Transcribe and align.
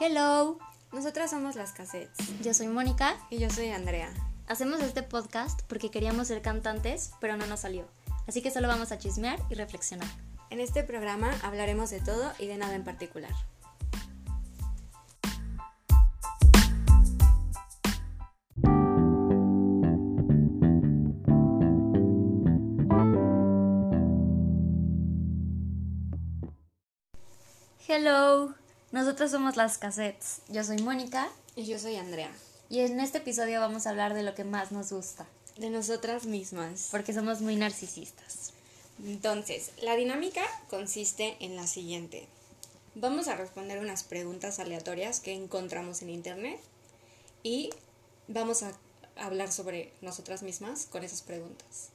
Hello, 0.00 0.58
Nosotras 0.92 1.30
somos 1.30 1.56
las 1.56 1.72
cassettes. 1.72 2.40
yo 2.40 2.54
soy 2.54 2.68
Mónica. 2.68 3.16
Y 3.30 3.38
yo 3.40 3.50
soy 3.50 3.70
Andrea. 3.70 4.08
Hacemos 4.46 4.80
este 4.80 5.02
podcast 5.02 5.62
porque 5.62 5.90
queríamos 5.90 6.28
ser 6.28 6.40
cantantes, 6.40 7.10
pero 7.20 7.36
no 7.36 7.46
nos 7.46 7.60
salió. 7.60 7.84
Así 8.28 8.40
que 8.40 8.52
solo 8.52 8.68
vamos 8.68 8.92
a 8.92 8.98
chismear 8.98 9.40
y 9.50 9.56
reflexionar. 9.56 10.06
En 10.50 10.60
este 10.60 10.84
programa 10.84 11.32
hablaremos 11.42 11.90
de 11.90 11.98
todo 11.98 12.32
y 12.38 12.46
de 12.46 12.58
nada 12.58 12.76
en 12.76 12.84
particular. 12.84 13.32
Hello, 27.88 28.54
nosotros 28.92 29.30
somos 29.30 29.56
las 29.56 29.78
cassettes. 29.78 30.40
Yo 30.48 30.64
soy 30.64 30.78
Mónica 30.82 31.28
Y 31.56 31.64
yo 31.64 31.78
soy 31.78 31.96
Andrea. 31.96 32.30
y 32.70 32.80
en 32.80 33.00
este 33.00 33.18
episodio 33.18 33.60
vamos 33.60 33.86
a 33.86 33.90
hablar 33.90 34.14
de 34.14 34.22
lo 34.22 34.34
que 34.34 34.44
más 34.44 34.72
nos 34.72 34.92
gusta, 34.92 35.26
De 35.56 35.70
nosotras 35.70 36.24
mismas. 36.26 36.88
porque 36.90 37.12
somos 37.12 37.40
muy 37.40 37.56
narcisistas. 37.56 38.52
Entonces, 39.04 39.70
la 39.82 39.94
dinámica 39.94 40.42
consiste 40.70 41.36
en 41.40 41.54
la 41.56 41.66
siguiente. 41.66 42.26
Vamos 42.94 43.28
a 43.28 43.36
responder 43.36 43.78
unas 43.78 44.02
preguntas 44.02 44.58
aleatorias 44.58 45.20
que 45.20 45.32
encontramos 45.34 46.02
en 46.02 46.10
internet 46.10 46.58
y 47.44 47.70
vamos 48.26 48.62
a 48.64 48.72
hablar 49.16 49.52
sobre 49.52 49.92
nosotras 50.00 50.42
mismas 50.42 50.86
con 50.86 51.04
esas 51.04 51.22
preguntas. 51.22 51.90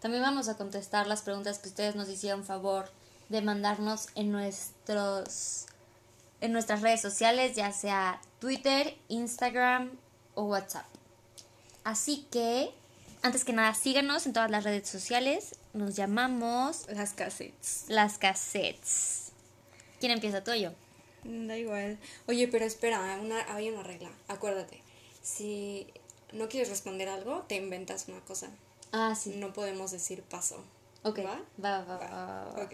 También 0.00 0.22
vamos 0.22 0.48
a 0.48 0.56
contestar 0.56 1.06
las 1.06 1.22
preguntas 1.22 1.58
que 1.58 1.68
ustedes 1.68 1.94
nos 1.94 2.08
hicieron 2.08 2.44
favor 2.44 2.90
de 3.28 3.42
mandarnos 3.42 4.08
en 4.16 4.32
nuestros 4.32 5.66
en 6.40 6.52
nuestras 6.52 6.80
redes 6.82 7.00
sociales, 7.00 7.54
ya 7.56 7.72
sea 7.72 8.20
Twitter, 8.38 8.96
Instagram 9.08 9.90
o 10.34 10.44
WhatsApp. 10.44 10.86
Así 11.84 12.26
que, 12.30 12.70
antes 13.22 13.44
que 13.44 13.52
nada, 13.52 13.74
síganos 13.74 14.26
en 14.26 14.32
todas 14.32 14.50
las 14.50 14.64
redes 14.64 14.88
sociales. 14.88 15.56
Nos 15.72 15.94
llamamos 15.96 16.86
Las 16.88 17.12
cassettes. 17.12 17.84
las 17.88 18.18
cassettes. 18.18 19.32
¿Quién 20.00 20.12
empieza 20.12 20.42
tú 20.42 20.50
o 20.50 20.54
yo? 20.54 20.72
Mm, 21.24 21.46
Da 21.46 21.56
igual. 21.56 21.98
Oye, 22.26 22.48
pero 22.48 22.64
espera, 22.64 23.00
una, 23.20 23.54
hay 23.54 23.68
una 23.70 23.82
regla. 23.82 24.10
Acuérdate. 24.28 24.82
Si 25.22 25.86
no 26.32 26.48
quieres 26.48 26.68
responder 26.70 27.08
algo, 27.08 27.40
te 27.48 27.56
inventas 27.56 28.06
una 28.08 28.20
cosa. 28.20 28.48
Ah, 28.92 29.14
sí. 29.14 29.34
No 29.36 29.52
podemos 29.52 29.90
decir 29.90 30.22
paso. 30.22 30.64
Ok. 31.02 31.18
¿Va? 31.20 31.38
Va, 31.62 31.84
va, 31.84 31.96
va, 31.98 32.06
Va. 32.10 32.44
va. 32.56 32.62
Ok. 32.64 32.72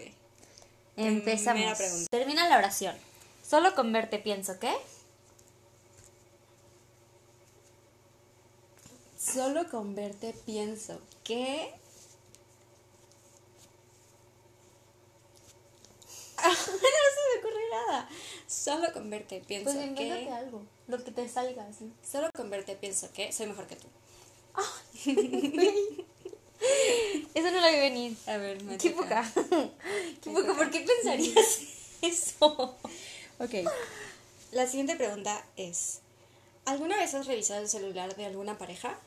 Empezamos. 0.95 1.77
Termina 2.09 2.47
la 2.49 2.57
oración. 2.57 2.95
Solo 3.47 3.73
con 3.75 3.93
verte 3.93 4.19
pienso 4.19 4.59
que. 4.59 4.75
Solo 9.17 9.69
con 9.69 9.95
verte 9.95 10.35
pienso 10.45 10.99
que... 11.23 11.73
no 16.43 16.53
se 16.53 16.71
me 16.71 17.39
ocurre 17.39 17.69
nada. 17.71 18.09
Solo 18.47 18.91
con 18.93 19.09
verte 19.09 19.41
pienso 19.47 19.71
Pues 19.73 19.97
que... 19.97 20.29
algo. 20.31 20.63
Lo 20.87 21.03
que 21.03 21.11
te 21.11 21.27
salga, 21.29 21.71
sí. 21.71 21.91
Solo 22.09 22.29
con 22.35 22.49
verte 22.49 22.75
pienso 22.75 23.11
que 23.13 23.31
soy 23.31 23.47
mejor 23.47 23.67
que 23.67 23.77
tú. 23.77 23.87
Eso 27.33 27.51
no 27.51 27.61
lo 27.61 27.69
vi 27.69 27.79
venir. 27.79 28.17
A 28.27 28.37
ver, 28.37 28.61
me 28.63 28.77
Qué 28.77 28.89
toca. 28.89 29.23
poca. 29.33 29.49
Qué 30.21 30.29
poca. 30.31 30.53
¿Por 30.55 30.71
qué 30.71 30.81
pensarías 30.81 31.59
eso? 32.01 32.75
Ok. 33.39 33.69
La 34.51 34.67
siguiente 34.67 34.95
pregunta 34.95 35.45
es... 35.55 35.99
¿Alguna 36.65 36.97
vez 36.97 37.13
has 37.13 37.27
revisado 37.27 37.61
el 37.61 37.69
celular 37.69 38.15
de 38.15 38.25
alguna 38.25 38.57
pareja? 38.57 38.99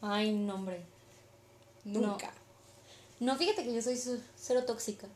Ay, 0.00 0.32
no, 0.32 0.56
hombre. 0.56 0.82
Nunca. 1.84 2.32
No, 3.20 3.36
fíjate 3.36 3.64
que 3.64 3.72
yo 3.72 3.82
soy 3.82 4.00
cero 4.36 4.64
tóxica. 4.64 5.06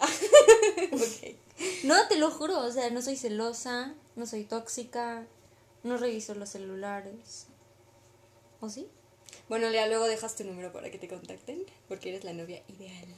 ok. 0.92 1.36
No, 1.84 2.06
te 2.08 2.16
lo 2.16 2.30
juro. 2.30 2.60
O 2.60 2.70
sea, 2.70 2.90
no 2.90 3.02
soy 3.02 3.16
celosa, 3.16 3.94
no 4.16 4.26
soy 4.26 4.44
tóxica, 4.44 5.26
no 5.82 5.96
reviso 5.96 6.34
los 6.34 6.50
celulares. 6.50 7.46
¿O 8.60 8.68
sí? 8.68 8.88
Bueno, 9.48 9.68
Lea, 9.68 9.86
luego 9.88 10.06
dejas 10.06 10.36
tu 10.36 10.44
número 10.44 10.72
para 10.72 10.90
que 10.90 10.98
te 10.98 11.08
contacten, 11.08 11.64
porque 11.88 12.10
eres 12.10 12.24
la 12.24 12.32
novia 12.32 12.62
ideal. 12.68 13.08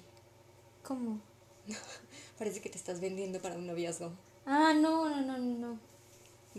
¿Cómo? 0.82 1.20
Parece 2.38 2.60
que 2.60 2.70
te 2.70 2.78
estás 2.78 3.00
vendiendo 3.00 3.40
para 3.40 3.56
un 3.56 3.66
noviazgo. 3.66 4.12
Ah, 4.46 4.72
no, 4.74 5.08
no, 5.08 5.20
no, 5.20 5.38
no, 5.38 5.58
no. 5.58 5.80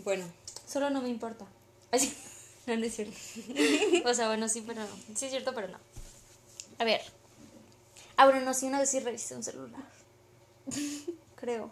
Bueno, 0.04 0.24
Solo 0.66 0.90
no 0.90 1.00
me 1.00 1.08
importa. 1.08 1.46
Ay, 1.90 2.00
sí. 2.00 2.16
No, 2.66 2.76
no 2.76 2.84
es 2.84 2.94
cierto. 2.96 3.16
O 4.04 4.12
sea, 4.12 4.26
bueno, 4.28 4.46
sí, 4.46 4.62
pero 4.66 4.82
no. 4.82 4.94
Sí 5.16 5.24
es 5.24 5.30
cierto, 5.30 5.54
pero 5.54 5.68
no. 5.68 5.78
A 6.78 6.84
ver. 6.84 7.00
Ah, 8.18 8.26
bueno, 8.26 8.42
no, 8.42 8.52
sí, 8.52 8.66
una 8.66 8.78
vez 8.78 8.90
sí 8.90 9.00
revisé 9.00 9.34
un 9.34 9.42
celular. 9.42 9.82
Creo. 11.36 11.70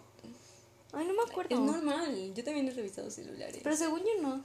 Ay, 0.93 1.05
no 1.05 1.13
me 1.13 1.21
acuerdo. 1.29 1.53
es 1.53 1.61
normal. 1.61 2.33
Yo 2.33 2.43
también 2.43 2.67
he 2.67 2.71
revisado 2.71 3.11
celulares. 3.11 3.59
Pero 3.63 3.75
según 3.75 3.99
yo 3.99 4.21
no. 4.23 4.43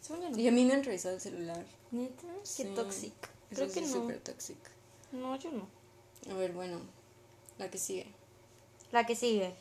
Según 0.00 0.22
yo 0.22 0.30
no. 0.30 0.38
Y 0.38 0.48
a 0.48 0.50
mí 0.50 0.64
me 0.64 0.74
han 0.74 0.82
revisado 0.82 1.14
el 1.14 1.20
celular. 1.20 1.64
¿Neta? 1.92 2.26
Qué 2.42 2.46
Sí. 2.48 2.64
tóxico. 2.74 3.28
Creo 3.50 3.70
que 3.70 3.78
es 3.80 3.88
no. 3.90 3.92
súper 4.00 4.18
tóxico. 4.18 4.70
No, 5.12 5.36
yo 5.36 5.52
no. 5.52 5.68
A 6.32 6.34
ver, 6.34 6.50
bueno, 6.52 6.80
la 7.58 7.70
que 7.70 7.78
sigue. 7.78 8.08
La 8.90 9.06
que 9.06 9.14
sigue. 9.14 9.54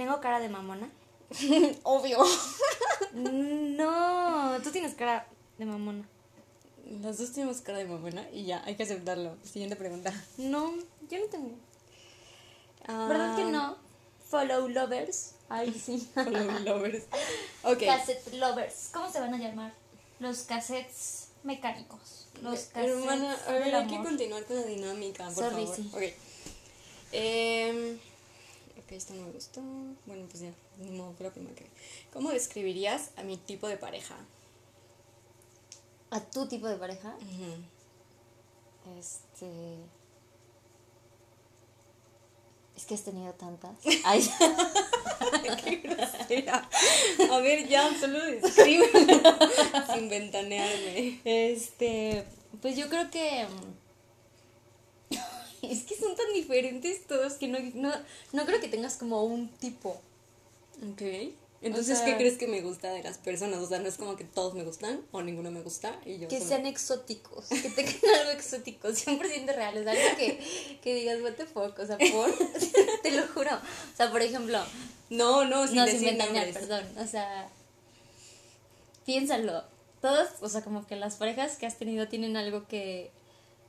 ¿Tengo 0.00 0.18
cara 0.18 0.40
de 0.40 0.48
mamona? 0.48 0.90
Obvio. 1.82 2.24
No, 3.12 4.56
tú 4.62 4.70
tienes 4.70 4.94
cara 4.94 5.26
de 5.58 5.66
mamona. 5.66 6.08
Las 7.02 7.18
dos 7.18 7.32
tenemos 7.32 7.60
cara 7.60 7.76
de 7.76 7.84
mamona 7.84 8.26
y 8.32 8.46
ya, 8.46 8.62
hay 8.64 8.76
que 8.76 8.84
aceptarlo. 8.84 9.36
Siguiente 9.44 9.76
pregunta. 9.76 10.10
No, 10.38 10.72
yo 11.10 11.18
no 11.18 11.26
tengo. 11.26 11.50
Ah, 12.88 13.08
¿Verdad 13.10 13.36
que 13.36 13.44
no? 13.44 13.76
Follow 14.30 14.68
lovers. 14.68 15.34
Ay, 15.50 15.70
sí. 15.70 16.08
Follow 16.14 16.50
lovers. 16.60 17.04
Ok. 17.64 17.80
Cassette 17.80 18.32
lovers. 18.36 18.88
¿Cómo 18.94 19.12
se 19.12 19.20
van 19.20 19.34
a 19.34 19.36
llamar? 19.36 19.74
Los 20.18 20.44
cassettes 20.44 21.28
mecánicos. 21.42 22.26
Los 22.40 22.60
cassettes 22.60 23.00
Hermana, 23.00 23.36
a 23.46 23.52
ver, 23.52 23.74
hay 23.74 23.86
que 23.86 23.98
continuar 23.98 24.46
con 24.46 24.56
la 24.56 24.62
dinámica, 24.62 25.24
por 25.24 25.34
Sorry, 25.34 25.66
favor. 25.66 25.76
sí. 25.76 25.90
Ok. 25.92 26.02
Em, 27.12 27.98
ok, 28.90 28.96
esto 28.96 29.14
no 29.14 29.22
me 29.22 29.32
gustó. 29.32 29.60
Bueno, 30.06 30.26
pues 30.28 30.42
ya, 30.42 30.52
no 30.78 31.12
fue 31.16 31.26
la 31.26 31.32
primera 31.32 31.54
que 31.54 31.64
vi. 31.64 31.70
¿Cómo 32.12 32.30
describirías 32.30 33.10
a 33.16 33.22
mi 33.22 33.36
tipo 33.36 33.68
de 33.68 33.76
pareja? 33.76 34.16
¿A 36.10 36.20
tu 36.20 36.48
tipo 36.48 36.66
de 36.66 36.76
pareja? 36.76 37.14
Este. 38.98 39.76
Es 42.76 42.84
que 42.84 42.94
has 42.94 43.02
tenido 43.02 43.32
tantas. 43.34 43.76
Ay, 44.04 44.28
Qué 45.64 45.76
grosera. 45.76 46.68
A 47.30 47.38
ver, 47.38 47.68
ya, 47.68 47.88
solo 47.98 48.18
descríbelo 48.24 48.90
sin 49.94 50.08
ventanearme. 50.08 51.20
este. 51.24 52.24
Pues 52.60 52.76
yo 52.76 52.88
creo 52.88 53.08
que. 53.10 53.46
Es 55.70 55.82
que 55.84 55.94
son 55.96 56.14
tan 56.16 56.32
diferentes 56.34 57.06
todos 57.06 57.34
que 57.34 57.48
no, 57.48 57.58
no, 57.74 57.92
no 58.32 58.46
creo 58.46 58.60
que 58.60 58.68
tengas 58.68 58.96
como 58.96 59.22
un 59.24 59.48
tipo. 59.48 60.00
Ok. 60.92 61.02
Entonces, 61.62 61.98
sea- 61.98 62.06
¿qué 62.06 62.16
crees 62.16 62.38
que 62.38 62.46
me 62.46 62.62
gusta 62.62 62.90
de 62.90 63.02
las 63.02 63.18
personas? 63.18 63.58
O 63.60 63.66
sea, 63.68 63.78
no 63.80 63.86
es 63.88 63.96
como 63.98 64.16
que 64.16 64.24
todos 64.24 64.54
me 64.54 64.64
gustan 64.64 65.02
o 65.12 65.20
ninguno 65.20 65.50
me 65.50 65.60
gusta 65.60 66.00
y 66.06 66.18
yo 66.18 66.26
Que 66.28 66.38
solo- 66.38 66.48
sean 66.48 66.64
exóticos, 66.66 67.48
que 67.48 67.68
tengan 67.68 67.94
algo 68.20 68.30
exótico, 68.32 68.88
100% 68.88 69.44
reales, 69.54 69.86
algo 69.86 70.16
que, 70.16 70.38
que 70.82 70.94
digas, 70.94 71.20
what 71.20 71.32
the 71.34 71.44
fuck, 71.44 71.78
o 71.78 71.86
sea, 71.86 71.98
por, 71.98 72.32
te 73.02 73.10
lo 73.10 73.26
juro. 73.28 73.50
O 73.54 73.96
sea, 73.96 74.10
por 74.10 74.22
ejemplo, 74.22 74.58
No, 75.10 75.44
no, 75.44 75.66
sin 75.66 75.76
no 75.76 75.86
sin 75.86 76.00
decir 76.00 76.16
nombres. 76.16 76.54
perdón, 76.56 76.86
o 76.98 77.06
sea, 77.06 77.50
piénsalo. 79.04 79.64
Todos, 80.00 80.28
o 80.40 80.48
sea, 80.48 80.62
como 80.62 80.86
que 80.86 80.96
las 80.96 81.16
parejas 81.16 81.56
que 81.58 81.66
has 81.66 81.76
tenido 81.76 82.08
tienen 82.08 82.36
algo 82.38 82.66
que, 82.68 83.10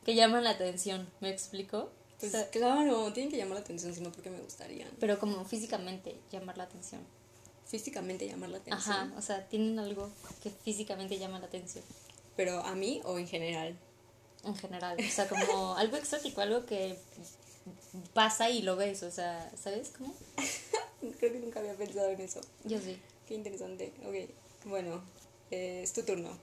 que 0.05 0.15
llaman 0.15 0.43
la 0.43 0.51
atención, 0.51 1.09
¿me 1.19 1.29
explico? 1.29 1.91
Pues 2.19 2.33
O 2.33 2.37
sea, 2.37 2.49
claro, 2.49 3.11
tienen 3.13 3.31
que 3.31 3.37
llamar 3.37 3.55
la 3.55 3.61
atención, 3.61 3.93
sino 3.93 4.11
porque 4.11 4.29
me 4.29 4.39
gustarían. 4.39 4.89
pero 4.99 5.19
como 5.19 5.43
físicamente 5.45 6.15
llamar 6.31 6.57
la 6.57 6.63
atención. 6.65 7.01
Físicamente 7.65 8.27
llamar 8.27 8.49
la 8.49 8.57
atención. 8.57 8.95
Ajá, 8.95 9.13
o 9.17 9.21
sea, 9.21 9.47
tienen 9.47 9.79
algo 9.79 10.11
que 10.43 10.49
físicamente 10.49 11.17
llama 11.17 11.39
la 11.39 11.45
atención. 11.47 11.83
Pero 12.35 12.59
a 12.59 12.75
mí 12.75 13.01
o 13.05 13.17
en 13.17 13.27
general. 13.27 13.77
en 14.43 14.55
general. 14.55 14.97
O 14.99 15.11
sea, 15.11 15.27
como 15.27 15.75
algo 15.77 15.97
exótico, 15.97 16.41
algo 16.41 16.65
que 16.65 16.97
pasa 18.13 18.49
y 18.49 18.61
lo 18.61 18.75
ves, 18.75 19.03
o 19.03 19.11
sea, 19.11 19.51
¿sabes 19.55 19.91
cómo? 19.97 20.13
Creo 21.19 21.31
que 21.31 21.39
nunca 21.39 21.59
había 21.59 21.75
pensado 21.75 22.09
en 22.09 22.21
eso. 22.21 22.41
Yo 22.65 22.79
sí. 22.79 22.99
Qué 23.27 23.35
interesante. 23.35 23.93
Ok, 24.05 24.29
bueno, 24.65 25.01
eh, 25.49 25.81
es 25.83 25.93
tu 25.93 26.03
turno. 26.03 26.37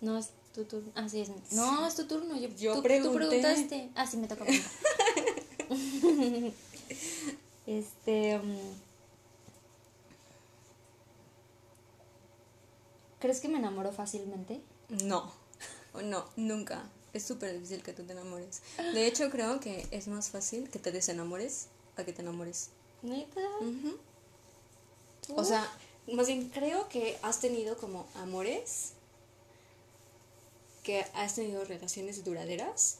No, 0.00 0.18
es 0.18 0.30
tu 0.54 0.64
turno. 0.64 0.90
Ah, 0.94 1.08
sí, 1.08 1.20
es. 1.20 1.28
No, 1.52 1.86
es 1.86 1.94
tu 1.96 2.06
turno. 2.06 2.36
Yo, 2.36 2.48
Yo 2.50 2.74
tú, 2.74 2.82
pregunté. 2.82 3.08
Tú 3.10 3.14
preguntaste. 3.14 3.90
Ah, 3.94 4.06
sí, 4.06 4.16
me 4.16 4.28
toca 4.28 4.44
este. 7.66 8.36
um, 8.38 8.56
¿Crees 13.18 13.40
que 13.40 13.48
me 13.48 13.58
enamoro 13.58 13.90
fácilmente? 13.92 14.60
No, 15.02 15.32
no, 16.02 16.24
nunca. 16.36 16.84
Es 17.12 17.24
súper 17.24 17.54
difícil 17.54 17.82
que 17.82 17.92
tú 17.92 18.02
te 18.04 18.12
enamores. 18.12 18.60
De 18.92 19.06
hecho, 19.06 19.30
creo 19.30 19.60
que 19.60 19.86
es 19.92 20.08
más 20.08 20.30
fácil 20.30 20.68
que 20.68 20.78
te 20.78 20.92
desenamores 20.92 21.68
a 21.96 22.04
que 22.04 22.12
te 22.12 22.22
enamores. 22.22 22.70
¿Neta? 23.02 23.40
Ujú. 23.60 23.96
O 25.36 25.44
sea, 25.44 25.66
más 26.12 26.26
bien 26.26 26.50
creo 26.50 26.88
que 26.88 27.16
has 27.22 27.40
tenido 27.40 27.76
como 27.78 28.06
amores, 28.16 28.93
que 30.84 31.04
has 31.14 31.34
tenido 31.34 31.64
relaciones 31.64 32.22
duraderas, 32.22 32.98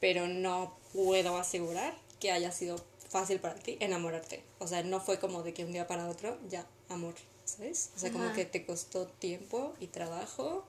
pero 0.00 0.26
no 0.26 0.76
puedo 0.92 1.36
asegurar 1.36 1.94
que 2.18 2.32
haya 2.32 2.50
sido 2.50 2.84
fácil 3.08 3.38
para 3.38 3.54
ti 3.54 3.76
enamorarte. 3.78 4.42
O 4.58 4.66
sea, 4.66 4.82
no 4.82 5.00
fue 5.00 5.20
como 5.20 5.44
de 5.44 5.54
que 5.54 5.64
un 5.64 5.72
día 5.72 5.86
para 5.86 6.08
otro 6.08 6.38
ya 6.48 6.66
amor, 6.88 7.14
¿sabes? 7.44 7.90
O 7.94 8.00
sea, 8.00 8.10
como 8.10 8.32
que 8.32 8.46
te 8.46 8.66
costó 8.66 9.06
tiempo 9.06 9.74
y 9.78 9.86
trabajo 9.86 10.64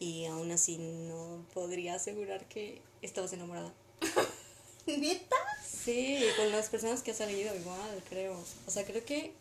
y 0.00 0.24
aún 0.24 0.50
así 0.50 0.78
no 0.78 1.44
podría 1.52 1.94
asegurar 1.94 2.48
que 2.48 2.80
estabas 3.02 3.32
enamorada. 3.32 3.72
¿Neta? 4.86 5.36
Sí, 5.64 6.24
con 6.36 6.50
las 6.50 6.68
personas 6.68 7.02
que 7.02 7.10
has 7.10 7.18
salido 7.18 7.54
igual, 7.54 8.02
creo. 8.08 8.42
O 8.66 8.70
sea, 8.70 8.84
creo 8.84 9.04
que 9.04 9.32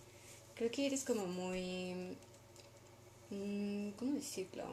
creo 0.56 0.70
que 0.70 0.86
eres 0.86 1.04
como 1.04 1.26
muy 1.26 2.16
mm, 3.30 3.92
¿cómo 3.92 4.14
decirlo? 4.14 4.66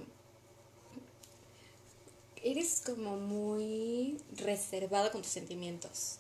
Eres 2.43 2.83
como 2.85 3.17
muy 3.17 4.17
reservada 4.37 5.11
con 5.13 5.23
tus 5.23 5.31
sentimientos. 5.31 6.19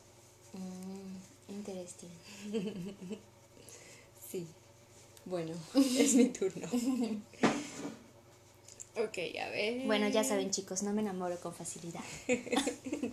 Mm, 0.52 1.52
interesting. 1.56 2.10
Sí. 4.30 4.46
Bueno, 5.24 5.52
es 5.74 6.14
mi 6.14 6.26
turno. 6.26 6.68
Ok, 8.96 9.18
a 9.40 9.48
ver. 9.50 9.86
Bueno, 9.86 10.08
ya 10.08 10.24
saben, 10.24 10.50
chicos, 10.50 10.82
no 10.82 10.92
me 10.92 11.00
enamoro 11.00 11.38
con 11.40 11.54
facilidad. 11.54 12.02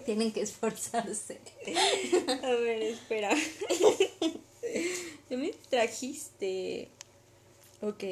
Tienen 0.06 0.34
que 0.34 0.42
esforzarse. 0.42 1.40
A 2.44 2.50
ver, 2.50 2.82
espera. 2.82 3.34
Me 5.30 5.52
trajiste. 5.70 6.90
Ok, 7.82 8.04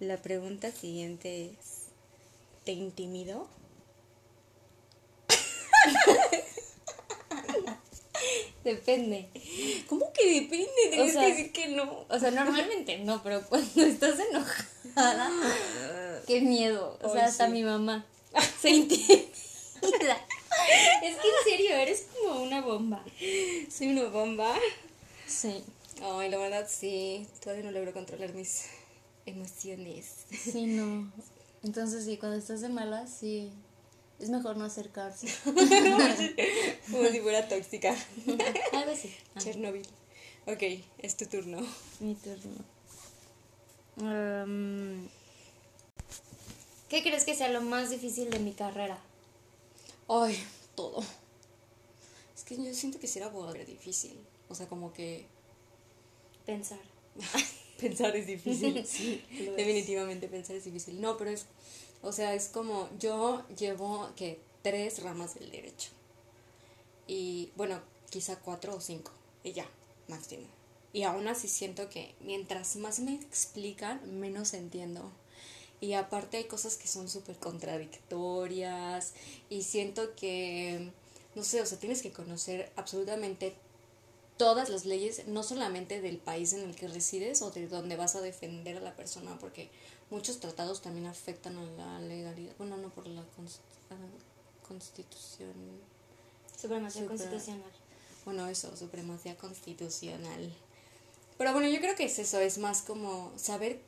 la 0.00 0.16
pregunta 0.16 0.72
siguiente 0.72 1.50
es: 1.50 1.84
¿Te 2.64 2.72
intimidó? 2.72 3.48
Depende. 8.64 9.28
¿Cómo 9.88 10.12
que 10.12 10.40
depende? 10.40 10.68
Tienes 10.90 11.16
que 11.16 11.26
decir 11.26 11.52
que 11.52 11.68
no. 11.68 12.04
O 12.08 12.18
sea, 12.18 12.30
normalmente 12.30 12.98
no, 12.98 13.22
pero 13.22 13.42
cuando 13.48 13.82
estás 13.82 14.18
enojada, 14.18 15.30
qué 16.26 16.40
miedo. 16.40 16.98
O 17.02 17.12
sea, 17.12 17.26
hasta 17.26 17.46
sí. 17.46 17.52
mi 17.52 17.62
mamá 17.62 18.04
se 18.60 18.70
intimida. 18.70 19.24
Es 19.80 21.16
que 21.16 21.28
en 21.28 21.44
serio, 21.44 21.76
eres 21.76 22.06
como 22.12 22.42
una 22.42 22.60
bomba. 22.60 23.04
Soy 23.70 23.88
una 23.88 24.08
bomba. 24.08 24.54
Sí, 25.26 25.62
Ay, 26.02 26.30
la 26.30 26.38
verdad 26.38 26.66
sí. 26.68 27.26
Todavía 27.42 27.64
no 27.64 27.70
logro 27.70 27.92
controlar 27.92 28.34
mis 28.34 28.66
emociones. 29.26 30.26
sí, 30.30 30.66
no. 30.66 31.10
Entonces, 31.62 32.04
sí, 32.04 32.16
cuando 32.18 32.38
estás 32.38 32.60
de 32.60 32.68
malas, 32.68 33.10
sí. 33.18 33.50
Es 34.20 34.30
mejor 34.30 34.56
no 34.56 34.64
acercarse. 34.64 35.28
Como 36.90 37.08
si 37.08 37.20
fuera 37.20 37.48
tóxica. 37.48 37.96
Algo 38.72 38.92
así. 38.92 39.14
Ah, 39.34 39.38
Chernobyl. 39.42 39.86
Ok, 40.46 40.62
es 40.98 41.16
tu 41.16 41.26
turno. 41.26 41.60
mi 42.00 42.14
turno. 42.14 42.64
Um, 43.96 45.08
¿Qué 46.88 47.02
crees 47.02 47.24
que 47.24 47.34
sea 47.34 47.48
lo 47.48 47.60
más 47.60 47.90
difícil 47.90 48.30
de 48.30 48.38
mi 48.38 48.52
carrera? 48.52 48.98
Ay, 50.08 50.42
todo. 50.74 51.04
Es 52.34 52.44
que 52.44 52.56
yo 52.56 52.72
siento 52.74 52.98
que 52.98 53.06
ser 53.06 53.24
abogado 53.24 53.54
era 53.54 53.64
difícil. 53.64 54.18
O 54.48 54.54
sea, 54.54 54.66
como 54.68 54.92
que 54.92 55.26
Pensar. 56.48 56.80
pensar 57.78 58.16
es 58.16 58.26
difícil. 58.26 58.82
Sí. 58.86 59.22
Definitivamente 59.54 60.28
pensar 60.28 60.56
es 60.56 60.64
difícil. 60.64 60.98
No, 60.98 61.18
pero 61.18 61.28
es, 61.28 61.44
o 62.02 62.12
sea, 62.12 62.34
es 62.34 62.48
como 62.48 62.88
yo 62.98 63.44
llevo 63.56 64.08
que 64.16 64.40
tres 64.62 65.02
ramas 65.02 65.34
del 65.34 65.50
derecho. 65.50 65.90
Y 67.06 67.50
bueno, 67.56 67.80
quizá 68.10 68.36
cuatro 68.36 68.74
o 68.74 68.80
cinco. 68.80 69.12
Y 69.42 69.52
ya, 69.52 69.66
máximo. 70.08 70.46
Y 70.92 71.02
aún 71.02 71.28
así 71.28 71.48
siento 71.48 71.88
que 71.88 72.14
mientras 72.20 72.76
más 72.76 73.00
me 73.00 73.14
explican, 73.14 74.20
menos 74.20 74.54
entiendo. 74.54 75.10
Y 75.80 75.92
aparte 75.92 76.38
hay 76.38 76.44
cosas 76.44 76.76
que 76.76 76.88
son 76.88 77.08
súper 77.08 77.36
contradictorias. 77.36 79.14
Y 79.48 79.62
siento 79.62 80.14
que, 80.16 80.90
no 81.34 81.42
sé, 81.42 81.60
o 81.60 81.66
sea, 81.66 81.78
tienes 81.78 82.02
que 82.02 82.12
conocer 82.12 82.72
absolutamente 82.76 83.54
todas 84.36 84.70
las 84.70 84.86
leyes, 84.86 85.26
no 85.26 85.42
solamente 85.42 86.00
del 86.00 86.18
país 86.18 86.52
en 86.52 86.62
el 86.62 86.74
que 86.74 86.88
resides 86.88 87.42
o 87.42 87.50
de 87.50 87.66
donde 87.66 87.96
vas 87.96 88.14
a 88.14 88.20
defender 88.20 88.76
a 88.76 88.80
la 88.80 88.94
persona, 88.94 89.36
porque 89.40 89.68
muchos 90.10 90.40
tratados 90.40 90.80
también 90.82 91.06
afectan 91.06 91.56
a 91.58 91.64
la 91.64 92.00
legalidad. 92.00 92.54
Bueno, 92.58 92.76
no 92.76 92.88
por 92.90 93.06
la 93.06 93.22
cons- 93.22 93.60
a 93.90 93.94
la 93.94 94.66
constitución. 94.66 95.52
Supremacía 96.60 97.02
Supra- 97.02 97.16
constitucional. 97.16 97.70
Bueno, 98.24 98.46
eso, 98.48 98.76
supremacía 98.76 99.36
constitucional. 99.36 100.52
Pero 101.38 101.52
bueno, 101.52 101.68
yo 101.68 101.78
creo 101.80 101.94
que 101.94 102.04
es 102.04 102.18
eso, 102.18 102.40
es 102.40 102.58
más 102.58 102.82
como 102.82 103.32
saber 103.36 103.80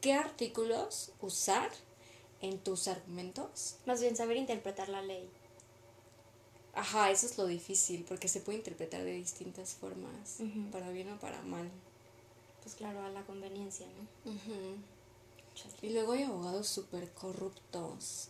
qué 0.00 0.12
artículos 0.14 1.10
usar 1.20 1.70
en 2.40 2.58
tus 2.58 2.86
argumentos. 2.88 3.76
Más 3.86 4.00
bien 4.00 4.14
saber 4.16 4.36
interpretar 4.36 4.88
la 4.88 5.02
ley. 5.02 5.28
Ajá, 6.74 7.10
eso 7.10 7.26
es 7.26 7.38
lo 7.38 7.46
difícil, 7.46 8.04
porque 8.06 8.28
se 8.28 8.40
puede 8.40 8.58
interpretar 8.58 9.02
de 9.02 9.12
distintas 9.12 9.70
formas, 9.74 10.38
para 10.70 10.90
bien 10.90 11.10
o 11.12 11.18
para 11.18 11.40
mal. 11.42 11.70
Pues 12.62 12.74
claro, 12.74 13.02
a 13.02 13.08
la 13.08 13.22
conveniencia, 13.24 13.86
¿no? 13.86 14.32
Chale. 14.32 14.76
Y 15.82 15.90
luego 15.90 16.12
hay 16.12 16.22
abogados 16.24 16.68
súper 16.68 17.10
corruptos 17.12 18.28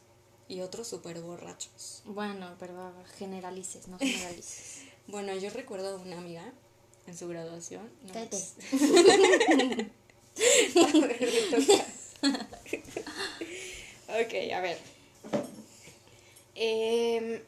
y 0.48 0.60
otros 0.60 0.88
súper 0.88 1.20
borrachos. 1.20 2.02
Bueno, 2.04 2.54
pero 2.58 2.92
generalices, 3.18 3.88
no 3.88 3.98
generalices. 4.08 4.82
Bueno, 5.08 5.34
yo 5.36 5.50
recuerdo 5.50 5.96
a 5.96 6.00
una 6.00 6.18
amiga 6.18 6.52
en 7.06 7.16
su 7.16 7.28
graduación. 7.28 7.88
no, 8.02 8.12
toca. 11.50 11.86
ok, 14.08 14.34
a 14.54 14.60
ver. 14.60 14.78
Em, 16.54 17.42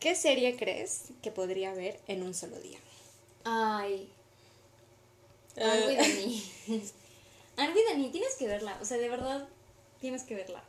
¿Qué 0.00 0.14
serie 0.14 0.56
crees 0.56 1.04
que 1.22 1.30
podría 1.32 1.72
ver 1.74 1.98
en 2.06 2.22
un 2.22 2.34
solo 2.34 2.58
día? 2.60 2.78
Ay. 3.44 4.08
Algo 5.56 5.90
y 5.90 5.96
Eh. 6.68 6.82
Dani. 7.58 7.68
Algo 7.68 7.80
y 7.80 7.84
Dani, 7.92 8.10
tienes 8.10 8.34
que 8.36 8.46
verla. 8.46 8.78
O 8.80 8.84
sea, 8.84 8.96
de 8.96 9.08
verdad, 9.08 9.48
tienes 10.00 10.22
que 10.22 10.34
verla. 10.34 10.62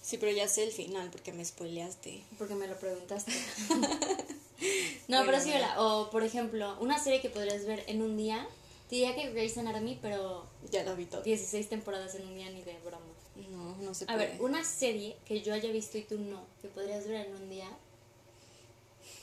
Sí, 0.00 0.16
pero 0.18 0.32
ya 0.32 0.48
sé 0.48 0.64
el 0.64 0.72
final 0.72 1.10
porque 1.10 1.32
me 1.32 1.44
spoileaste. 1.44 2.24
Porque 2.38 2.54
me 2.56 2.66
lo 2.66 2.76
preguntaste. 2.76 3.30
no, 3.68 5.18
Bueno, 5.18 5.22
pero 5.26 5.40
sí, 5.40 5.50
vela. 5.50 5.80
O, 5.80 6.10
por 6.10 6.24
ejemplo, 6.24 6.76
una 6.80 6.98
serie 7.02 7.20
que 7.20 7.30
podrías 7.30 7.64
ver 7.66 7.84
en 7.86 8.02
un 8.02 8.16
día. 8.16 8.46
Te 8.88 8.96
diría 8.96 9.14
que 9.14 9.30
Grey's 9.30 9.56
Anatomy, 9.56 9.98
pero 10.02 10.44
Ya 10.70 10.82
la 10.84 10.94
vi 10.94 11.06
todo. 11.06 11.22
16 11.22 11.68
temporadas 11.68 12.14
en 12.16 12.26
un 12.26 12.34
día 12.34 12.50
ni 12.50 12.62
de 12.62 12.76
broma. 12.84 13.06
No, 13.50 13.76
no 13.76 13.94
se 13.94 14.04
A 14.04 14.08
puede. 14.08 14.18
ver, 14.32 14.42
una 14.42 14.62
serie 14.64 15.16
que 15.24 15.40
yo 15.40 15.54
haya 15.54 15.70
visto 15.70 15.96
y 15.96 16.02
tú 16.02 16.18
no, 16.18 16.44
que 16.60 16.68
podrías 16.68 17.06
ver 17.08 17.26
en 17.26 17.34
un 17.34 17.48
día. 17.48 17.68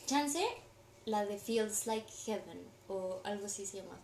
Chance, 0.08 0.44
la 1.06 1.26
de 1.26 1.38
Feels 1.38 1.86
Like 1.86 2.08
Heaven, 2.26 2.60
o 2.88 3.20
algo 3.24 3.46
así 3.46 3.66
se 3.68 3.78
llama. 3.78 4.00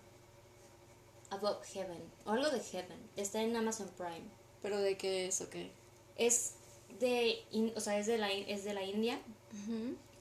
Above 1.36 1.64
Heaven, 1.74 2.02
o 2.26 2.32
algo 2.32 2.50
de 2.50 2.60
Heaven. 2.60 3.00
Está 3.16 3.42
en 3.42 3.56
Amazon 3.56 3.90
Prime. 3.98 4.24
¿Pero 4.62 4.80
de 4.80 4.98
qué 4.98 5.28
es 5.28 5.42
o 5.42 5.50
qué? 5.50 5.72
Es 6.18 6.54
de, 7.00 7.44
in- 7.52 7.74
o 7.76 7.80
sea, 7.80 7.98
es 8.00 8.08
de 8.08 8.18
la, 8.18 8.32
es 8.32 8.64
de 8.64 8.74
la 8.74 8.84
India. 8.84 9.20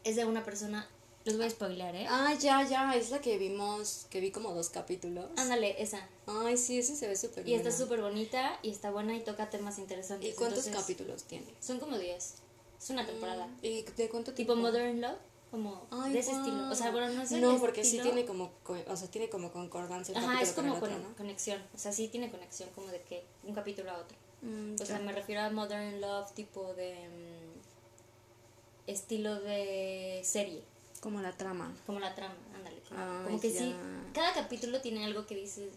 Es 0.04 0.16
de 0.16 0.24
una 0.24 0.44
persona, 0.44 0.88
los 1.24 1.36
voy 1.36 1.46
a 1.46 1.50
spoilear, 1.50 1.94
¿eh? 1.96 2.06
Ah, 2.08 2.34
ya, 2.38 2.62
ya, 2.68 2.94
es 2.94 3.10
la 3.10 3.20
que 3.20 3.38
vimos, 3.38 4.06
que 4.10 4.20
vi 4.20 4.30
como 4.30 4.52
dos 4.52 4.68
capítulos. 4.70 5.30
Ándale, 5.36 5.82
esa. 5.82 6.06
Ay, 6.26 6.56
sí, 6.58 6.78
ese 6.78 6.94
se 6.96 7.08
ve 7.08 7.16
súper 7.16 7.46
Y 7.48 7.54
está 7.54 7.70
buena. 7.70 7.84
súper 7.84 8.00
bonita 8.02 8.58
y 8.62 8.70
está 8.70 8.90
buena 8.90 9.16
y 9.16 9.20
toca 9.20 9.48
temas 9.50 9.78
interesantes. 9.78 10.28
¿Y 10.28 10.32
cuántos 10.34 10.66
Entonces, 10.66 10.82
capítulos 10.82 11.24
tiene? 11.24 11.46
Son 11.60 11.78
como 11.80 11.96
10. 11.98 12.34
Es 12.80 12.90
una 12.90 13.06
temporada. 13.06 13.48
¿Y 13.62 13.82
de 13.82 14.08
cuánto 14.10 14.34
Tipo 14.34 14.52
tiempo? 14.54 14.68
Mother 14.68 14.90
in 14.90 15.00
Law, 15.00 15.16
como 15.54 15.86
Ay, 15.92 16.12
de 16.12 16.18
ese 16.18 16.32
estilo. 16.32 16.68
O 16.68 16.74
sea, 16.74 16.90
bueno, 16.90 17.08
no 17.10 17.22
es 17.22 17.30
No, 17.30 17.58
porque 17.60 17.84
sí 17.84 18.00
tiene 18.00 18.24
como, 18.26 18.50
co- 18.64 18.76
o 18.88 18.96
sea, 18.96 19.08
tiene 19.08 19.28
como 19.28 19.52
concordancia 19.52 20.10
el 20.18 20.24
Ajá, 20.24 20.42
es 20.42 20.52
como 20.52 20.68
con 20.70 20.74
el 20.74 20.80
con- 20.80 20.92
otro, 21.02 21.08
¿no? 21.10 21.16
conexión. 21.16 21.62
O 21.72 21.78
sea, 21.78 21.92
sí 21.92 22.08
tiene 22.08 22.28
conexión 22.28 22.68
como 22.74 22.88
de 22.88 23.00
que 23.02 23.24
un 23.44 23.54
capítulo 23.54 23.92
a 23.92 23.98
otro. 23.98 24.16
Mm, 24.42 24.74
O 24.80 24.84
sea, 24.84 24.98
me 24.98 25.12
refiero 25.12 25.42
a 25.42 25.50
Modern 25.50 26.00
Love 26.00 26.32
tipo 26.34 26.74
de 26.74 26.92
mm, 27.08 28.90
estilo 28.90 29.40
de 29.40 30.20
serie, 30.24 30.64
Como 31.00 31.20
la 31.22 31.30
trama. 31.32 31.72
como 31.86 32.00
la 32.00 32.12
trama, 32.16 32.34
ándale. 32.56 32.80
Como, 32.88 33.00
Ay, 33.00 33.24
como 33.26 33.40
que 33.40 33.50
sí, 33.56 33.74
cada 34.12 34.32
capítulo 34.34 34.80
tiene 34.80 35.04
algo 35.04 35.24
que 35.24 35.36
dices, 35.36 35.72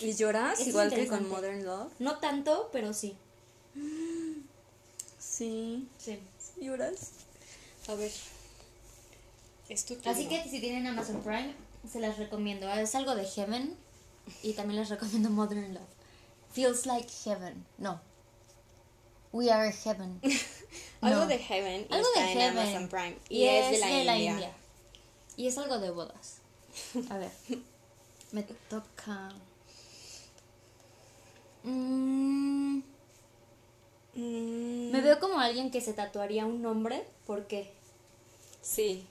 ¿Y 0.00 0.14
lloras 0.14 0.60
Es 0.60 0.68
igual 0.68 0.90
que 0.94 1.08
con. 1.08 1.28
Modern 1.28 1.64
Love? 1.64 1.92
No 1.98 2.18
tanto, 2.18 2.70
pero 2.72 2.94
sí. 2.94 3.16
Sí. 5.18 5.88
Sí. 5.98 6.18
¿Lloras? 6.60 7.10
A 7.88 7.94
ver. 7.94 8.12
Así 10.04 10.28
que 10.28 10.48
si 10.48 10.60
tienen 10.60 10.86
Amazon 10.86 11.22
Prime, 11.22 11.54
se 11.90 12.00
las 12.00 12.18
recomiendo. 12.18 12.70
Es 12.72 12.94
algo 12.94 13.14
de 13.14 13.24
Heaven 13.24 13.76
y 14.42 14.52
también 14.52 14.80
les 14.80 14.88
recomiendo 14.90 15.30
Modern 15.30 15.74
Love. 15.74 15.82
Feels 16.52 16.86
like 16.86 17.08
Heaven. 17.24 17.64
No. 17.78 18.00
We 19.32 19.50
are 19.50 19.72
Heaven. 19.72 20.20
Algo 21.00 21.20
No. 21.20 21.26
de 21.26 21.38
Heaven 21.38 21.86
y 21.90 21.94
Algo 21.94 22.06
está 22.08 22.20
de 22.20 22.32
en 22.32 22.38
Heaven. 22.38 22.58
Amazon 22.58 22.88
Prime. 22.88 23.18
Y, 23.28 23.44
es, 23.44 23.70
de 23.80 24.04
la, 24.04 24.18
India. 24.18 24.52
Y 25.36 25.46
es 25.46 25.56
algo 25.58 25.78
de 25.78 25.90
bodas. 25.90 26.38
A 27.10 27.16
ver. 27.18 27.32
Me 28.32 28.42
toca. 28.42 29.32
Mm, 31.64 32.80
Mm, 34.14 34.90
me 34.90 35.00
veo 35.00 35.18
como 35.20 35.38
alguien 35.38 35.70
que 35.70 35.80
se 35.80 35.92
tatuaría 35.92 36.44
un 36.46 36.62
nombre. 36.62 37.04
¿Por 37.26 37.46
qué? 37.46 37.70
Sí. 38.60 39.06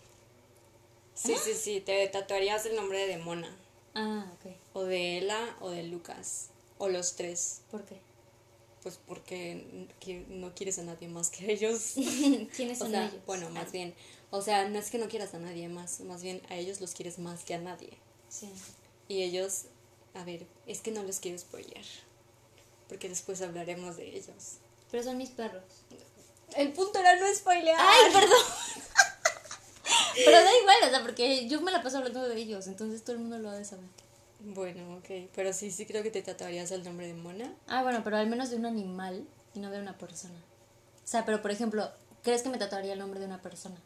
Sí, 1.16 1.36
sí, 1.44 1.54
sí. 1.54 1.82
Te 1.82 2.08
tatuarías 2.08 2.66
el 2.66 2.76
nombre 2.76 3.08
de 3.08 3.18
Mona. 3.18 3.54
Ah, 3.96 4.32
ok. 4.34 4.52
O 4.74 4.84
de 4.84 5.18
Ella 5.18 5.56
o 5.60 5.70
de 5.70 5.84
Lucas. 5.84 6.48
O 6.78 6.88
los 6.90 7.16
tres. 7.16 7.62
¿Por 7.72 7.84
qué? 7.84 7.98
Pues 8.84 9.00
porque 9.08 9.88
no 10.30 10.54
quieres 10.56 10.80
a 10.80 10.84
nadie 10.84 11.08
más 11.08 11.30
que 11.30 11.52
ellos. 11.52 11.94
¿Quiénes 12.56 12.78
O 12.82 12.86
son 12.86 12.92
sea, 12.92 13.08
ellos? 13.08 13.26
bueno, 13.26 13.50
más 13.50 13.72
bien. 13.72 13.94
O 14.32 14.42
sea, 14.42 14.68
no 14.70 14.80
es 14.80 14.90
que 14.90 14.98
no 14.98 15.08
quieras 15.10 15.34
a 15.34 15.40
nadie 15.40 15.68
más. 15.68 16.00
Más 16.02 16.24
bien 16.24 16.42
a 16.50 16.56
ellos 16.56 16.80
los 16.82 16.94
quieres 16.94 17.20
más 17.20 17.44
que 17.44 17.54
a 17.54 17.60
nadie. 17.60 17.92
Sí. 18.30 18.50
Y 19.08 19.24
ellos, 19.24 19.66
a 20.14 20.24
ver, 20.24 20.48
es 20.66 20.80
que 20.82 20.92
no 20.92 21.04
los 21.04 21.20
quiero 21.20 21.38
spoilear. 21.38 21.84
Porque 22.88 23.10
después 23.10 23.42
hablaremos 23.42 23.98
de 23.98 24.16
ellos. 24.16 24.58
Pero 24.92 25.04
son 25.04 25.18
mis 25.18 25.30
perros. 25.30 25.64
El 26.56 26.74
punto 26.74 27.00
era 27.00 27.16
no 27.16 27.34
spoilear. 27.34 27.78
¡Ay, 27.80 28.12
perdón! 28.12 28.38
Pero 30.16 30.38
da 30.38 30.58
igual, 30.60 30.78
o 30.86 30.90
sea, 30.90 31.02
porque 31.02 31.48
yo 31.48 31.62
me 31.62 31.72
la 31.72 31.82
paso 31.82 31.98
hablando 31.98 32.28
de 32.28 32.36
ellos, 32.38 32.68
entonces 32.68 33.04
todo 33.04 33.16
el 33.16 33.22
mundo 33.22 33.40
lo 33.40 33.50
ha 33.50 33.56
de 33.56 33.66
saber. 33.66 33.86
Bueno, 34.40 34.98
ok. 34.98 35.30
Pero 35.34 35.54
sí, 35.54 35.72
sí 35.72 35.86
creo 35.86 36.04
que 36.04 36.12
te 36.12 36.22
tatuarías 36.22 36.72
el 36.72 36.84
nombre 36.84 37.08
de 37.08 37.14
Mona. 37.14 37.56
Ah, 37.68 37.84
bueno, 37.84 38.02
pero 38.04 38.18
al 38.18 38.28
menos 38.28 38.50
de 38.50 38.58
un 38.58 38.66
animal 38.66 39.26
y 39.54 39.60
no 39.60 39.70
de 39.70 39.80
una 39.80 39.98
persona. 39.98 40.40
O 41.04 41.08
sea, 41.08 41.26
pero 41.26 41.42
por 41.42 41.52
ejemplo, 41.52 41.90
¿crees 42.24 42.42
que 42.42 42.50
me 42.50 42.58
tatuaría 42.58 42.94
el 42.94 43.00
nombre 43.00 43.20
de 43.20 43.28
una 43.28 43.42
persona? 43.42 43.82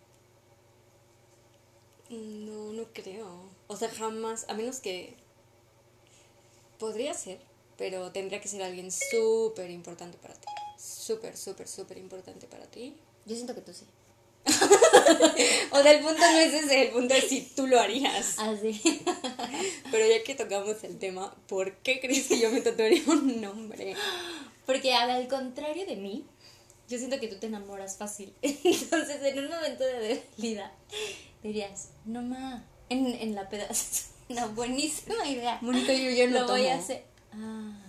No, 2.10 2.72
no 2.74 2.86
creo. 2.94 3.50
O 3.68 3.76
sea, 3.76 3.90
jamás, 3.90 4.46
a 4.48 4.54
menos 4.54 4.80
que... 4.80 5.16
Podría 6.80 7.14
ser, 7.14 7.40
pero 7.78 8.12
tendría 8.12 8.42
que 8.42 8.48
ser 8.48 8.62
alguien 8.62 8.92
súper 8.92 9.72
importante 9.72 10.18
para 10.18 10.34
ti. 10.34 10.45
Súper, 11.06 11.38
súper, 11.38 11.68
súper 11.68 12.00
importante 12.00 12.48
para 12.48 12.66
ti. 12.66 12.96
Yo 13.28 13.36
siento 13.36 13.54
que 13.54 13.62
tú 13.62 13.72
sí. 13.74 13.86
O 15.72 15.84
sea, 15.84 15.92
el 15.92 16.00
punto 16.04 16.20
no 16.20 16.40
es 16.40 16.52
ese, 16.52 16.88
el 16.88 16.90
punto 16.94 17.14
es 17.14 17.26
si 17.26 17.42
tú 17.42 17.68
lo 17.68 17.80
harías. 17.80 18.38
Ah, 18.40 18.56
sí. 18.60 18.82
Pero 19.92 20.08
ya 20.08 20.24
que 20.24 20.34
tocamos 20.34 20.84
el 20.84 20.98
tema, 20.98 21.36
¿por 21.48 21.76
qué 21.78 22.00
crees 22.00 22.28
que 22.28 22.40
yo 22.40 22.50
me 22.50 22.62
tatuaría 22.62 23.04
un 23.06 23.40
nombre? 23.40 23.96
Porque 24.66 24.96
al 24.96 25.28
contrario 25.28 25.86
de 25.86 25.96
mí, 25.96 26.26
yo 26.90 26.98
siento 26.98 27.20
que 27.20 27.28
tú 27.28 27.36
te 27.36 27.46
enamoras 27.46 27.98
fácil. 27.98 28.34
Entonces, 28.42 29.22
en 29.22 29.38
un 29.46 29.50
momento 29.52 29.84
de 29.84 30.24
debilidad, 30.38 30.72
dirías, 31.44 31.90
no 32.06 32.24
ma, 32.24 32.66
en, 32.90 33.06
en 33.10 33.36
la 33.36 33.48
pedazo. 33.48 34.10
Una 34.30 34.48
buenísima 34.48 35.28
idea. 35.28 35.60
Mónica, 35.62 35.94
yo 35.94 36.10
ya 36.10 36.26
no 36.26 36.40
Lo 36.40 36.48
voy 36.48 36.66
a 36.66 36.80
hacer. 36.80 37.04
Ah. 37.32 37.85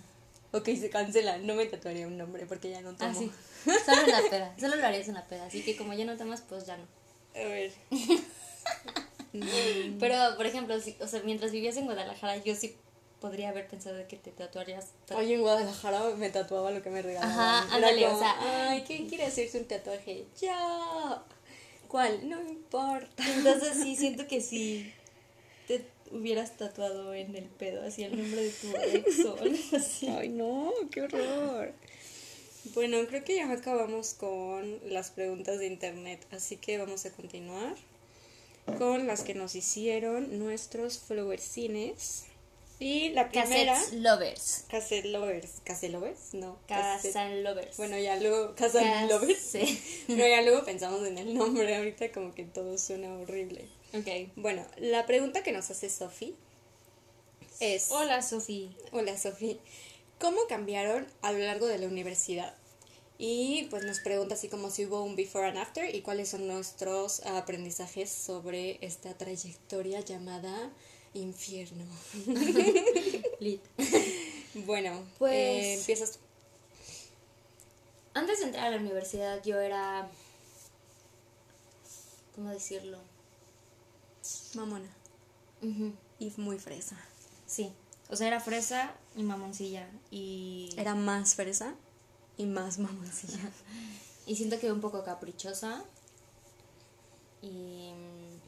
Ok, 0.53 0.67
se 0.79 0.89
cancela. 0.91 1.39
No 1.39 1.55
me 1.55 1.67
tatuaría 1.67 2.07
un 2.07 2.17
nombre 2.17 2.47
porque 2.47 2.71
ya 2.71 2.81
no 2.81 2.95
tomo. 2.95 3.11
Ah, 3.11 3.15
sí. 3.15 3.31
Solo 3.87 4.03
en 4.03 4.11
la 4.13 4.31
peda. 4.31 4.55
Solo 4.59 4.77
lo 4.77 4.87
harías 4.87 5.09
en 5.09 5.15
la 5.15 5.27
peda. 5.27 5.47
Así 5.47 5.63
que 5.63 5.77
como 5.77 5.93
ya 5.95 6.05
no 6.05 6.17
tomas, 6.17 6.41
pues 6.43 6.67
ya 6.67 6.77
no. 6.77 6.85
A 7.35 7.45
ver. 7.49 7.73
Pero, 10.01 10.17
por 10.37 10.47
ejemplo, 10.47 10.81
si, 10.81 10.97
o 11.01 11.07
sea, 11.07 11.21
mientras 11.23 11.53
vivías 11.53 11.77
en 11.77 11.85
Guadalajara, 11.85 12.39
yo 12.39 12.55
sí 12.55 12.77
podría 13.21 13.51
haber 13.51 13.69
pensado 13.69 13.97
de 13.97 14.07
que 14.07 14.17
te 14.17 14.31
tatuarías. 14.31 14.87
ta- 15.07 15.17
Hoy 15.17 15.33
en 15.35 15.41
Guadalajara 15.43 16.03
me 16.17 16.31
tatuaba 16.31 16.71
lo 16.71 16.83
que 16.83 16.91
me 16.91 17.03
regalaban. 17.03 17.39
Ajá, 17.39 17.75
ándale, 17.75 18.07
o 18.07 18.19
sea- 18.19 18.71
Ay, 18.71 18.85
¿quién 18.87 19.09
quiere 19.09 19.25
hacerse 19.27 19.59
un 19.59 19.67
tatuaje? 19.67 20.27
Yo. 20.41 21.23
¿Cuál? 21.89 22.29
No 22.29 22.41
importa. 22.49 23.23
Entonces 23.31 23.75
sí, 23.83 23.95
siento 23.97 24.27
que 24.27 24.41
si 24.41 24.93
te 25.69 25.85
hubieras 26.13 26.57
tatuado 26.57 27.15
en 27.15 27.35
el 27.37 27.45
pedo, 27.45 27.83
así 27.85 28.03
el 28.05 28.17
nombre 28.17 28.43
de 28.45 28.51
tu 28.51 28.77
ex 28.77 29.25
o 29.25 29.37
así. 29.77 30.07
Ay, 30.09 30.29
no, 30.29 30.73
qué 30.91 31.03
horror. 31.03 31.73
Bueno, 32.75 32.99
creo 33.09 33.23
que 33.25 33.37
ya 33.37 33.51
acabamos 33.51 34.15
con 34.15 34.79
las 34.91 35.11
preguntas 35.11 35.59
de 35.59 35.67
internet, 35.67 36.21
así 36.33 36.57
que 36.57 36.79
vamos 36.79 37.07
a 37.07 37.11
continuar 37.13 37.75
con 38.79 39.07
las 39.07 39.23
que 39.23 39.35
nos 39.35 39.55
hicieron 39.55 40.39
nuestros 40.41 40.99
followercines. 40.99 42.25
Y 42.79 43.09
la 43.11 43.31
primera, 43.31 43.73
Cassettes 43.73 44.01
Lovers. 44.03 44.65
Cassette 44.69 45.05
Lovers. 45.07 45.49
¿Cassette 45.65 45.93
Lovers? 45.93 46.35
No. 46.35 46.59
cassette- 46.69 47.13
Casa 47.15 47.31
Lovers. 47.31 47.77
Bueno, 47.79 47.99
ya 47.99 48.17
luego, 48.21 48.55
Casa 48.55 48.81
Cas- 48.83 49.09
Lovers. 49.09 49.39
sí. 49.53 49.81
Pero 50.09 50.27
ya 50.29 50.43
luego 50.43 50.63
pensamos 50.65 51.07
en 51.07 51.17
el 51.17 51.33
nombre, 51.35 51.75
ahorita 51.75 52.13
como 52.13 52.35
que 52.35 52.45
todo 52.45 52.77
suena 52.77 53.11
horrible. 53.17 53.65
Ok. 53.99 54.31
Bueno, 54.37 54.67
la 54.79 55.07
pregunta 55.07 55.43
que 55.43 55.53
nos 55.53 55.71
hace 55.71 55.89
Sofi 55.89 56.35
es... 57.61 57.91
Hola, 57.91 58.23
Sofi. 58.23 58.77
Hola 58.93 59.17
Sofi, 59.17 59.59
¿cómo 60.19 60.39
cambiaron 60.49 61.07
a 61.23 61.33
lo 61.33 61.39
largo 61.39 61.67
de 61.67 61.79
la 61.79 61.87
universidad? 61.87 62.55
Y 63.19 63.65
pues 63.71 63.85
nos 63.85 64.01
pregunta 64.01 64.35
así 64.35 64.49
como 64.49 64.71
si 64.71 64.85
hubo 64.85 65.03
un 65.03 65.17
before 65.17 65.49
and 65.49 65.57
after 65.57 65.95
y 65.95 66.03
cuáles 66.03 66.29
son 66.29 66.47
nuestros 66.47 67.21
aprendizajes 67.25 68.11
sobre 68.11 68.79
esta 68.85 69.17
trayectoria 69.17 70.01
llamada 70.01 70.71
infierno. 71.15 71.87
Lit. 73.41 73.63
Bueno, 74.67 75.03
Pues- 75.19 75.33
eh, 75.35 75.75
empiezas 75.75 76.13
tú. 76.13 76.19
Antes 78.13 78.41
de 78.41 78.47
entrar 78.47 78.67
a 78.67 78.71
la 78.71 78.77
universidad 78.79 79.43
yo 79.43 79.59
era... 79.61 80.09
¿Cómo 82.35 82.51
decirlo? 82.51 82.99
Mamona. 84.57 84.89
Y 86.19 86.33
muy 86.37 86.59
fresa. 86.59 86.97
Sí. 87.47 87.73
O 88.09 88.17
sea, 88.17 88.29
era 88.29 88.41
fresa 88.41 88.95
y 89.17 89.23
mamoncilla. 89.23 89.89
Y... 90.11 90.71
Era 90.77 90.95
más 90.95 91.35
fresa 91.35 91.75
y 92.37 92.47
más 92.47 92.79
mamoncilla. 92.87 93.51
Y 94.27 94.37
siento 94.37 94.59
que 94.59 94.73
un 94.73 94.81
poco 94.81 95.05
caprichosa. 95.05 95.85
Y. 97.43 97.93
mm, 97.93 98.41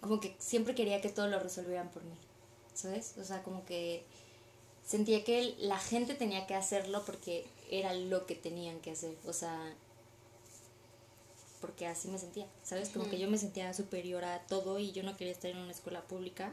Como 0.00 0.20
que 0.20 0.34
siempre 0.38 0.74
quería 0.74 1.00
que 1.00 1.08
todo 1.08 1.28
lo 1.28 1.38
resolvieran 1.38 1.88
por 1.90 2.02
mí. 2.04 2.16
¿Sabes? 2.74 3.14
O 3.18 3.24
sea, 3.24 3.42
como 3.42 3.64
que 3.64 4.04
sentía 4.84 5.24
que 5.24 5.54
la 5.58 5.78
gente 5.78 6.14
tenía 6.14 6.46
que 6.46 6.54
hacerlo 6.54 7.04
porque 7.04 7.46
era 7.70 7.94
lo 7.94 8.26
que 8.26 8.34
tenían 8.34 8.80
que 8.80 8.92
hacer. 8.92 9.16
O 9.26 9.32
sea. 9.32 9.74
Porque 11.62 11.86
así 11.86 12.08
me 12.08 12.18
sentía, 12.18 12.46
¿sabes? 12.62 12.90
Como 12.90 13.08
que 13.08 13.18
yo 13.18 13.30
me 13.30 13.38
sentía 13.38 13.72
superior 13.72 14.24
a 14.24 14.40
todo 14.48 14.78
y 14.78 14.92
yo 14.92 15.02
no 15.02 15.16
quería 15.16 15.32
estar 15.32 15.50
en 15.50 15.56
una 15.58 15.70
escuela 15.72 16.02
pública. 16.02 16.52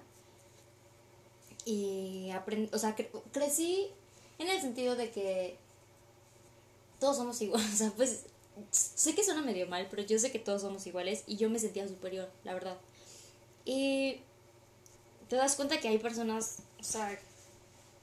Y 1.66 2.30
aprendí, 2.32 2.70
o 2.74 2.80
sea, 2.80 2.96
cre- 2.96 3.10
crecí 3.34 3.88
en 4.38 4.48
el 4.48 4.62
sentido 4.62 4.96
de 4.96 5.12
que 5.12 5.58
todos 7.00 7.18
somos 7.18 7.42
iguales. 7.42 7.74
O 7.74 7.76
sea, 7.78 7.92
pues 7.92 8.22
sé 8.72 9.16
que 9.16 9.24
suena 9.24 9.42
medio 9.42 9.68
mal, 9.68 9.88
pero 9.90 10.04
yo 10.04 10.18
sé 10.20 10.32
que 10.32 10.40
todos 10.40 10.62
somos 10.62 10.86
iguales 10.88 11.24
y 11.28 11.36
yo 11.38 11.50
me 11.50 11.60
sentía 11.60 11.88
superior, 11.88 12.30
la 12.44 12.54
verdad. 12.54 12.78
Y 13.66 14.22
te 15.28 15.36
das 15.36 15.56
cuenta 15.56 15.80
que 15.80 15.88
hay 15.90 15.98
personas, 15.98 16.60
o 16.80 16.84
sea, 16.84 17.20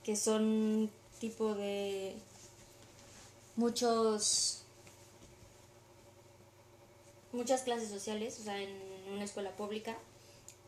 que 0.05 0.17
son 0.17 0.91
tipo 1.21 1.55
de 1.55 2.15
muchos 3.57 4.63
muchas 7.37 7.63
clases 7.63 7.89
sociales, 7.89 8.39
o 8.41 8.45
sea, 8.45 8.61
en 8.61 8.71
una 9.13 9.25
escuela 9.25 9.51
pública 9.57 9.97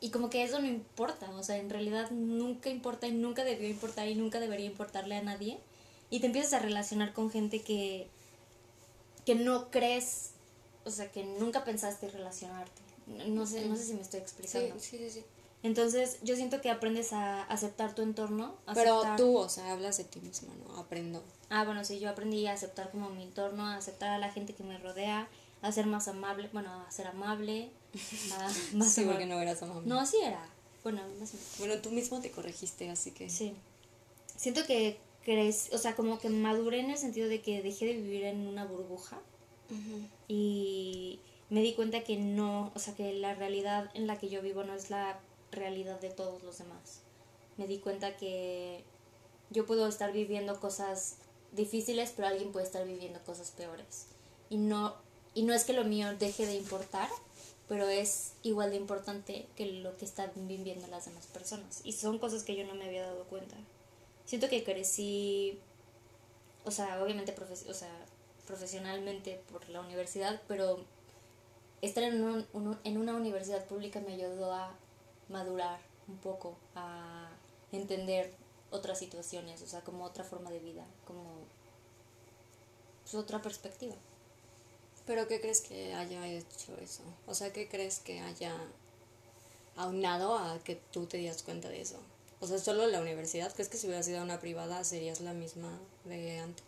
y 0.01 0.11
como 0.11 0.29
que 0.29 0.43
eso 0.43 0.59
no 0.59 0.67
importa, 0.67 1.29
o 1.31 1.43
sea, 1.43 1.57
en 1.57 1.69
realidad 1.69 2.09
nunca 2.11 2.69
importa 2.69 3.07
y 3.07 3.11
nunca 3.11 3.43
debió 3.43 3.67
importar 3.67 4.07
y 4.07 4.15
nunca 4.15 4.39
debería 4.39 4.65
importarle 4.65 5.15
a 5.15 5.21
nadie. 5.21 5.59
Y 6.09 6.21
te 6.21 6.27
empiezas 6.27 6.53
a 6.53 6.59
relacionar 6.59 7.13
con 7.13 7.29
gente 7.29 7.61
que, 7.61 8.07
que 9.25 9.35
no 9.35 9.69
crees, 9.69 10.31
o 10.85 10.89
sea, 10.89 11.11
que 11.11 11.23
nunca 11.23 11.63
pensaste 11.65 12.09
relacionarte. 12.09 12.81
No 13.27 13.45
sé, 13.45 13.65
no 13.65 13.75
sé 13.75 13.83
si 13.83 13.93
me 13.93 14.01
estoy 14.01 14.21
explicando. 14.21 14.79
sí, 14.79 14.97
sí, 14.97 15.09
sí. 15.09 15.23
Entonces, 15.61 16.19
yo 16.23 16.37
siento 16.37 16.61
que 16.61 16.69
aprendes 16.69 17.11
a 17.11 17.43
aceptar 17.43 17.93
tu 17.93 18.01
entorno. 18.01 18.55
Pero 18.73 19.01
aceptar- 19.01 19.17
tú, 19.17 19.37
o 19.37 19.49
sea, 19.49 19.73
hablas 19.73 19.97
de 19.97 20.05
ti 20.05 20.21
misma, 20.21 20.53
¿no? 20.65 20.77
Aprendo. 20.77 21.21
Ah, 21.49 21.65
bueno, 21.65 21.83
sí, 21.83 21.99
yo 21.99 22.09
aprendí 22.09 22.47
a 22.47 22.53
aceptar 22.53 22.91
como 22.91 23.09
mi 23.09 23.23
entorno, 23.23 23.65
a 23.67 23.75
aceptar 23.75 24.11
a 24.11 24.19
la 24.19 24.31
gente 24.31 24.53
que 24.53 24.63
me 24.63 24.77
rodea, 24.77 25.27
a 25.61 25.71
ser 25.71 25.85
más 25.87 26.07
amable, 26.07 26.49
bueno, 26.53 26.71
a 26.71 26.91
ser 26.91 27.07
amable, 27.07 27.71
a 28.33 28.49
más 28.75 28.91
Sí, 28.91 29.03
porque 29.05 29.25
no 29.25 29.39
eras 29.41 29.61
amable. 29.61 29.87
No, 29.87 30.05
sí 30.05 30.17
era. 30.23 30.47
Bueno, 30.83 31.01
más. 31.19 31.33
Bueno, 31.57 31.79
tú 31.81 31.91
mismo 31.91 32.21
te 32.21 32.31
corregiste, 32.31 32.89
así 32.89 33.11
que... 33.11 33.29
Sí. 33.29 33.53
Siento 34.35 34.65
que 34.65 34.99
crees, 35.23 35.69
o 35.73 35.77
sea, 35.77 35.95
como 35.95 36.19
que 36.19 36.29
maduré 36.29 36.79
en 36.79 36.89
el 36.91 36.97
sentido 36.97 37.27
de 37.27 37.41
que 37.41 37.61
dejé 37.61 37.85
de 37.85 37.93
vivir 37.93 38.23
en 38.23 38.47
una 38.47 38.65
burbuja 38.65 39.19
y 40.27 41.19
me 41.49 41.61
di 41.61 41.73
cuenta 41.73 42.03
que 42.03 42.17
no, 42.17 42.71
o 42.73 42.79
sea, 42.79 42.95
que 42.95 43.13
la 43.13 43.35
realidad 43.35 43.91
en 43.93 44.07
la 44.07 44.17
que 44.17 44.29
yo 44.29 44.41
vivo 44.41 44.63
no 44.63 44.73
es 44.73 44.89
la 44.89 45.19
realidad 45.51 45.99
de 45.99 46.09
todos 46.09 46.41
los 46.43 46.57
demás. 46.57 47.01
Me 47.57 47.67
di 47.67 47.79
cuenta 47.79 48.17
que 48.17 48.83
yo 49.49 49.65
puedo 49.65 49.87
estar 49.87 50.11
viviendo 50.11 50.59
cosas 50.59 51.17
difíciles, 51.51 52.13
pero 52.15 52.27
alguien 52.27 52.51
puede 52.51 52.65
estar 52.65 52.85
viviendo 52.85 53.19
cosas 53.23 53.51
peores. 53.51 54.07
Y 54.49 54.57
no, 54.57 54.95
y 55.39 55.43
no 55.43 55.53
es 55.53 55.63
que 55.63 55.71
lo 55.71 55.85
mío 55.85 56.13
deje 56.17 56.45
de 56.45 56.55
importar, 56.55 57.07
pero 57.69 57.87
es 57.87 58.33
igual 58.43 58.71
de 58.71 58.75
importante 58.75 59.47
que 59.55 59.67
lo 59.67 59.95
que 59.95 60.03
están 60.03 60.29
viviendo 60.35 60.85
las 60.87 61.05
demás 61.05 61.27
personas. 61.27 61.79
Y 61.85 61.93
son 61.93 62.19
cosas 62.19 62.43
que 62.43 62.57
yo 62.57 62.67
no 62.67 62.75
me 62.75 62.87
había 62.87 63.03
dado 63.03 63.23
cuenta. 63.23 63.55
Siento 64.25 64.49
que 64.49 64.65
crecí, 64.65 65.57
o 66.65 66.71
sea, 66.71 67.01
obviamente 67.01 67.33
o 67.69 67.73
sea, 67.73 68.05
profesionalmente 68.47 69.39
por 69.49 69.69
la 69.69 69.79
universidad, 69.79 70.41
pero 70.49 70.83
estar 71.81 72.03
en, 72.03 72.21
un, 72.21 72.77
en 72.83 72.97
una 72.97 73.15
universidad 73.15 73.63
pública 73.63 74.01
me 74.01 74.15
ayudó 74.15 74.51
a 74.51 74.75
madurar 75.29 75.79
un 76.09 76.17
poco, 76.17 76.57
a 76.75 77.29
entender 77.71 78.33
otras 78.71 78.99
situaciones, 78.99 79.61
o 79.61 79.67
sea, 79.67 79.85
como 79.85 80.03
otra 80.03 80.25
forma 80.25 80.51
de 80.51 80.59
vida, 80.59 80.85
como 81.07 81.23
pues, 83.03 83.15
otra 83.15 83.41
perspectiva. 83.41 83.95
¿Pero 85.09 85.27
qué 85.27 85.41
crees 85.41 85.61
que 85.61 85.91
haya 85.95 86.27
hecho 86.27 86.77
eso? 86.79 87.01
O 87.25 87.33
sea, 87.33 87.51
¿qué 87.51 87.67
crees 87.67 87.97
que 87.97 88.19
haya 88.19 88.55
aunado 89.75 90.37
a 90.37 90.59
que 90.63 90.75
tú 90.75 91.07
te 91.07 91.17
dieras 91.17 91.41
cuenta 91.41 91.67
de 91.67 91.81
eso? 91.81 91.99
O 92.39 92.45
sea, 92.45 92.59
solo 92.59 92.85
la 92.85 93.01
universidad, 93.01 93.51
¿crees 93.51 93.69
que 93.69 93.77
si 93.77 93.87
hubieras 93.87 94.07
ido 94.07 94.19
a 94.19 94.23
una 94.23 94.39
privada 94.39 94.83
serías 94.83 95.19
la 95.21 95.33
misma 95.33 95.79
de 96.05 96.37
antes? 96.37 96.63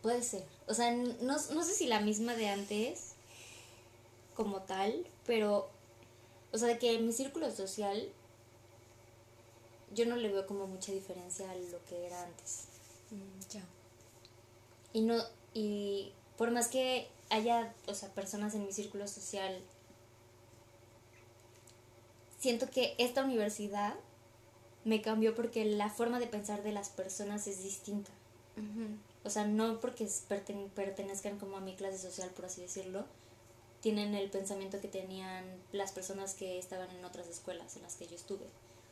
Puede 0.00 0.22
ser. 0.22 0.46
O 0.66 0.72
sea, 0.72 0.90
no, 0.90 1.36
no 1.36 1.64
sé 1.64 1.74
si 1.74 1.86
la 1.86 2.00
misma 2.00 2.34
de 2.34 2.48
antes 2.48 3.10
como 4.34 4.62
tal, 4.62 5.06
pero, 5.26 5.68
o 6.50 6.56
sea, 6.56 6.68
de 6.68 6.78
que 6.78 6.98
mi 6.98 7.12
círculo 7.12 7.54
social 7.54 8.10
yo 9.92 10.06
no 10.06 10.16
le 10.16 10.32
veo 10.32 10.46
como 10.46 10.66
mucha 10.66 10.92
diferencia 10.92 11.50
a 11.50 11.54
lo 11.54 11.84
que 11.84 12.06
era 12.06 12.22
antes. 12.22 12.68
Mm, 13.10 13.50
ya. 13.50 13.77
Y 14.92 15.02
no, 15.02 15.22
y 15.54 16.12
por 16.36 16.50
más 16.50 16.68
que 16.68 17.08
haya, 17.30 17.74
o 17.86 17.94
sea, 17.94 18.08
personas 18.10 18.54
en 18.54 18.64
mi 18.64 18.72
círculo 18.72 19.06
social, 19.06 19.60
siento 22.38 22.70
que 22.70 22.94
esta 22.98 23.24
universidad 23.24 23.94
me 24.84 25.02
cambió 25.02 25.34
porque 25.34 25.64
la 25.64 25.90
forma 25.90 26.18
de 26.18 26.26
pensar 26.26 26.62
de 26.62 26.72
las 26.72 26.88
personas 26.88 27.46
es 27.46 27.62
distinta. 27.62 28.10
O 29.24 29.30
sea, 29.30 29.46
no 29.46 29.78
porque 29.80 30.08
pertenezcan 30.74 31.38
como 31.38 31.58
a 31.58 31.60
mi 31.60 31.74
clase 31.74 31.98
social, 31.98 32.30
por 32.30 32.46
así 32.46 32.62
decirlo, 32.62 33.04
tienen 33.80 34.14
el 34.14 34.30
pensamiento 34.30 34.80
que 34.80 34.88
tenían 34.88 35.44
las 35.72 35.92
personas 35.92 36.34
que 36.34 36.58
estaban 36.58 36.90
en 36.90 37.04
otras 37.04 37.28
escuelas 37.28 37.76
en 37.76 37.82
las 37.82 37.94
que 37.94 38.06
yo 38.06 38.16
estuve. 38.16 38.46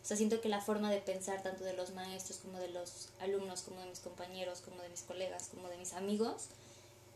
O 0.06 0.08
sea, 0.08 0.16
siento 0.16 0.40
que 0.40 0.48
la 0.48 0.60
forma 0.60 0.88
de 0.88 1.00
pensar 1.00 1.42
tanto 1.42 1.64
de 1.64 1.72
los 1.72 1.90
maestros 1.90 2.38
como 2.38 2.60
de 2.60 2.68
los 2.68 3.08
alumnos, 3.18 3.62
como 3.62 3.80
de 3.80 3.88
mis 3.88 3.98
compañeros, 3.98 4.60
como 4.60 4.80
de 4.80 4.88
mis 4.88 5.02
colegas, 5.02 5.48
como 5.52 5.68
de 5.68 5.76
mis 5.78 5.94
amigos, 5.94 6.44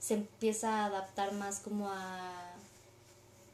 se 0.00 0.14
empieza 0.14 0.80
a 0.80 0.86
adaptar 0.86 1.32
más 1.32 1.60
como 1.60 1.88
a... 1.88 2.52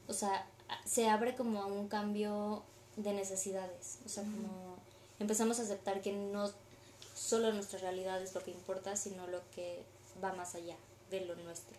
O 0.08 0.14
sea, 0.14 0.48
se 0.86 1.10
abre 1.10 1.36
como 1.36 1.60
a 1.60 1.66
un 1.66 1.86
cambio 1.86 2.62
de 2.96 3.12
necesidades. 3.12 3.98
O 4.06 4.08
sea, 4.08 4.22
como 4.22 4.78
empezamos 5.18 5.60
a 5.60 5.64
aceptar 5.64 6.00
que 6.00 6.14
no 6.14 6.50
solo 7.14 7.52
nuestra 7.52 7.78
realidad 7.78 8.22
es 8.22 8.34
lo 8.34 8.42
que 8.42 8.52
importa, 8.52 8.96
sino 8.96 9.26
lo 9.26 9.42
que 9.50 9.84
va 10.24 10.32
más 10.32 10.54
allá 10.54 10.76
de 11.10 11.26
lo 11.26 11.34
nuestro. 11.36 11.76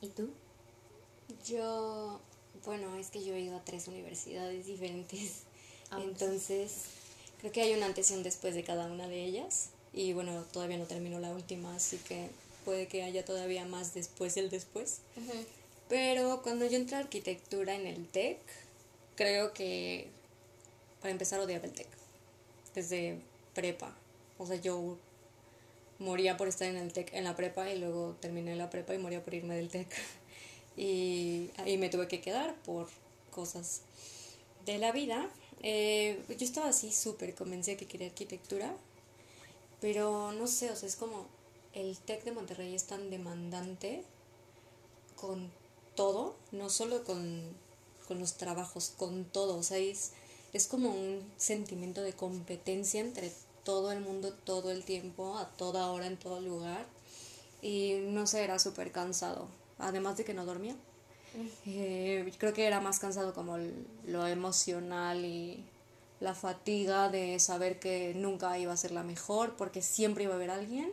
¿Y 0.00 0.08
tú? 0.08 0.30
Yo 1.44 2.18
bueno, 2.64 2.96
es 2.96 3.10
que 3.10 3.24
yo 3.24 3.34
he 3.34 3.40
ido 3.40 3.56
a 3.56 3.64
tres 3.64 3.88
universidades 3.88 4.66
diferentes. 4.66 5.42
Ah, 5.90 6.02
Entonces, 6.02 6.82
creo 7.40 7.50
que 7.50 7.62
hay 7.62 7.72
una 7.72 7.86
antes 7.86 8.10
y 8.10 8.14
un 8.14 8.22
después 8.22 8.54
de 8.54 8.62
cada 8.62 8.86
una 8.86 9.08
de 9.08 9.24
ellas. 9.24 9.70
Y 9.94 10.12
bueno, 10.12 10.44
todavía 10.52 10.76
no 10.76 10.84
termino 10.84 11.18
la 11.18 11.30
última, 11.32 11.74
así 11.74 11.96
que 11.96 12.28
puede 12.66 12.88
que 12.88 13.02
haya 13.02 13.24
todavía 13.24 13.64
más 13.64 13.94
después 13.94 14.34
del 14.34 14.50
después. 14.50 14.98
Pero 15.88 16.42
cuando 16.42 16.66
yo 16.66 16.76
entré 16.76 16.96
a 16.96 17.00
arquitectura 17.00 17.74
en 17.74 17.86
el 17.86 18.06
TEC, 18.06 18.38
creo 19.16 19.54
que 19.54 20.08
para 21.00 21.10
empezar 21.10 21.40
odiaba 21.40 21.64
el 21.64 21.72
TEC. 21.72 21.88
Desde 22.74 23.18
prepa. 23.54 23.96
O 24.36 24.46
sea, 24.46 24.56
yo 24.56 24.98
moría 25.98 26.36
por 26.36 26.48
estar 26.48 26.68
en 26.68 26.76
el 26.76 26.92
TEC 26.92 27.14
en 27.14 27.24
la 27.24 27.34
prepa 27.34 27.70
y 27.70 27.78
luego 27.78 28.16
terminé 28.20 28.54
la 28.56 28.70
prepa 28.70 28.94
y 28.94 28.98
moría 28.98 29.24
por 29.24 29.34
irme 29.34 29.56
del 29.56 29.68
TEC. 29.70 29.88
Y 30.78 31.50
ahí 31.56 31.76
me 31.76 31.88
tuve 31.88 32.06
que 32.06 32.20
quedar 32.20 32.54
por 32.62 32.86
cosas 33.32 33.82
de 34.64 34.78
la 34.78 34.92
vida. 34.92 35.28
Eh, 35.62 36.22
yo 36.28 36.44
estaba 36.44 36.68
así 36.68 36.92
súper 36.92 37.34
convencida 37.34 37.76
que 37.76 37.86
quería 37.86 38.06
arquitectura, 38.06 38.72
pero 39.80 40.30
no 40.30 40.46
sé, 40.46 40.70
o 40.70 40.76
sea, 40.76 40.88
es 40.88 40.94
como 40.94 41.26
el 41.72 41.98
TEC 41.98 42.22
de 42.22 42.32
Monterrey 42.32 42.74
es 42.76 42.84
tan 42.84 43.10
demandante 43.10 44.04
con 45.16 45.50
todo, 45.96 46.36
no 46.52 46.70
solo 46.70 47.02
con, 47.02 47.42
con 48.06 48.20
los 48.20 48.34
trabajos, 48.34 48.92
con 48.96 49.24
todo, 49.24 49.56
o 49.56 49.64
sea, 49.64 49.78
es, 49.78 50.12
es 50.52 50.68
como 50.68 50.90
un 50.90 51.28
sentimiento 51.38 52.02
de 52.02 52.12
competencia 52.12 53.00
entre 53.00 53.32
todo 53.64 53.90
el 53.90 54.00
mundo, 54.00 54.32
todo 54.32 54.70
el 54.70 54.84
tiempo, 54.84 55.38
a 55.38 55.48
toda 55.56 55.90
hora, 55.90 56.06
en 56.06 56.16
todo 56.16 56.40
lugar, 56.40 56.86
y 57.62 57.94
no 58.00 58.28
sé, 58.28 58.44
era 58.44 58.60
súper 58.60 58.92
cansado 58.92 59.48
además 59.78 60.16
de 60.16 60.24
que 60.24 60.34
no 60.34 60.44
dormía. 60.44 60.76
Eh, 61.66 62.32
creo 62.38 62.52
que 62.52 62.66
era 62.66 62.80
más 62.80 62.98
cansado 62.98 63.34
como 63.34 63.58
lo 64.06 64.26
emocional 64.26 65.24
y 65.24 65.64
la 66.20 66.34
fatiga 66.34 67.08
de 67.08 67.38
saber 67.38 67.78
que 67.78 68.12
nunca 68.14 68.58
iba 68.58 68.72
a 68.72 68.76
ser 68.76 68.90
la 68.90 69.02
mejor 69.02 69.56
porque 69.56 69.82
siempre 69.82 70.24
iba 70.24 70.32
a 70.32 70.36
haber 70.36 70.50
alguien 70.50 70.90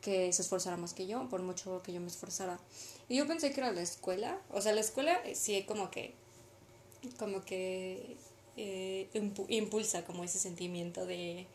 que 0.00 0.32
se 0.32 0.42
esforzara 0.42 0.76
más 0.76 0.92
que 0.92 1.06
yo, 1.06 1.28
por 1.30 1.42
mucho 1.42 1.82
que 1.82 1.92
yo 1.92 2.00
me 2.00 2.08
esforzara. 2.08 2.60
Y 3.08 3.16
yo 3.16 3.26
pensé 3.26 3.52
que 3.52 3.60
era 3.60 3.72
la 3.72 3.80
escuela, 3.80 4.38
o 4.52 4.60
sea, 4.60 4.72
la 4.72 4.82
escuela 4.82 5.14
eh, 5.24 5.34
sí 5.34 5.62
como 5.64 5.90
que, 5.90 6.14
como 7.18 7.42
que 7.44 8.16
eh, 8.56 9.08
impulsa 9.48 10.04
como 10.04 10.22
ese 10.22 10.38
sentimiento 10.38 11.06
de 11.06 11.46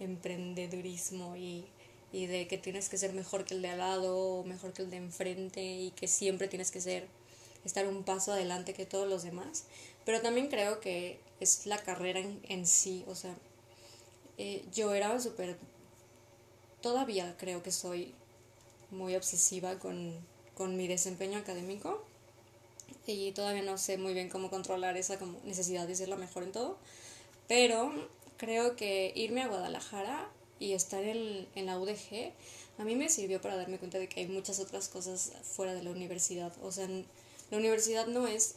emprendedurismo 0.00 1.36
y 1.36 1.66
y 2.12 2.26
de 2.26 2.46
que 2.48 2.58
tienes 2.58 2.88
que 2.88 2.98
ser 2.98 3.12
mejor 3.12 3.44
que 3.44 3.54
el 3.54 3.62
de 3.62 3.70
al 3.70 3.78
lado 3.78 4.42
mejor 4.44 4.72
que 4.72 4.82
el 4.82 4.90
de 4.90 4.96
enfrente 4.96 5.62
y 5.62 5.90
que 5.92 6.08
siempre 6.08 6.48
tienes 6.48 6.70
que 6.70 6.80
ser 6.80 7.06
estar 7.64 7.86
un 7.86 8.04
paso 8.04 8.32
adelante 8.32 8.72
que 8.74 8.86
todos 8.86 9.08
los 9.08 9.22
demás. 9.22 9.64
Pero 10.04 10.22
también 10.22 10.48
creo 10.48 10.80
que 10.80 11.20
es 11.40 11.66
la 11.66 11.78
carrera 11.78 12.20
en, 12.20 12.40
en 12.48 12.66
sí 12.66 13.04
o 13.06 13.14
sea 13.14 13.34
eh, 14.38 14.64
yo 14.72 14.94
era 14.94 15.18
súper 15.20 15.58
todavía 16.80 17.36
creo 17.38 17.62
que 17.62 17.72
soy 17.72 18.14
muy 18.90 19.16
obsesiva 19.16 19.78
con, 19.78 20.14
con 20.54 20.76
mi 20.76 20.86
desempeño 20.86 21.38
académico 21.38 22.04
y 23.06 23.32
todavía 23.32 23.62
no 23.62 23.78
sé 23.78 23.98
muy 23.98 24.14
bien 24.14 24.28
cómo 24.28 24.50
controlar 24.50 24.96
esa 24.96 25.18
como 25.18 25.40
necesidad 25.44 25.86
de 25.86 25.94
ser 25.94 26.08
la 26.08 26.16
mejor 26.16 26.44
en 26.44 26.52
todo 26.52 26.78
pero 27.48 27.92
creo 28.36 28.76
que 28.76 29.12
irme 29.14 29.42
a 29.42 29.48
Guadalajara 29.48 30.30
y 30.58 30.72
estar 30.72 31.02
en, 31.04 31.46
en 31.54 31.66
la 31.66 31.78
UDG 31.78 32.32
a 32.78 32.84
mí 32.84 32.94
me 32.94 33.08
sirvió 33.08 33.40
para 33.40 33.56
darme 33.56 33.78
cuenta 33.78 33.98
de 33.98 34.08
que 34.08 34.20
hay 34.20 34.28
muchas 34.28 34.60
otras 34.60 34.88
cosas 34.88 35.32
fuera 35.42 35.74
de 35.74 35.82
la 35.82 35.90
universidad. 35.90 36.52
O 36.62 36.70
sea, 36.70 36.86
la 36.86 37.56
universidad 37.58 38.06
no 38.06 38.28
es 38.28 38.54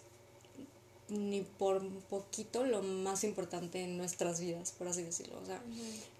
ni 1.10 1.42
por 1.42 1.86
poquito 2.04 2.64
lo 2.64 2.84
más 2.84 3.24
importante 3.24 3.84
en 3.84 3.98
nuestras 3.98 4.40
vidas, 4.40 4.74
por 4.78 4.88
así 4.88 5.02
decirlo. 5.02 5.40
O 5.42 5.46
sea, 5.46 5.62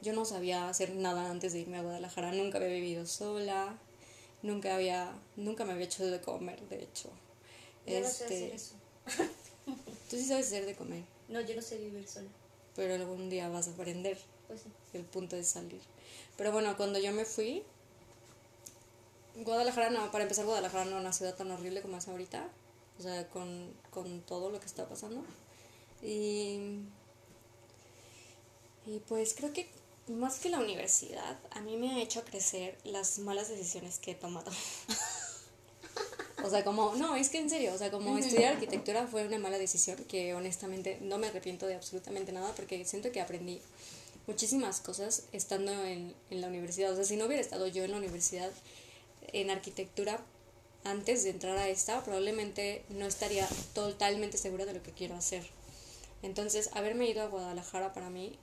yo 0.02 0.14
no 0.14 0.26
sabía 0.26 0.68
hacer 0.68 0.96
nada 0.96 1.30
antes 1.30 1.54
de 1.54 1.60
irme 1.60 1.78
a 1.78 1.84
Guadalajara, 1.84 2.32
nunca 2.34 2.58
había 2.58 2.70
vivido 2.70 3.06
sola, 3.06 3.78
nunca 4.42 4.76
había, 4.76 5.14
nunca 5.36 5.64
me 5.64 5.74
había 5.74 5.86
hecho 5.86 6.04
de 6.06 6.20
comer, 6.20 6.60
de 6.70 6.84
hecho. 6.84 7.10
Yo 7.86 8.00
no 8.02 8.08
sé 8.08 8.26
hacer 8.26 8.44
este, 8.44 8.56
eso. 8.56 8.76
Tú 10.10 10.18
sí 10.18 10.26
sabes 10.26 10.48
hacer 10.48 10.66
de 10.66 10.76
comer. 10.76 11.04
No, 11.30 11.40
yo 11.40 11.56
no 11.56 11.62
sé 11.62 11.78
vivir 11.78 12.08
sola. 12.08 12.30
Pero 12.76 12.96
algún 12.96 13.30
día 13.30 13.48
vas 13.48 13.68
a 13.68 13.72
aprender. 13.72 14.18
Pues 14.52 14.64
el 14.94 15.06
punto 15.06 15.38
de 15.38 15.46
salir. 15.46 15.80
Pero 16.36 16.52
bueno, 16.52 16.76
cuando 16.76 17.00
yo 17.00 17.14
me 17.14 17.24
fui, 17.24 17.64
Guadalajara 19.36 19.90
no, 19.90 20.12
para 20.12 20.24
empezar 20.24 20.44
Guadalajara 20.44 20.84
no 20.86 20.98
es 20.98 21.02
una 21.02 21.14
ciudad 21.14 21.36
tan 21.36 21.52
horrible 21.52 21.82
como 21.82 21.98
es 21.98 22.08
ahorita, 22.10 22.50
o 23.00 23.02
sea, 23.02 23.30
con, 23.30 23.74
con 23.92 24.20
todo 24.22 24.50
lo 24.50 24.60
que 24.60 24.66
está 24.66 24.90
pasando. 24.90 25.24
Y, 26.04 26.82
y 28.86 29.00
pues 29.08 29.34
creo 29.36 29.54
que 29.54 29.70
más 30.10 30.40
que 30.40 30.50
la 30.50 30.60
universidad, 30.60 31.40
a 31.52 31.62
mí 31.62 31.78
me 31.78 31.94
ha 31.94 32.02
hecho 32.02 32.26
crecer 32.26 32.78
las 32.84 33.20
malas 33.20 33.48
decisiones 33.48 34.00
que 34.00 34.12
he 34.12 34.16
tomado. 34.16 34.52
O 36.44 36.50
sea, 36.50 36.64
como, 36.64 36.96
no, 36.96 37.16
es 37.16 37.30
que 37.30 37.38
en 37.38 37.50
serio, 37.50 37.74
o 37.74 37.78
sea, 37.78 37.92
como 37.92 38.18
estudiar 38.18 38.54
arquitectura 38.54 39.06
fue 39.06 39.26
una 39.28 39.38
mala 39.38 39.60
decisión 39.60 39.98
que 40.06 40.34
honestamente 40.34 40.98
no 41.02 41.18
me 41.18 41.28
arrepiento 41.28 41.68
de 41.68 41.76
absolutamente 41.76 42.32
nada 42.32 42.52
porque 42.56 42.84
siento 42.86 43.12
que 43.12 43.22
aprendí 43.22 43.62
muchísimas 44.28 44.80
cosas 44.80 45.24
estando 45.32 45.72
en, 45.86 46.14
en 46.30 46.42
la 46.42 46.48
universidad. 46.48 46.92
O 46.92 46.96
sea, 46.96 47.06
si 47.06 47.16
no 47.16 47.26
hubiera 47.26 47.42
estado 47.42 47.68
yo 47.68 47.84
en 47.84 47.92
la 47.92 47.98
universidad 47.98 48.52
en 49.34 49.50
arquitectura 49.50 50.24
antes 50.84 51.24
de 51.24 51.30
entrar 51.30 51.58
a 51.58 51.70
esta, 51.70 52.04
probablemente 52.04 52.84
no 52.90 53.06
estaría 53.06 53.48
totalmente 53.74 54.38
segura 54.38 54.66
de 54.66 54.74
lo 54.74 54.84
que 54.84 54.92
quiero 54.92 55.16
hacer. 55.16 55.46
Entonces, 56.24 56.70
haberme 56.74 57.10
ido 57.10 57.22
a 57.22 57.28
Guadalajara 57.28 57.94
para 57.94 58.10
mí 58.10 58.38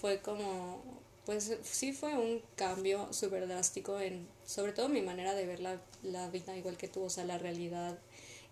fue 0.00 0.20
como, 0.20 0.82
pues 1.24 1.56
sí 1.62 1.92
fue 1.92 2.14
un 2.14 2.42
cambio 2.56 3.12
súper 3.12 3.46
drástico 3.48 4.00
en, 4.00 4.28
sobre 4.44 4.72
todo 4.72 4.88
mi 4.88 5.02
manera 5.02 5.34
de 5.34 5.46
ver 5.46 5.60
la, 5.60 5.80
la 6.02 6.28
vida 6.28 6.56
igual 6.56 6.76
que 6.76 6.88
tú, 6.88 7.02
o 7.04 7.10
sea, 7.10 7.24
la 7.24 7.38
realidad 7.38 7.98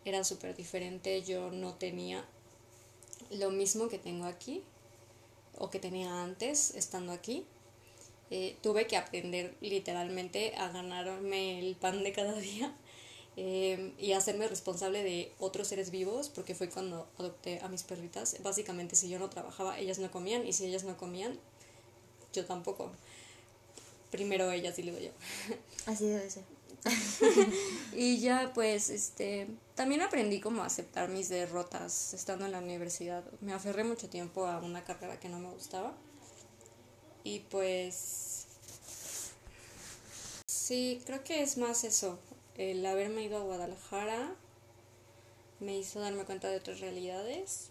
era 0.04 0.24
súper 0.24 0.56
diferente, 0.56 1.22
yo 1.22 1.50
no 1.50 1.74
tenía 1.74 2.24
lo 3.30 3.50
mismo 3.50 3.88
que 3.88 3.98
tengo 3.98 4.26
aquí 4.26 4.62
o 5.58 5.70
que 5.70 5.78
tenía 5.78 6.22
antes 6.22 6.74
estando 6.74 7.12
aquí. 7.12 7.44
Eh, 8.30 8.56
tuve 8.62 8.86
que 8.86 8.96
aprender 8.96 9.54
literalmente 9.60 10.54
a 10.56 10.68
ganarme 10.68 11.58
el 11.58 11.76
pan 11.76 12.02
de 12.02 12.12
cada 12.12 12.34
día 12.40 12.74
eh, 13.36 13.92
y 13.98 14.12
hacerme 14.12 14.48
responsable 14.48 15.02
de 15.02 15.32
otros 15.38 15.68
seres 15.68 15.90
vivos, 15.90 16.28
porque 16.28 16.54
fue 16.54 16.68
cuando 16.68 17.06
adopté 17.18 17.60
a 17.60 17.68
mis 17.68 17.82
perritas. 17.82 18.36
Básicamente, 18.42 18.96
si 18.96 19.08
yo 19.08 19.18
no 19.18 19.28
trabajaba, 19.30 19.78
ellas 19.78 19.98
no 19.98 20.10
comían, 20.10 20.46
y 20.46 20.52
si 20.52 20.66
ellas 20.66 20.84
no 20.84 20.96
comían, 20.96 21.38
yo 22.32 22.44
tampoco. 22.44 22.90
Primero 24.10 24.50
ellas 24.50 24.78
y 24.78 24.82
luego 24.82 24.98
yo. 24.98 25.10
Así 25.86 26.06
debe 26.06 26.28
ser. 26.28 26.44
y 27.92 28.18
ya 28.18 28.52
pues 28.54 28.90
este 28.90 29.46
también 29.74 30.02
aprendí 30.02 30.40
como 30.40 30.62
a 30.62 30.66
aceptar 30.66 31.08
mis 31.08 31.28
derrotas 31.28 32.14
estando 32.14 32.46
en 32.46 32.52
la 32.52 32.58
universidad. 32.58 33.24
Me 33.40 33.52
aferré 33.52 33.84
mucho 33.84 34.08
tiempo 34.08 34.46
a 34.46 34.58
una 34.58 34.84
carrera 34.84 35.18
que 35.18 35.28
no 35.28 35.38
me 35.38 35.50
gustaba. 35.50 35.94
Y 37.24 37.40
pues 37.40 38.46
sí, 40.46 41.00
creo 41.06 41.22
que 41.22 41.42
es 41.42 41.56
más 41.56 41.84
eso, 41.84 42.18
el 42.56 42.84
haberme 42.84 43.22
ido 43.24 43.38
a 43.38 43.42
Guadalajara 43.42 44.34
me 45.60 45.78
hizo 45.78 46.00
darme 46.00 46.24
cuenta 46.24 46.48
de 46.48 46.56
otras 46.56 46.80
realidades 46.80 47.70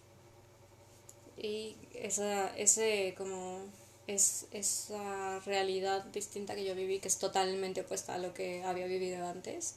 y 1.38 1.76
esa 1.94 2.56
ese 2.56 3.14
como 3.18 3.66
es 4.14 4.48
esa 4.52 5.40
realidad 5.40 6.06
distinta 6.06 6.56
que 6.56 6.66
yo 6.66 6.76
viví 6.76 7.00
que 7.00 7.08
es 7.08 7.18
totalmente 7.18 7.82
opuesta 7.82 8.16
a 8.16 8.18
lo 8.18 8.34
que 8.34 8.64
había 8.64 8.88
vivido 8.88 9.28
antes 9.28 9.76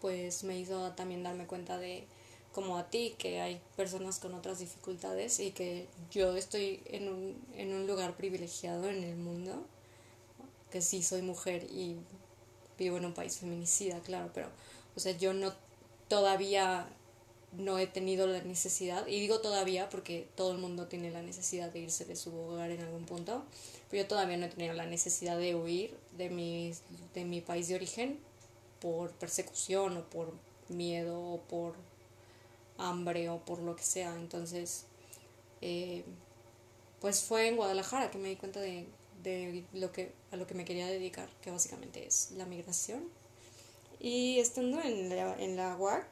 pues 0.00 0.44
me 0.44 0.58
hizo 0.58 0.92
también 0.92 1.22
darme 1.22 1.46
cuenta 1.46 1.78
de 1.78 2.04
como 2.52 2.78
a 2.78 2.88
ti 2.88 3.14
que 3.18 3.40
hay 3.40 3.60
personas 3.76 4.20
con 4.20 4.32
otras 4.34 4.60
dificultades 4.60 5.40
y 5.40 5.50
que 5.50 5.88
yo 6.10 6.36
estoy 6.36 6.80
en 6.86 7.08
un, 7.08 7.42
en 7.56 7.74
un 7.74 7.86
lugar 7.86 8.16
privilegiado 8.16 8.88
en 8.88 9.02
el 9.02 9.16
mundo 9.16 9.66
que 10.70 10.80
sí 10.80 11.02
soy 11.02 11.22
mujer 11.22 11.64
y 11.64 11.96
vivo 12.78 12.96
en 12.96 13.06
un 13.06 13.14
país 13.14 13.38
feminicida, 13.38 14.00
claro, 14.00 14.30
pero, 14.34 14.48
o 14.96 15.00
sea, 15.00 15.12
yo 15.16 15.32
no 15.32 15.52
todavía 16.08 16.86
no 17.56 17.78
he 17.78 17.86
tenido 17.86 18.26
la 18.26 18.42
necesidad, 18.42 19.06
y 19.06 19.20
digo 19.20 19.40
todavía 19.40 19.88
porque 19.88 20.28
todo 20.34 20.52
el 20.52 20.58
mundo 20.58 20.86
tiene 20.86 21.10
la 21.10 21.22
necesidad 21.22 21.72
de 21.72 21.80
irse 21.80 22.04
de 22.04 22.16
su 22.16 22.34
hogar 22.36 22.70
en 22.70 22.80
algún 22.80 23.04
punto, 23.04 23.44
pero 23.90 24.02
yo 24.02 24.08
todavía 24.08 24.36
no 24.36 24.46
he 24.46 24.48
tenido 24.48 24.74
la 24.74 24.86
necesidad 24.86 25.38
de 25.38 25.54
huir 25.54 25.96
de 26.16 26.30
mi, 26.30 26.72
de 27.14 27.24
mi 27.24 27.40
país 27.40 27.68
de 27.68 27.76
origen 27.76 28.18
por 28.80 29.10
persecución 29.12 29.96
o 29.96 30.04
por 30.04 30.32
miedo 30.68 31.20
o 31.20 31.40
por 31.40 31.74
hambre 32.78 33.28
o 33.28 33.38
por 33.38 33.60
lo 33.60 33.76
que 33.76 33.82
sea. 33.82 34.14
Entonces, 34.14 34.84
eh, 35.60 36.04
pues 37.00 37.22
fue 37.22 37.48
en 37.48 37.56
Guadalajara 37.56 38.10
que 38.10 38.18
me 38.18 38.28
di 38.28 38.36
cuenta 38.36 38.60
de, 38.60 38.86
de 39.22 39.64
lo 39.72 39.92
que, 39.92 40.12
a 40.32 40.36
lo 40.36 40.46
que 40.46 40.54
me 40.54 40.64
quería 40.64 40.86
dedicar, 40.86 41.28
que 41.40 41.50
básicamente 41.50 42.06
es 42.06 42.32
la 42.32 42.44
migración. 42.46 43.08
Y 44.00 44.38
estando 44.38 44.82
en 44.82 45.08
la, 45.08 45.34
en 45.42 45.56
la 45.56 45.76
UAC, 45.76 46.06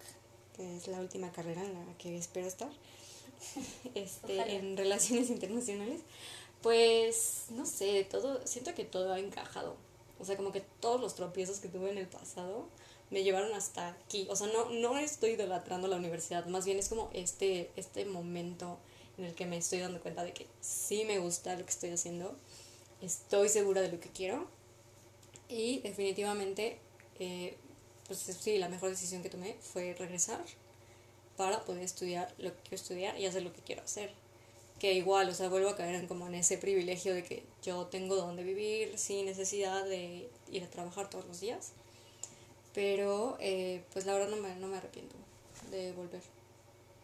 que 0.56 0.76
es 0.76 0.88
la 0.88 1.00
última 1.00 1.32
carrera 1.32 1.62
en 1.64 1.74
la 1.74 1.98
que 1.98 2.16
espero 2.16 2.46
estar, 2.46 2.70
este, 3.94 4.56
en 4.56 4.76
relaciones 4.76 5.30
internacionales, 5.30 6.00
pues 6.62 7.46
no 7.50 7.66
sé, 7.66 8.06
todo, 8.10 8.46
siento 8.46 8.74
que 8.74 8.84
todo 8.84 9.12
ha 9.12 9.18
encajado. 9.18 9.76
O 10.20 10.24
sea, 10.24 10.36
como 10.36 10.52
que 10.52 10.60
todos 10.80 11.00
los 11.00 11.14
tropiezos 11.14 11.58
que 11.58 11.68
tuve 11.68 11.90
en 11.90 11.98
el 11.98 12.06
pasado 12.06 12.68
me 13.10 13.24
llevaron 13.24 13.52
hasta 13.54 13.88
aquí. 13.88 14.26
O 14.30 14.36
sea, 14.36 14.46
no, 14.46 14.70
no 14.70 14.96
estoy 14.98 15.30
idolatrando 15.32 15.88
la 15.88 15.96
universidad, 15.96 16.46
más 16.46 16.64
bien 16.64 16.78
es 16.78 16.88
como 16.88 17.10
este, 17.12 17.70
este 17.76 18.04
momento 18.04 18.78
en 19.18 19.24
el 19.24 19.34
que 19.34 19.46
me 19.46 19.58
estoy 19.58 19.80
dando 19.80 20.00
cuenta 20.00 20.22
de 20.24 20.32
que 20.32 20.46
sí 20.60 21.04
me 21.04 21.18
gusta 21.18 21.56
lo 21.56 21.64
que 21.64 21.70
estoy 21.70 21.90
haciendo 21.90 22.36
estoy 23.02 23.48
segura 23.48 23.82
de 23.82 23.90
lo 23.90 24.00
que 24.00 24.08
quiero 24.08 24.46
y 25.48 25.80
definitivamente, 25.80 26.78
eh, 27.18 27.56
pues 28.06 28.18
sí, 28.18 28.58
la 28.58 28.68
mejor 28.68 28.90
decisión 28.90 29.22
que 29.22 29.30
tomé 29.30 29.56
fue 29.60 29.94
regresar 29.94 30.44
para 31.36 31.64
poder 31.64 31.82
estudiar 31.82 32.32
lo 32.38 32.54
que 32.54 32.60
quiero 32.62 32.76
estudiar 32.76 33.18
y 33.18 33.26
hacer 33.26 33.42
lo 33.42 33.52
que 33.52 33.62
quiero 33.62 33.82
hacer. 33.82 34.12
Que 34.78 34.94
igual, 34.94 35.28
o 35.28 35.34
sea, 35.34 35.48
vuelvo 35.48 35.68
a 35.68 35.76
caer 35.76 35.94
en 35.94 36.08
como 36.08 36.26
en 36.26 36.34
ese 36.34 36.58
privilegio 36.58 37.14
de 37.14 37.22
que 37.22 37.44
yo 37.62 37.86
tengo 37.86 38.16
donde 38.16 38.42
vivir 38.42 38.98
sin 38.98 39.26
necesidad 39.26 39.84
de 39.84 40.28
ir 40.50 40.64
a 40.64 40.70
trabajar 40.70 41.08
todos 41.08 41.26
los 41.26 41.40
días. 41.40 41.72
Pero, 42.74 43.36
eh, 43.40 43.84
pues 43.92 44.06
la 44.06 44.14
verdad 44.14 44.28
no 44.28 44.36
me, 44.36 44.54
no 44.56 44.66
me 44.66 44.78
arrepiento 44.78 45.14
de 45.70 45.92
volver. 45.92 46.22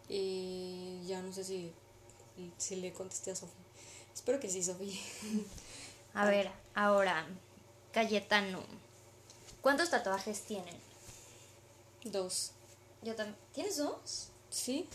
Y 0.09 0.99
ya 1.05 1.21
no 1.21 1.31
sé 1.31 1.43
si, 1.43 1.71
si 2.57 2.75
le 2.75 2.91
contesté 2.91 3.31
a 3.31 3.35
Sofía. 3.35 3.55
Espero 4.13 4.39
que 4.39 4.49
sí, 4.49 4.63
Sofía. 4.63 4.99
A 6.13 6.25
ver, 6.25 6.51
ahora, 6.73 7.27
Cayetano. 7.93 8.63
¿Cuántos 9.61 9.89
tatuajes 9.89 10.41
tienen? 10.41 10.88
Dos. 12.03 12.51
Yo 13.01 13.15
también. 13.15 13.37
¿Tienes 13.53 13.77
dos? 13.77 14.29
Sí. 14.49 14.87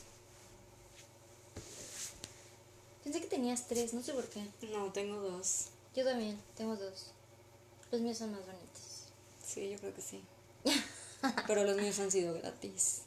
Pensé 3.03 3.21
que 3.21 3.27
tenías 3.27 3.67
tres, 3.69 3.93
no 3.93 4.03
sé 4.03 4.15
por 4.15 4.27
qué. 4.29 4.47
No, 4.73 4.91
tengo 4.93 5.21
dos. 5.21 5.67
Yo 5.95 6.05
también, 6.05 6.41
tengo 6.57 6.77
dos. 6.77 7.13
Los 7.93 8.01
míos 8.01 8.19
son 8.19 8.33
más 8.33 8.41
bonitos. 8.47 9.05
Sí, 9.45 9.71
yo 9.71 9.79
creo 9.79 9.95
que 9.95 10.03
sí. 10.03 10.23
Pero 11.47 11.65
los 11.65 11.77
míos 11.77 11.99
han 11.99 12.11
sido 12.11 12.35
gratis. 12.35 13.03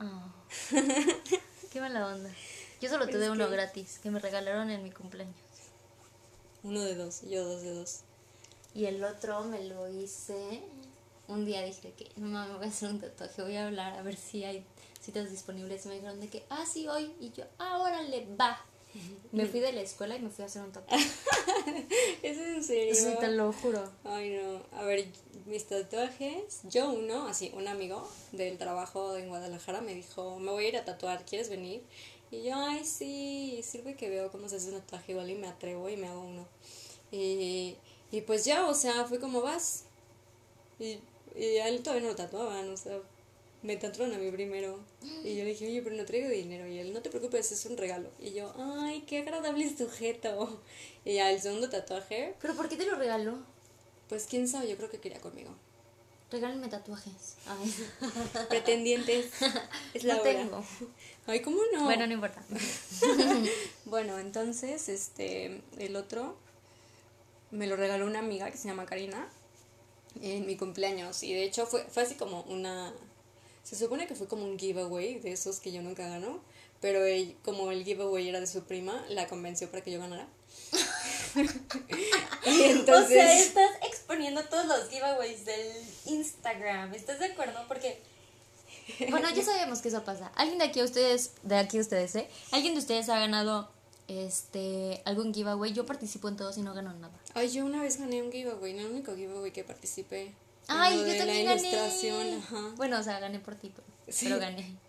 Oh. 0.00 0.32
qué 1.72 1.80
mala 1.80 2.06
onda. 2.06 2.30
Yo 2.80 2.90
solo 2.90 3.08
tuve 3.08 3.30
uno 3.30 3.48
gratis, 3.48 3.98
que 4.02 4.10
me 4.10 4.18
regalaron 4.18 4.70
en 4.70 4.82
mi 4.82 4.90
cumpleaños. 4.90 5.34
Uno 6.62 6.82
de 6.82 6.94
dos, 6.96 7.22
yo 7.22 7.44
dos 7.44 7.62
de 7.62 7.72
dos. 7.72 8.00
Y 8.74 8.86
el 8.86 9.02
otro 9.02 9.44
me 9.44 9.64
lo 9.64 9.88
hice. 9.88 10.62
Un 11.28 11.44
día 11.44 11.62
dije 11.62 11.92
que 11.92 12.08
no 12.16 12.26
me 12.28 12.54
voy 12.54 12.64
a 12.64 12.68
hacer 12.68 12.88
un 12.90 13.00
tatuaje, 13.00 13.42
voy 13.42 13.56
a 13.56 13.66
hablar 13.66 13.98
a 13.98 14.02
ver 14.02 14.16
si 14.16 14.44
hay 14.44 14.64
citas 15.00 15.30
disponibles. 15.30 15.84
Y 15.84 15.88
me 15.88 15.94
dijeron 15.94 16.20
de 16.20 16.28
que, 16.28 16.44
ah, 16.50 16.64
sí, 16.66 16.86
hoy. 16.88 17.12
Y 17.20 17.32
yo, 17.32 17.44
ah, 17.58 17.78
órale, 17.78 18.26
va. 18.38 18.64
Me 19.32 19.46
fui 19.46 19.60
de 19.60 19.72
la 19.72 19.82
escuela 19.82 20.16
y 20.16 20.20
me 20.20 20.30
fui 20.30 20.42
a 20.42 20.46
hacer 20.46 20.62
un 20.62 20.72
tatuaje. 20.72 21.04
¿Es 22.22 22.38
en 22.38 22.62
serio? 22.62 22.94
Sí, 22.94 23.14
te 23.20 23.28
lo 23.28 23.52
juro. 23.52 23.82
Ay, 24.04 24.38
no. 24.40 24.78
A 24.78 24.84
ver, 24.84 25.06
mis 25.46 25.66
tatuajes. 25.66 26.60
Yo 26.64 26.90
uno, 26.90 27.26
así, 27.26 27.52
un 27.54 27.68
amigo 27.68 28.08
del 28.32 28.56
trabajo 28.56 29.16
en 29.16 29.28
Guadalajara 29.28 29.80
me 29.80 29.94
dijo, 29.94 30.38
me 30.38 30.50
voy 30.50 30.66
a 30.66 30.68
ir 30.68 30.76
a 30.76 30.84
tatuar, 30.84 31.24
¿quieres 31.24 31.50
venir? 31.50 31.82
Y 32.30 32.44
yo, 32.44 32.54
ay, 32.56 32.84
sí, 32.84 33.60
sirve 33.62 33.94
que 33.94 34.08
veo 34.08 34.30
cómo 34.30 34.48
se 34.48 34.56
hace 34.56 34.70
un 34.70 34.80
tatuaje 34.80 35.12
igual 35.12 35.30
y 35.30 35.34
me 35.34 35.48
atrevo 35.48 35.88
y 35.88 35.96
me 35.96 36.08
hago 36.08 36.22
uno. 36.22 36.46
Y, 37.12 37.76
y 38.10 38.20
pues 38.22 38.44
ya, 38.44 38.66
o 38.66 38.74
sea, 38.74 39.04
fue 39.04 39.20
como 39.20 39.42
vas. 39.42 39.84
Y, 40.78 40.98
y 41.36 41.58
a 41.58 41.68
él 41.68 41.82
todavía 41.82 42.04
no 42.04 42.10
lo 42.10 42.16
tatuaban, 42.16 42.68
o 42.70 42.76
sea, 42.76 42.98
me 43.62 43.76
tatuaron 43.76 44.14
a 44.14 44.18
mí 44.18 44.30
primero. 44.30 44.78
Y 45.24 45.36
yo 45.36 45.44
le 45.44 45.50
dije, 45.50 45.66
oye, 45.66 45.82
pero 45.82 45.96
no 45.96 46.04
traigo 46.04 46.28
dinero. 46.28 46.66
Y 46.66 46.78
él, 46.78 46.92
no 46.92 47.02
te 47.02 47.10
preocupes, 47.10 47.50
es 47.50 47.66
un 47.66 47.76
regalo. 47.76 48.10
Y 48.20 48.32
yo, 48.32 48.54
ay, 48.58 49.02
qué 49.06 49.18
agradable 49.18 49.76
sujeto. 49.76 50.60
Y 51.04 51.14
ya 51.14 51.30
el 51.30 51.40
segundo 51.40 51.68
tatuaje. 51.68 52.34
¿Pero 52.40 52.54
por 52.54 52.68
qué 52.68 52.76
te 52.76 52.86
lo 52.86 52.96
regaló? 52.96 53.38
Pues 54.08 54.26
quién 54.28 54.46
sabe, 54.46 54.68
yo 54.68 54.76
creo 54.76 54.90
que 54.90 55.00
quería 55.00 55.20
conmigo. 55.20 55.50
Regálenme 56.30 56.68
tatuajes. 56.68 57.36
Ay. 57.46 57.74
Pretendientes. 58.48 59.30
Es 59.94 60.04
la 60.04 60.14
no 60.14 60.22
hora. 60.22 60.32
tengo. 60.32 60.64
Ay, 61.26 61.40
¿cómo 61.40 61.58
no? 61.72 61.84
Bueno, 61.84 62.06
no 62.06 62.12
importa. 62.12 62.42
bueno, 63.84 64.18
entonces, 64.18 64.88
este, 64.88 65.60
el 65.78 65.96
otro 65.96 66.36
me 67.50 67.66
lo 67.66 67.76
regaló 67.76 68.06
una 68.06 68.20
amiga 68.20 68.50
que 68.50 68.56
se 68.56 68.68
llama 68.68 68.86
Karina 68.86 69.28
en 70.22 70.46
mi 70.46 70.56
cumpleaños. 70.56 71.22
Y 71.22 71.34
de 71.34 71.44
hecho 71.44 71.66
fue, 71.66 71.84
fue 71.84 72.02
así 72.02 72.14
como 72.14 72.42
una... 72.42 72.92
Se 73.62 73.76
supone 73.76 74.06
que 74.06 74.14
fue 74.14 74.28
como 74.28 74.44
un 74.44 74.58
giveaway 74.58 75.18
de 75.18 75.32
esos 75.32 75.60
que 75.60 75.72
yo 75.72 75.82
nunca 75.82 76.08
gano. 76.08 76.40
Pero 76.80 77.04
él, 77.04 77.36
como 77.44 77.70
el 77.70 77.84
giveaway 77.84 78.28
era 78.28 78.40
de 78.40 78.46
su 78.46 78.62
prima, 78.64 79.04
la 79.08 79.26
convenció 79.26 79.70
para 79.70 79.82
que 79.82 79.90
yo 79.92 79.98
ganara. 79.98 80.28
y 82.46 82.62
entonces... 82.62 83.04
O 83.04 83.08
sea, 83.08 83.40
estás 83.40 83.70
exponiendo 83.86 84.44
todos 84.44 84.66
los 84.66 84.88
giveaways 84.88 85.44
del 85.44 85.72
Instagram. 86.04 86.94
¿Estás 86.94 87.18
de 87.18 87.26
acuerdo? 87.26 87.64
Porque 87.66 88.00
Bueno, 89.10 89.28
ya 89.34 89.42
sabemos 89.42 89.80
que 89.80 89.88
eso 89.88 90.04
pasa. 90.04 90.30
¿Alguien 90.36 90.58
de 90.58 90.66
aquí 90.66 90.82
ustedes, 90.82 91.32
de 91.42 91.56
aquí 91.56 91.80
ustedes, 91.80 92.14
eh? 92.16 92.28
¿Alguien 92.52 92.74
de 92.74 92.80
ustedes 92.80 93.08
ha 93.08 93.18
ganado 93.18 93.68
este 94.08 95.02
algún 95.04 95.32
giveaway? 95.32 95.72
Yo 95.72 95.86
participo 95.86 96.28
en 96.28 96.36
todos 96.36 96.58
y 96.58 96.62
no 96.62 96.74
gano 96.74 96.92
nada. 96.94 97.12
Ay, 97.34 97.50
yo 97.50 97.64
una 97.64 97.82
vez 97.82 97.98
gané 97.98 98.22
un 98.22 98.30
giveaway, 98.30 98.72
no 98.74 98.80
el 98.80 98.86
único 98.86 99.14
giveaway 99.14 99.52
que 99.52 99.64
participé. 99.64 100.32
Ay, 100.68 100.98
yo 100.98 101.16
también 101.16 101.44
gané. 101.44 102.42
Bueno, 102.76 102.98
o 102.98 103.02
sea, 103.02 103.20
gané 103.20 103.38
por 103.38 103.54
ti, 103.54 103.72
pero, 104.06 104.38
gané. 104.38 104.76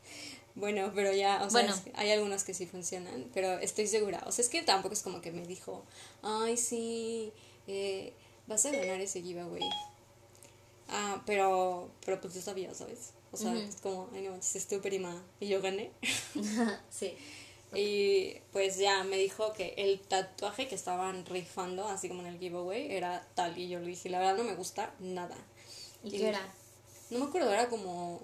Bueno, 0.55 0.91
pero 0.95 1.13
ya, 1.13 1.43
o 1.43 1.51
sea, 1.51 1.71
hay 1.93 2.09
algunos 2.09 2.43
que 2.43 2.55
sí 2.55 2.65
funcionan, 2.65 3.29
pero 3.31 3.59
estoy 3.59 3.85
segura. 3.85 4.23
O 4.25 4.31
sea, 4.31 4.41
es 4.41 4.49
que 4.49 4.63
tampoco 4.63 4.95
es 4.95 5.03
como 5.03 5.21
que 5.21 5.31
me 5.31 5.45
dijo, 5.45 5.83
ay, 6.23 6.57
sí, 6.57 7.31
eh, 7.67 8.11
vas 8.47 8.65
a 8.65 8.71
ganar 8.71 8.99
ese 8.99 9.21
giveaway. 9.21 9.61
Ah, 10.89 11.21
pero, 11.27 11.91
pero 12.03 12.19
pues 12.19 12.33
yo 12.33 12.41
sabía, 12.41 12.73
¿sabes? 12.73 13.11
O 13.31 13.37
sea, 13.37 13.53
es 13.55 13.75
como, 13.75 14.09
ay, 14.13 14.23
no 14.23 14.35
es 14.35 14.67
tu 14.67 14.81
prima. 14.81 15.21
Y 15.39 15.47
yo 15.47 15.61
gané. 15.61 15.91
sí. 16.89 17.13
Y 17.73 18.35
pues 18.53 18.77
ya 18.77 19.03
me 19.03 19.17
dijo 19.17 19.53
que 19.53 19.73
el 19.77 19.99
tatuaje 19.99 20.67
que 20.67 20.75
estaban 20.75 21.25
rifando, 21.25 21.87
así 21.87 22.07
como 22.07 22.21
en 22.21 22.27
el 22.27 22.39
giveaway, 22.39 22.95
era 22.95 23.27
tal. 23.35 23.57
Y 23.57 23.67
yo 23.67 23.79
le 23.79 23.87
dije, 23.87 24.09
la 24.09 24.19
verdad 24.19 24.37
no 24.37 24.43
me 24.43 24.55
gusta 24.55 24.93
nada. 24.99 25.35
¿Y, 26.03 26.11
qué 26.11 26.29
era? 26.29 26.53
No 27.09 27.19
me 27.19 27.25
acuerdo, 27.25 27.51
era 27.51 27.67
como 27.67 28.21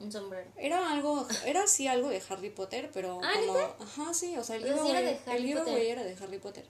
un 0.00 0.12
sombrero. 0.12 0.50
Era 0.56 0.90
algo, 0.90 1.26
era 1.46 1.62
así 1.62 1.86
algo 1.86 2.08
de 2.08 2.22
Harry 2.28 2.50
Potter, 2.50 2.90
pero 2.92 3.20
¿Ah, 3.22 3.32
como, 3.38 3.58
ajá, 3.58 4.14
sí, 4.14 4.36
o 4.36 4.44
sea, 4.44 4.56
el 4.56 4.64
giveaway, 4.64 4.90
era 4.90 5.00
de 5.00 5.18
Harry 5.26 5.36
el 5.36 5.46
giveaway 5.46 5.86
era 5.88 6.04
de 6.04 6.16
Harry 6.22 6.38
Potter. 6.38 6.64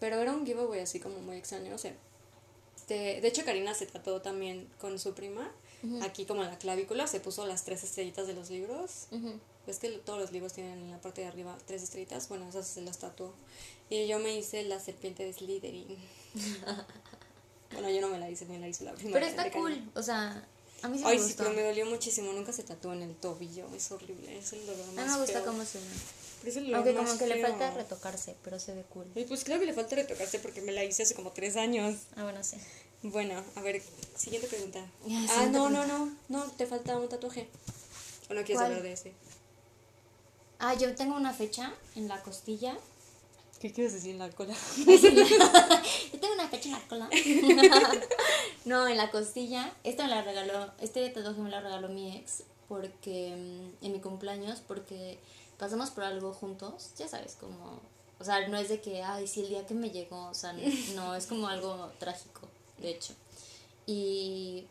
Pero 0.00 0.20
era 0.20 0.32
un 0.32 0.44
giveaway 0.44 0.80
así 0.80 1.00
como 1.00 1.18
muy 1.20 1.36
extraño, 1.36 1.70
no 1.70 1.78
sé. 1.78 1.94
Este, 2.76 3.20
de 3.20 3.28
hecho 3.28 3.44
Karina 3.44 3.72
se 3.72 3.86
trató 3.86 4.20
también 4.20 4.68
con 4.78 4.98
su 4.98 5.14
prima, 5.14 5.50
aquí 6.02 6.24
como 6.24 6.42
en 6.42 6.50
la 6.50 6.58
clavícula, 6.58 7.06
se 7.06 7.20
puso 7.20 7.46
las 7.46 7.64
tres 7.64 7.84
estrellitas 7.84 8.26
de 8.26 8.34
los 8.34 8.50
libros. 8.50 9.06
Es 9.66 9.78
que 9.78 9.88
todos 9.90 10.20
los 10.20 10.32
libros 10.32 10.52
tienen 10.52 10.78
en 10.78 10.90
la 10.90 11.00
parte 11.00 11.22
de 11.22 11.26
arriba 11.26 11.56
tres 11.66 11.82
estrellitas, 11.82 12.28
bueno, 12.28 12.48
esas 12.48 12.66
se 12.66 12.82
las 12.82 12.98
tatuó. 12.98 13.32
Y 13.90 14.06
yo 14.06 14.18
me 14.18 14.36
hice 14.36 14.62
la 14.64 14.80
serpiente 14.80 15.24
de 15.24 15.32
Slytherin. 15.32 15.96
bueno, 17.72 17.90
yo 17.90 18.00
no 18.00 18.08
me 18.08 18.18
la 18.18 18.30
hice, 18.30 18.44
me 18.46 18.58
la 18.58 18.68
hice 18.68 18.84
la 18.84 18.94
prima. 18.94 19.12
Pero 19.12 19.26
está 19.26 19.50
cool, 19.52 19.90
o 19.94 20.02
sea, 20.02 20.46
a 20.84 20.88
mí 20.88 20.98
sí 20.98 21.04
Ay, 21.06 21.18
me 21.18 21.24
sí, 21.26 21.34
pero 21.38 21.50
me 21.52 21.62
dolió 21.62 21.86
muchísimo. 21.86 22.30
Nunca 22.34 22.52
se 22.52 22.62
tatuó 22.62 22.92
en 22.92 23.00
el 23.00 23.14
tobillo. 23.14 23.66
Es 23.74 23.90
horrible. 23.90 24.36
Es 24.36 24.52
el 24.52 24.66
dolor 24.66 24.86
más 24.92 24.98
A 24.98 25.06
mí 25.06 25.12
me 25.12 25.18
gusta 25.18 25.42
cómo 25.42 25.64
se 25.64 25.78
ve. 25.78 26.74
Aunque 26.74 26.94
como 26.94 27.16
que 27.16 27.26
le 27.26 27.40
falta 27.40 27.70
retocarse, 27.70 28.36
pero 28.44 28.58
se 28.58 28.74
ve 28.74 28.84
cool. 28.92 29.06
pues 29.26 29.44
claro 29.44 29.60
que 29.60 29.66
le 29.66 29.72
falta 29.72 29.96
retocarse 29.96 30.38
porque 30.40 30.60
me 30.60 30.72
la 30.72 30.84
hice 30.84 31.04
hace 31.04 31.14
como 31.14 31.32
tres 31.32 31.56
años. 31.56 31.96
Ah, 32.16 32.24
bueno, 32.24 32.44
sí. 32.44 32.58
Bueno, 33.02 33.42
a 33.54 33.62
ver, 33.62 33.82
siguiente 34.14 34.46
pregunta. 34.46 34.86
ah, 35.30 35.46
no, 35.50 35.70
no, 35.70 35.86
no. 35.86 36.14
No, 36.28 36.44
te 36.52 36.66
falta 36.66 36.98
un 36.98 37.08
tatuaje. 37.08 37.48
¿O 38.28 38.34
no 38.34 38.44
quieres 38.44 38.62
hablar 38.62 38.82
de 38.82 38.92
ese? 38.92 39.12
Ah, 40.66 40.72
yo 40.72 40.94
tengo 40.94 41.14
una 41.14 41.34
fecha 41.34 41.74
en 41.94 42.08
la 42.08 42.22
costilla 42.22 42.74
¿Qué 43.60 43.70
quieres 43.70 43.92
decir 43.92 44.12
en 44.12 44.18
la 44.18 44.30
cola? 44.30 44.54
Yo 44.86 46.20
tengo 46.20 46.34
una 46.34 46.48
fecha 46.48 46.68
en 46.68 46.72
la 46.72 46.80
cola. 46.86 47.08
no, 48.66 48.86
en 48.86 48.96
la 48.98 49.10
costilla. 49.10 49.72
Esta 49.84 50.04
me 50.04 50.10
la 50.10 50.22
regaló, 50.22 50.70
este 50.80 51.08
tatuaje 51.08 51.40
me 51.40 51.48
lo 51.48 51.60
regaló 51.60 51.88
mi 51.88 52.14
ex 52.14 52.42
porque 52.68 53.34
mm, 53.34 53.84
en 53.86 53.92
mi 53.92 54.00
cumpleaños, 54.00 54.60
porque 54.60 55.18
pasamos 55.58 55.90
por 55.90 56.04
algo 56.04 56.34
juntos, 56.34 56.90
ya 56.98 57.08
sabes, 57.08 57.36
como, 57.40 57.80
o 58.18 58.24
sea, 58.24 58.46
no 58.48 58.58
es 58.58 58.68
de 58.68 58.82
que, 58.82 59.02
ay, 59.02 59.26
sí, 59.26 59.40
el 59.40 59.48
día 59.48 59.66
que 59.66 59.72
me 59.74 59.90
llegó, 59.90 60.26
o 60.26 60.34
sea, 60.34 60.54
no, 60.94 61.14
es 61.14 61.26
como 61.26 61.48
algo 61.48 61.90
trágico, 61.98 62.48
de 62.78 62.90
hecho. 62.90 63.14
Y 63.86 64.66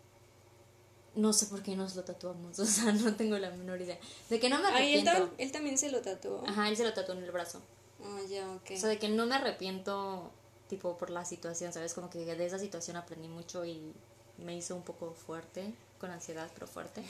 no 1.15 1.33
sé 1.33 1.45
por 1.47 1.61
qué 1.61 1.75
nos 1.75 1.95
lo 1.95 2.03
tatuamos, 2.03 2.57
o 2.59 2.65
sea, 2.65 2.91
no 2.91 3.15
tengo 3.15 3.37
la 3.37 3.51
menor 3.51 3.81
idea. 3.81 3.99
De 4.29 4.39
que 4.39 4.49
no 4.49 4.59
me 4.59 4.67
arrepiento. 4.67 5.11
Ay, 5.11 5.21
él, 5.21 5.29
él, 5.37 5.51
también 5.51 5.77
se 5.77 5.91
lo 5.91 6.01
tatuó. 6.01 6.43
Ajá, 6.47 6.69
él 6.69 6.77
se 6.77 6.83
lo 6.83 6.93
tatuó 6.93 7.15
en 7.15 7.23
el 7.23 7.31
brazo. 7.31 7.61
Ah, 8.03 8.19
ya, 8.29 8.49
ok. 8.51 8.71
O 8.73 8.77
sea, 8.77 8.89
de 8.89 8.99
que 8.99 9.09
no 9.09 9.25
me 9.25 9.35
arrepiento, 9.35 10.31
tipo, 10.67 10.97
por 10.97 11.09
la 11.09 11.25
situación, 11.25 11.71
¿sabes? 11.71 11.93
Como 11.93 12.09
que 12.09 12.19
de 12.19 12.45
esa 12.45 12.59
situación 12.59 12.97
aprendí 12.97 13.27
mucho 13.27 13.65
y 13.65 13.93
me 14.37 14.55
hizo 14.55 14.75
un 14.75 14.83
poco 14.83 15.13
fuerte, 15.13 15.73
con 15.99 16.11
ansiedad, 16.11 16.49
pero 16.53 16.67
fuerte. 16.67 17.03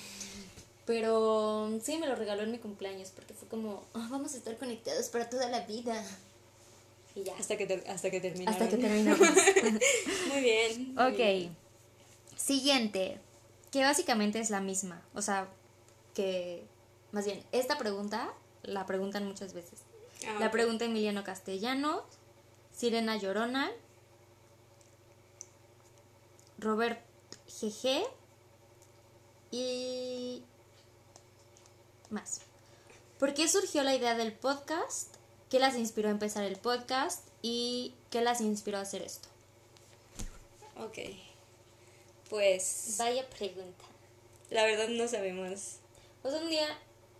Pero 0.85 1.79
sí, 1.81 1.97
me 1.97 2.07
lo 2.07 2.15
regaló 2.15 2.43
en 2.43 2.51
mi 2.51 2.57
cumpleaños 2.57 3.09
porque 3.09 3.33
fue 3.33 3.47
como, 3.47 3.83
ah, 3.93 4.07
vamos 4.11 4.33
a 4.33 4.37
estar 4.37 4.57
conectados 4.57 5.07
para 5.09 5.29
toda 5.29 5.49
la 5.49 5.61
vida. 5.61 6.03
Y 7.15 7.23
ya. 7.23 7.35
Hasta 7.37 7.57
que, 7.57 7.83
hasta 7.87 8.11
que 8.11 8.19
terminamos. 8.19 8.61
Hasta 8.61 8.75
que 8.75 8.81
terminamos. 8.81 9.27
muy 10.29 10.41
bien. 10.41 10.95
ok. 10.99 11.51
Siguiente, 12.35 13.19
que 13.73 13.83
básicamente 13.83 14.39
es 14.39 14.51
la 14.51 14.61
misma. 14.61 15.01
O 15.15 15.23
sea, 15.23 15.49
que, 16.13 16.63
más 17.11 17.25
bien, 17.25 17.43
esta 17.51 17.75
pregunta 17.79 18.31
la 18.61 18.85
preguntan 18.85 19.25
muchas 19.25 19.55
veces. 19.55 19.79
Ah, 20.27 20.37
la 20.39 20.51
pregunta 20.51 20.85
Emiliano 20.85 21.23
Castellano, 21.23 22.03
Sirena 22.71 23.17
Llorona, 23.17 23.71
Robert 26.59 27.03
GG 27.47 28.03
y 29.49 30.43
más. 32.11 32.41
¿Por 33.17 33.33
qué 33.33 33.47
surgió 33.47 33.81
la 33.81 33.95
idea 33.95 34.13
del 34.13 34.33
podcast? 34.33 35.15
¿Qué 35.49 35.57
las 35.57 35.75
inspiró 35.75 36.09
a 36.09 36.11
empezar 36.11 36.43
el 36.43 36.57
podcast? 36.57 37.27
¿Y 37.41 37.95
qué 38.11 38.21
las 38.21 38.39
inspiró 38.39 38.77
a 38.77 38.81
hacer 38.81 39.01
esto? 39.01 39.29
Ok. 40.77 41.32
Pues... 42.33 42.95
Vaya 42.97 43.29
pregunta. 43.29 43.85
La 44.49 44.65
verdad 44.65 44.87
no 44.87 45.07
sabemos. 45.07 45.75
Pues 46.23 46.33
un 46.33 46.49
día, 46.49 46.65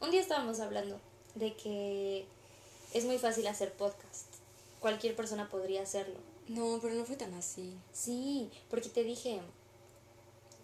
un 0.02 0.10
día 0.10 0.19
estábamos 0.19 0.60
hablando 0.60 0.99
de 1.36 1.54
que 1.54 2.26
es 2.95 3.06
muy 3.06 3.19
fácil 3.19 3.45
hacer 3.45 3.73
podcast. 3.73 4.26
Cualquier 4.80 5.15
persona 5.15 5.52
podría 5.52 5.84
hacerlo. 5.84 6.15
No, 6.47 6.80
pero 6.82 6.95
no 6.95 7.06
fue 7.06 7.15
tan 7.15 7.32
así. 7.36 7.78
Sí, 7.93 8.49
porque 8.71 8.89
te 8.89 9.04
dije, 9.04 9.39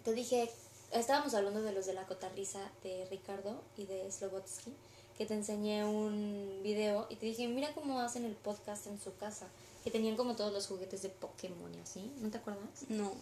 te 0.04 0.14
dije, 0.14 0.50
estábamos 0.90 1.32
hablando 1.34 1.62
de 1.62 1.70
los 1.70 1.86
de 1.86 1.94
la 1.94 2.08
cotarriza 2.08 2.72
de 2.82 3.06
Ricardo 3.08 3.62
y 3.76 3.86
de 3.86 4.10
Slobotsky, 4.10 4.72
que 5.16 5.26
te 5.26 5.34
enseñé 5.34 5.84
un 5.84 6.58
video 6.64 7.06
y 7.08 7.14
te 7.14 7.26
dije, 7.26 7.46
mira 7.46 7.72
cómo 7.72 8.00
hacen 8.00 8.24
el 8.24 8.34
podcast 8.34 8.88
en 8.88 9.00
su 9.00 9.16
casa, 9.16 9.46
que 9.84 9.92
tenían 9.92 10.16
como 10.16 10.34
todos 10.34 10.52
los 10.52 10.66
juguetes 10.66 11.02
de 11.02 11.08
Pokémon 11.08 11.72
y 11.72 11.78
así, 11.78 12.10
¿no 12.18 12.32
te 12.32 12.38
acuerdas? 12.38 12.66
No. 12.88 13.12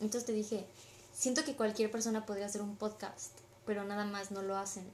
Entonces 0.00 0.24
te 0.24 0.32
dije, 0.32 0.64
siento 1.12 1.44
que 1.44 1.54
cualquier 1.54 1.90
persona 1.90 2.26
podría 2.26 2.46
hacer 2.46 2.62
un 2.62 2.76
podcast, 2.76 3.32
pero 3.64 3.84
nada 3.84 4.04
más 4.04 4.30
no 4.30 4.42
lo 4.42 4.56
hacen 4.56 4.84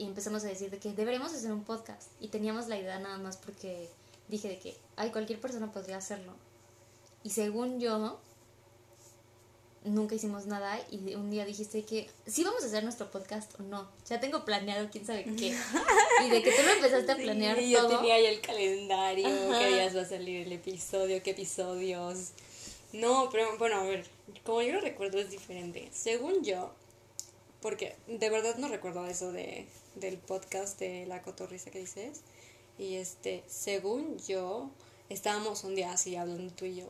y 0.00 0.06
empezamos 0.06 0.42
a 0.44 0.48
decir 0.48 0.70
de 0.70 0.78
que 0.78 0.94
deberemos 0.94 1.30
hacer 1.34 1.52
un 1.52 1.62
podcast. 1.62 2.10
Y 2.20 2.28
teníamos 2.28 2.68
la 2.68 2.78
idea 2.78 2.98
nada 2.98 3.18
más 3.18 3.36
porque 3.36 3.90
dije 4.28 4.48
de 4.48 4.58
que, 4.58 4.74
ay, 4.96 5.10
cualquier 5.10 5.38
persona 5.38 5.70
podría 5.72 5.98
hacerlo. 5.98 6.32
Y 7.22 7.28
según 7.28 7.80
yo, 7.80 8.18
nunca 9.84 10.14
hicimos 10.14 10.46
nada 10.46 10.80
y 10.90 11.14
un 11.16 11.30
día 11.30 11.44
dijiste 11.44 11.84
que 11.84 12.08
sí 12.26 12.44
vamos 12.44 12.62
a 12.62 12.68
hacer 12.68 12.82
nuestro 12.82 13.10
podcast 13.10 13.60
o 13.60 13.62
no. 13.62 13.90
Ya 14.08 14.20
tengo 14.20 14.46
planeado 14.46 14.88
quién 14.90 15.04
sabe 15.04 15.24
qué. 15.24 15.54
Y 16.24 16.30
de 16.30 16.42
que 16.42 16.50
tú 16.50 16.62
lo 16.64 16.70
empezaste 16.72 17.12
a 17.12 17.16
planear 17.16 17.58
sí, 17.58 17.74
todo. 17.74 17.90
Yo 17.90 17.98
tenía 17.98 18.14
ahí 18.14 18.24
el 18.24 18.40
calendario, 18.40 19.28
qué 19.58 19.68
días 19.68 19.94
va 19.94 20.00
a 20.00 20.06
salir 20.06 20.46
el 20.46 20.52
episodio, 20.52 21.22
qué 21.22 21.32
episodios. 21.32 22.30
No, 22.94 23.28
pero 23.30 23.58
bueno, 23.58 23.80
a 23.80 23.84
ver, 23.84 24.06
como 24.44 24.62
yo 24.62 24.74
lo 24.74 24.80
recuerdo 24.80 25.18
es 25.18 25.30
diferente. 25.30 25.88
Según 25.92 26.42
yo, 26.42 26.72
porque 27.60 27.96
de 28.06 28.30
verdad 28.30 28.56
no 28.56 28.68
recuerdo 28.68 29.06
eso 29.06 29.32
de 29.32 29.66
del 29.94 30.18
podcast 30.18 30.78
de 30.78 31.06
La 31.06 31.22
Cotorrisa 31.22 31.70
que 31.70 31.80
dices. 31.80 32.22
Y 32.78 32.96
este, 32.96 33.44
según 33.46 34.18
yo, 34.26 34.70
estábamos 35.08 35.64
un 35.64 35.74
día 35.74 35.92
así 35.92 36.16
hablando 36.16 36.52
tú 36.54 36.64
y 36.64 36.76
yo, 36.76 36.86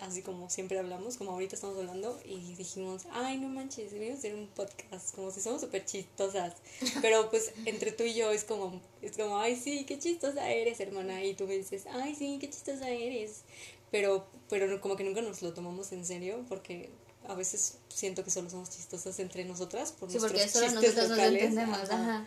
así 0.00 0.20
como 0.22 0.50
siempre 0.50 0.78
hablamos, 0.78 1.16
como 1.16 1.30
ahorita 1.32 1.54
estamos 1.54 1.78
hablando, 1.78 2.20
y 2.24 2.54
dijimos, 2.54 3.06
ay, 3.12 3.38
no 3.38 3.48
manches, 3.48 3.92
debemos 3.92 4.18
hacer 4.18 4.34
un 4.34 4.46
podcast, 4.48 5.14
como 5.14 5.30
si 5.30 5.40
somos 5.40 5.62
súper 5.62 5.86
chistosas. 5.86 6.54
Pero 7.00 7.30
pues 7.30 7.52
entre 7.64 7.92
tú 7.92 8.04
y 8.04 8.14
yo 8.14 8.30
es 8.30 8.44
como, 8.44 8.80
es 9.00 9.16
como, 9.16 9.38
ay, 9.38 9.56
sí, 9.56 9.84
qué 9.84 9.98
chistosa 9.98 10.50
eres, 10.50 10.80
hermana. 10.80 11.24
Y 11.24 11.34
tú 11.34 11.46
me 11.46 11.56
dices, 11.56 11.86
ay, 11.90 12.14
sí, 12.14 12.36
qué 12.38 12.50
chistosa 12.50 12.90
eres. 12.90 13.42
Pero, 13.90 14.26
pero 14.48 14.80
como 14.80 14.96
que 14.96 15.04
nunca 15.04 15.22
nos 15.22 15.42
lo 15.42 15.54
tomamos 15.54 15.92
en 15.92 16.04
serio, 16.04 16.44
porque 16.48 16.90
a 17.26 17.34
veces 17.34 17.78
siento 17.88 18.24
que 18.24 18.30
solo 18.30 18.50
somos 18.50 18.70
chistosas 18.70 19.18
entre 19.18 19.44
nosotras 19.44 19.92
por 19.92 20.10
sí, 20.10 20.18
nuestros 20.18 20.42
porque 20.42 20.68
solo 20.68 20.80
chistes 20.80 21.08
locales. 21.08 21.52
Nos 21.54 21.90
Ajá. 21.90 22.26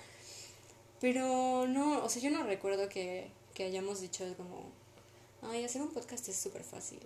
Pero 1.00 1.68
no, 1.68 2.04
o 2.04 2.10
sea, 2.10 2.22
yo 2.22 2.30
no 2.30 2.44
recuerdo 2.44 2.88
que, 2.88 3.32
que 3.56 3.64
hayamos 3.64 4.02
dicho 4.02 4.24
como, 4.38 4.72
ay, 5.42 5.64
hacer 5.64 5.82
un 5.82 5.90
podcast 5.90 6.28
es 6.30 6.36
súper 6.36 6.64
fácil. 6.64 7.00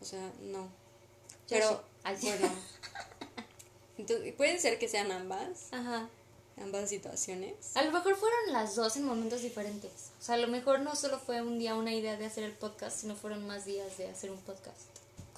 O 0.00 0.04
sea, 0.04 0.32
no. 0.40 0.68
Pero, 1.48 1.82
bueno. 2.22 2.50
Entonces, 3.98 4.34
pueden 4.34 4.60
ser 4.60 4.78
que 4.78 4.88
sean 4.88 5.10
ambas. 5.12 5.68
Ajá. 5.72 6.08
Ambas 6.60 6.88
situaciones. 6.88 7.76
A 7.76 7.82
lo 7.82 7.92
mejor 7.92 8.16
fueron 8.16 8.52
las 8.52 8.76
dos 8.76 8.96
en 8.96 9.04
momentos 9.04 9.42
diferentes. 9.42 10.10
O 10.20 10.24
sea, 10.24 10.36
a 10.36 10.38
lo 10.38 10.48
mejor 10.48 10.80
no 10.80 10.96
solo 10.96 11.18
fue 11.18 11.42
un 11.42 11.58
día 11.58 11.74
una 11.74 11.92
idea 11.92 12.16
de 12.16 12.26
hacer 12.26 12.44
el 12.44 12.52
podcast, 12.52 13.00
sino 13.00 13.14
fueron 13.14 13.46
más 13.46 13.66
días 13.66 13.98
de 13.98 14.08
hacer 14.08 14.30
un 14.30 14.38
podcast. 14.38 14.80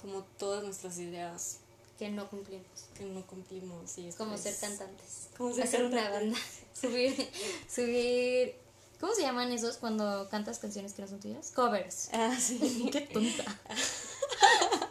Como 0.01 0.23
todas 0.37 0.63
nuestras 0.63 0.97
ideas 0.97 1.57
que 1.97 2.09
no 2.09 2.29
cumplimos. 2.29 2.85
Que 2.97 3.03
no 3.03 3.27
cumplimos, 3.27 3.91
sí. 3.91 4.09
Como 4.17 4.37
ser 4.37 4.55
cantantes. 4.55 5.27
Como 5.37 5.53
ser 5.53 5.65
Hacer 5.65 5.83
una 5.83 6.09
banda. 6.09 6.37
subir, 6.73 7.29
subir. 7.69 8.55
¿Cómo 9.01 9.13
se 9.13 9.21
llaman 9.21 9.51
esos 9.51 9.77
cuando 9.77 10.27
cantas 10.29 10.59
canciones 10.59 10.93
que 10.93 11.01
no 11.01 11.07
son 11.09 11.19
tuyas? 11.19 11.51
Covers. 11.51 12.09
Ah, 12.13 12.35
sí. 12.39 12.89
Qué 12.91 13.01
tonta. 13.01 13.43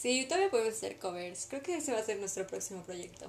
Sí, 0.00 0.26
todavía 0.26 0.48
podemos 0.48 0.74
hacer 0.74 0.96
covers. 0.98 1.46
Creo 1.46 1.60
que 1.60 1.76
ese 1.76 1.92
va 1.92 1.98
a 1.98 2.04
ser 2.04 2.18
nuestro 2.18 2.46
próximo 2.46 2.82
proyecto. 2.84 3.28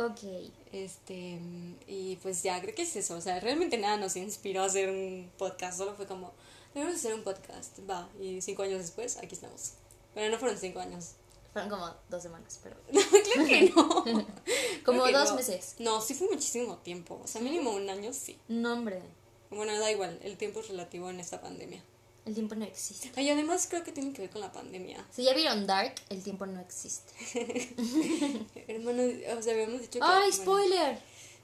Ok. 0.00 0.50
Este, 0.72 1.38
y 1.86 2.16
pues 2.22 2.42
ya, 2.42 2.58
creo 2.62 2.74
que 2.74 2.82
es 2.82 2.96
eso. 2.96 3.16
O 3.16 3.20
sea, 3.20 3.38
realmente 3.38 3.76
nada 3.76 3.98
nos 3.98 4.16
inspiró 4.16 4.62
a 4.62 4.66
hacer 4.66 4.88
un 4.88 5.30
podcast. 5.36 5.76
Solo 5.76 5.94
fue 5.94 6.06
como, 6.06 6.32
debemos 6.74 6.96
hacer 6.96 7.12
un 7.12 7.22
podcast. 7.22 7.78
Va, 7.88 8.08
y 8.18 8.40
cinco 8.40 8.62
años 8.62 8.78
después, 8.78 9.18
aquí 9.18 9.34
estamos. 9.34 9.72
Pero 10.14 10.30
no 10.30 10.38
fueron 10.38 10.56
cinco 10.56 10.80
años. 10.80 11.12
Fueron 11.52 11.68
como 11.68 11.94
dos 12.08 12.22
semanas, 12.22 12.60
pero. 12.62 12.76
No, 12.92 13.00
claro 13.10 13.46
que 13.46 13.70
no. 13.70 14.26
Como 14.86 15.04
que 15.04 15.12
dos 15.12 15.30
no. 15.30 15.36
meses. 15.36 15.76
No, 15.78 16.00
sí 16.00 16.14
fue 16.14 16.28
muchísimo 16.28 16.78
tiempo. 16.78 17.20
O 17.22 17.26
sea, 17.26 17.42
mínimo 17.42 17.70
un 17.70 17.90
año 17.90 18.14
sí. 18.14 18.38
No, 18.48 18.72
hombre. 18.72 19.02
Bueno, 19.50 19.78
da 19.78 19.90
igual, 19.90 20.18
el 20.22 20.36
tiempo 20.38 20.60
es 20.60 20.68
relativo 20.68 21.10
en 21.10 21.20
esta 21.20 21.42
pandemia. 21.42 21.82
El 22.26 22.34
tiempo 22.34 22.54
no 22.54 22.64
existe. 22.64 23.10
Y 23.20 23.28
además 23.30 23.66
creo 23.68 23.82
que 23.82 23.92
tiene 23.92 24.12
que 24.12 24.22
ver 24.22 24.30
con 24.30 24.40
la 24.42 24.52
pandemia. 24.52 25.04
Si 25.10 25.22
ya 25.24 25.34
vieron 25.34 25.66
Dark, 25.66 25.94
el 26.10 26.22
tiempo 26.22 26.46
no 26.46 26.60
existe. 26.60 27.12
Hermano, 28.68 29.02
o 29.38 29.42
sea, 29.42 29.54
habíamos 29.54 29.80
dicho 29.80 29.98
que 29.98 30.00
¡Ay, 30.02 30.30
bueno, 30.30 30.32
spoiler! 30.32 30.98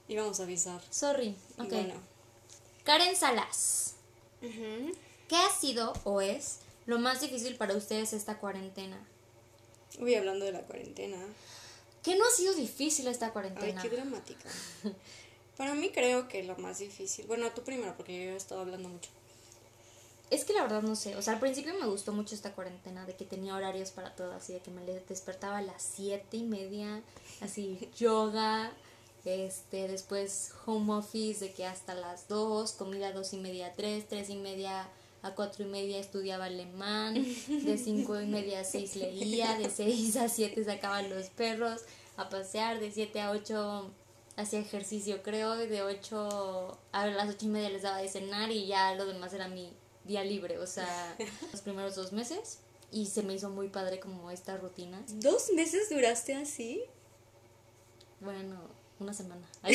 íbamos 0.08 0.38
a 0.38 0.42
avisar. 0.42 0.82
Sorry. 0.90 1.34
Y 1.58 1.60
Ok. 1.62 1.68
Bueno. 1.70 1.94
Karen 2.84 3.16
Salas. 3.16 3.94
¿Qué 4.40 5.36
ha 5.36 5.50
sido 5.50 5.92
o 6.04 6.20
es 6.20 6.58
lo 6.84 6.98
más 6.98 7.20
difícil 7.20 7.56
para 7.56 7.74
ustedes 7.74 8.12
esta 8.12 8.38
cuarentena? 8.38 8.96
Uy, 9.98 10.14
hablando 10.14 10.44
de 10.44 10.52
la 10.52 10.60
cuarentena. 10.60 11.16
¿Qué 12.02 12.16
no 12.16 12.24
ha 12.24 12.30
sido 12.30 12.54
difícil 12.54 13.08
esta 13.08 13.26
Ay, 13.26 13.32
cuarentena? 13.32 13.82
qué 13.82 13.88
dramática. 13.88 14.48
Para 15.56 15.74
mí 15.74 15.90
creo 15.90 16.28
que 16.28 16.42
lo 16.44 16.56
más 16.58 16.78
difícil. 16.78 17.26
Bueno, 17.26 17.50
tú 17.50 17.62
primero, 17.64 17.96
porque 17.96 18.12
yo 18.26 18.32
he 18.32 18.36
estado 18.36 18.60
hablando 18.60 18.88
mucho. 18.90 19.10
Es 20.30 20.44
que 20.44 20.52
la 20.52 20.62
verdad 20.62 20.82
no 20.82 20.96
sé. 20.96 21.14
O 21.16 21.22
sea, 21.22 21.34
al 21.34 21.40
principio 21.40 21.72
me 21.78 21.86
gustó 21.86 22.12
mucho 22.12 22.34
esta 22.34 22.52
cuarentena 22.52 23.06
de 23.06 23.14
que 23.14 23.24
tenía 23.24 23.54
horarios 23.54 23.90
para 23.92 24.14
todas 24.14 24.48
y 24.50 24.54
de 24.54 24.60
que 24.60 24.70
me 24.70 24.84
despertaba 24.84 25.58
a 25.58 25.62
las 25.62 25.82
siete 25.82 26.38
y 26.38 26.42
media, 26.42 27.02
así 27.40 27.88
yoga, 27.96 28.72
este, 29.24 29.88
después 29.88 30.52
home 30.64 30.94
office 30.94 31.44
de 31.44 31.52
que 31.52 31.66
hasta 31.66 31.94
las 31.94 32.28
dos, 32.28 32.72
comida 32.72 33.12
dos 33.12 33.32
y 33.32 33.38
media 33.38 33.68
a 33.68 33.72
tres, 33.72 34.08
tres 34.08 34.30
y 34.30 34.36
media 34.36 34.88
a 35.22 35.34
cuatro 35.34 35.64
y 35.64 35.68
media 35.68 35.98
estudiaba 35.98 36.44
alemán, 36.44 37.14
de 37.14 37.78
cinco 37.78 38.20
y 38.20 38.26
media 38.26 38.60
a 38.60 38.64
seis 38.64 38.94
leía, 38.96 39.56
de 39.58 39.70
seis 39.70 40.16
a 40.16 40.28
siete 40.28 40.64
sacaban 40.64 41.10
los 41.10 41.26
perros 41.30 41.82
a 42.16 42.28
pasear, 42.28 42.78
de 42.78 42.90
siete 42.92 43.20
a 43.20 43.30
ocho 43.30 43.90
hacía 44.36 44.60
ejercicio 44.60 45.22
creo, 45.22 45.60
y 45.62 45.66
de 45.66 45.82
ocho 45.82 46.78
a 46.92 47.06
las 47.06 47.28
ocho 47.28 47.46
y 47.46 47.48
media 47.48 47.70
les 47.70 47.82
daba 47.82 47.98
de 47.98 48.08
cenar 48.08 48.50
y 48.50 48.66
ya 48.66 48.94
lo 48.94 49.06
demás 49.06 49.32
era 49.32 49.48
mi 49.48 49.72
día 50.06 50.24
libre, 50.24 50.58
o 50.58 50.66
sea, 50.66 51.16
los 51.52 51.60
primeros 51.60 51.94
dos 51.94 52.12
meses 52.12 52.58
y 52.90 53.06
se 53.06 53.22
me 53.22 53.34
hizo 53.34 53.50
muy 53.50 53.68
padre 53.68 54.00
como 54.00 54.30
esta 54.30 54.56
rutina. 54.56 55.02
¿Dos 55.08 55.50
meses 55.54 55.88
duraste 55.90 56.34
así? 56.34 56.82
Bueno, 58.20 58.60
una 58.98 59.12
semana. 59.12 59.46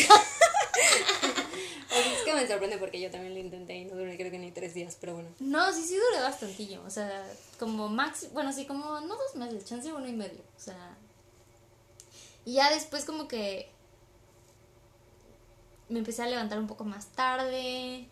Es 1.91 2.23
que 2.23 2.33
me 2.33 2.47
sorprende 2.47 2.77
porque 2.77 3.01
yo 3.01 3.11
también 3.11 3.33
lo 3.33 3.39
intenté 3.39 3.75
y 3.75 3.85
no 3.85 3.95
duré 3.95 4.15
creo 4.15 4.31
que 4.31 4.39
ni 4.39 4.51
tres 4.51 4.73
días, 4.73 4.97
pero 4.99 5.13
bueno. 5.13 5.29
No, 5.39 5.71
sí, 5.73 5.83
sí 5.83 5.95
duré 5.95 6.21
bastantillo. 6.21 6.81
O 6.85 6.89
sea, 6.89 7.27
como 7.59 7.89
max, 7.89 8.29
bueno, 8.31 8.53
sí, 8.53 8.65
como 8.65 9.01
no 9.01 9.15
dos 9.15 9.35
meses, 9.35 9.65
chance 9.65 9.91
uno 9.91 10.07
y 10.07 10.13
medio. 10.13 10.39
O 10.57 10.59
sea. 10.59 10.97
Y 12.45 12.53
ya 12.53 12.71
después 12.71 13.05
como 13.05 13.27
que 13.27 13.69
me 15.89 15.99
empecé 15.99 16.23
a 16.23 16.27
levantar 16.27 16.59
un 16.59 16.67
poco 16.67 16.85
más 16.85 17.07
tarde. 17.07 18.07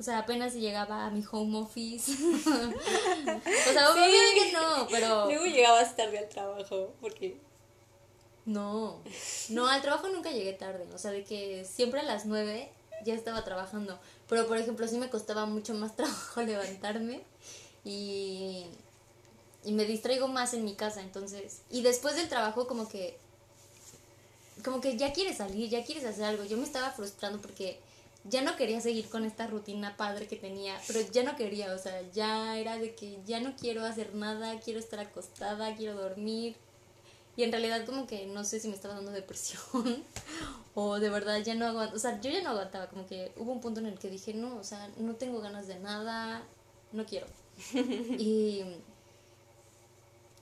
O 0.00 0.02
sea, 0.02 0.20
apenas 0.20 0.54
si 0.54 0.60
llegaba 0.60 1.04
a 1.04 1.10
mi 1.10 1.22
home 1.30 1.58
office. 1.58 2.12
o 2.12 3.72
sea, 3.72 3.90
obviamente 3.92 4.50
no, 4.54 4.88
pero. 4.90 5.26
Luego 5.26 5.44
llegabas 5.44 5.94
tarde 5.94 6.20
al 6.20 6.28
trabajo 6.30 6.94
porque... 7.02 7.38
No, 8.46 9.02
no, 9.50 9.68
al 9.68 9.82
trabajo 9.82 10.08
nunca 10.08 10.30
llegué 10.30 10.54
tarde, 10.54 10.88
o 10.94 10.98
sea, 10.98 11.10
de 11.10 11.22
que 11.22 11.66
siempre 11.66 12.00
a 12.00 12.02
las 12.02 12.24
nueve 12.24 12.70
ya 13.04 13.12
estaba 13.12 13.44
trabajando, 13.44 14.00
pero 14.26 14.46
por 14.46 14.56
ejemplo 14.56 14.88
sí 14.88 14.96
me 14.96 15.10
costaba 15.10 15.44
mucho 15.44 15.74
más 15.74 15.94
trabajo 15.96 16.40
levantarme 16.40 17.20
y, 17.84 18.64
y 19.64 19.72
me 19.72 19.84
distraigo 19.84 20.28
más 20.28 20.54
en 20.54 20.64
mi 20.64 20.74
casa, 20.74 21.02
entonces, 21.02 21.60
y 21.70 21.82
después 21.82 22.16
del 22.16 22.30
trabajo 22.30 22.66
como 22.66 22.88
que, 22.88 23.18
como 24.64 24.80
que 24.80 24.96
ya 24.96 25.12
quieres 25.12 25.36
salir, 25.36 25.68
ya 25.68 25.84
quieres 25.84 26.06
hacer 26.06 26.24
algo, 26.24 26.44
yo 26.44 26.56
me 26.56 26.64
estaba 26.64 26.90
frustrando 26.90 27.40
porque 27.42 27.78
ya 28.24 28.42
no 28.42 28.56
quería 28.56 28.80
seguir 28.80 29.08
con 29.08 29.24
esta 29.24 29.46
rutina 29.46 29.96
padre 29.96 30.26
que 30.26 30.36
tenía, 30.36 30.78
pero 30.86 31.00
ya 31.00 31.22
no 31.22 31.36
quería, 31.36 31.72
o 31.72 31.78
sea, 31.78 32.02
ya 32.12 32.58
era 32.58 32.76
de 32.76 32.94
que 32.94 33.20
ya 33.24 33.40
no 33.40 33.56
quiero 33.56 33.84
hacer 33.84 34.14
nada, 34.14 34.60
quiero 34.60 34.78
estar 34.78 35.00
acostada, 35.00 35.74
quiero 35.74 35.94
dormir. 35.94 36.56
Y 37.36 37.44
en 37.44 37.52
realidad 37.52 37.86
como 37.86 38.06
que 38.06 38.26
no 38.26 38.44
sé 38.44 38.60
si 38.60 38.68
me 38.68 38.74
estaba 38.74 38.94
dando 38.94 39.12
depresión 39.12 40.04
o 40.74 40.98
de 40.98 41.08
verdad 41.08 41.38
ya 41.38 41.54
no 41.54 41.66
aguantaba, 41.66 41.96
o 41.96 41.98
sea, 41.98 42.20
yo 42.20 42.30
ya 42.30 42.42
no 42.42 42.50
aguantaba, 42.50 42.88
como 42.88 43.06
que 43.06 43.32
hubo 43.36 43.52
un 43.52 43.60
punto 43.60 43.80
en 43.80 43.86
el 43.86 43.98
que 43.98 44.10
dije, 44.10 44.34
no, 44.34 44.56
o 44.56 44.64
sea, 44.64 44.90
no 44.98 45.14
tengo 45.14 45.40
ganas 45.40 45.66
de 45.66 45.78
nada, 45.78 46.42
no 46.92 47.06
quiero. 47.06 47.26
y, 47.72 48.64